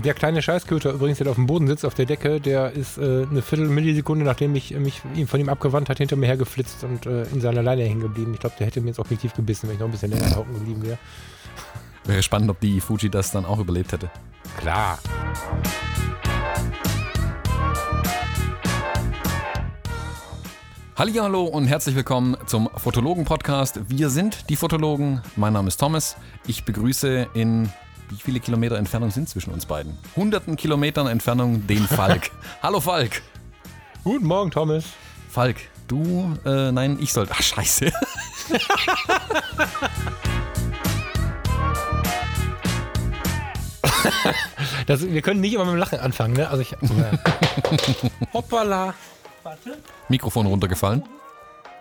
[0.04, 3.26] Der kleine Scheißköter übrigens, der auf dem Boden sitzt, auf der Decke, der ist äh,
[3.30, 7.40] eine Viertelmillisekunde, nachdem ich mich von ihm abgewandt hat, hinter mir hergeflitzt und äh, in
[7.40, 8.34] seiner Leine hängen geblieben.
[8.34, 10.56] Ich glaube, der hätte mir ins Objektiv gebissen, wenn ich noch ein bisschen länger hocken
[10.56, 10.98] geblieben wäre.
[12.04, 14.10] Wäre spannend, ob die Fuji das dann auch überlebt hätte.
[14.58, 15.00] Klar.
[20.98, 23.80] Hallo und herzlich willkommen zum Fotologen-Podcast.
[23.88, 25.22] Wir sind die Fotologen.
[25.38, 26.18] Mein Name ist Thomas.
[26.46, 27.70] Ich begrüße in
[28.10, 29.98] wie viele Kilometer Entfernung sind zwischen uns beiden?
[30.16, 32.32] Hunderten Kilometern Entfernung den Falk.
[32.62, 33.22] Hallo Falk.
[34.04, 34.86] Guten Morgen, Thomas.
[35.30, 37.34] Falk, du, äh, nein, ich sollte.
[37.36, 37.88] Ach, scheiße.
[44.88, 46.50] das, wir können nicht immer mit dem Lachen anfangen, ne?
[46.50, 46.72] Also ich.
[46.72, 46.78] Ja.
[48.34, 48.94] Hoppala.
[49.44, 49.78] Warte.
[50.10, 51.04] Mikrofon runtergefallen.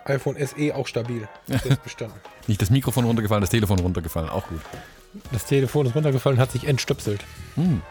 [0.05, 1.27] iPhone SE auch stabil.
[1.47, 2.19] Das ist bestanden.
[2.47, 4.61] Nicht das Mikrofon runtergefallen, das Telefon runtergefallen, auch gut.
[5.31, 7.23] Das Telefon ist runtergefallen und hat sich entstöpselt.
[7.55, 7.81] Hm.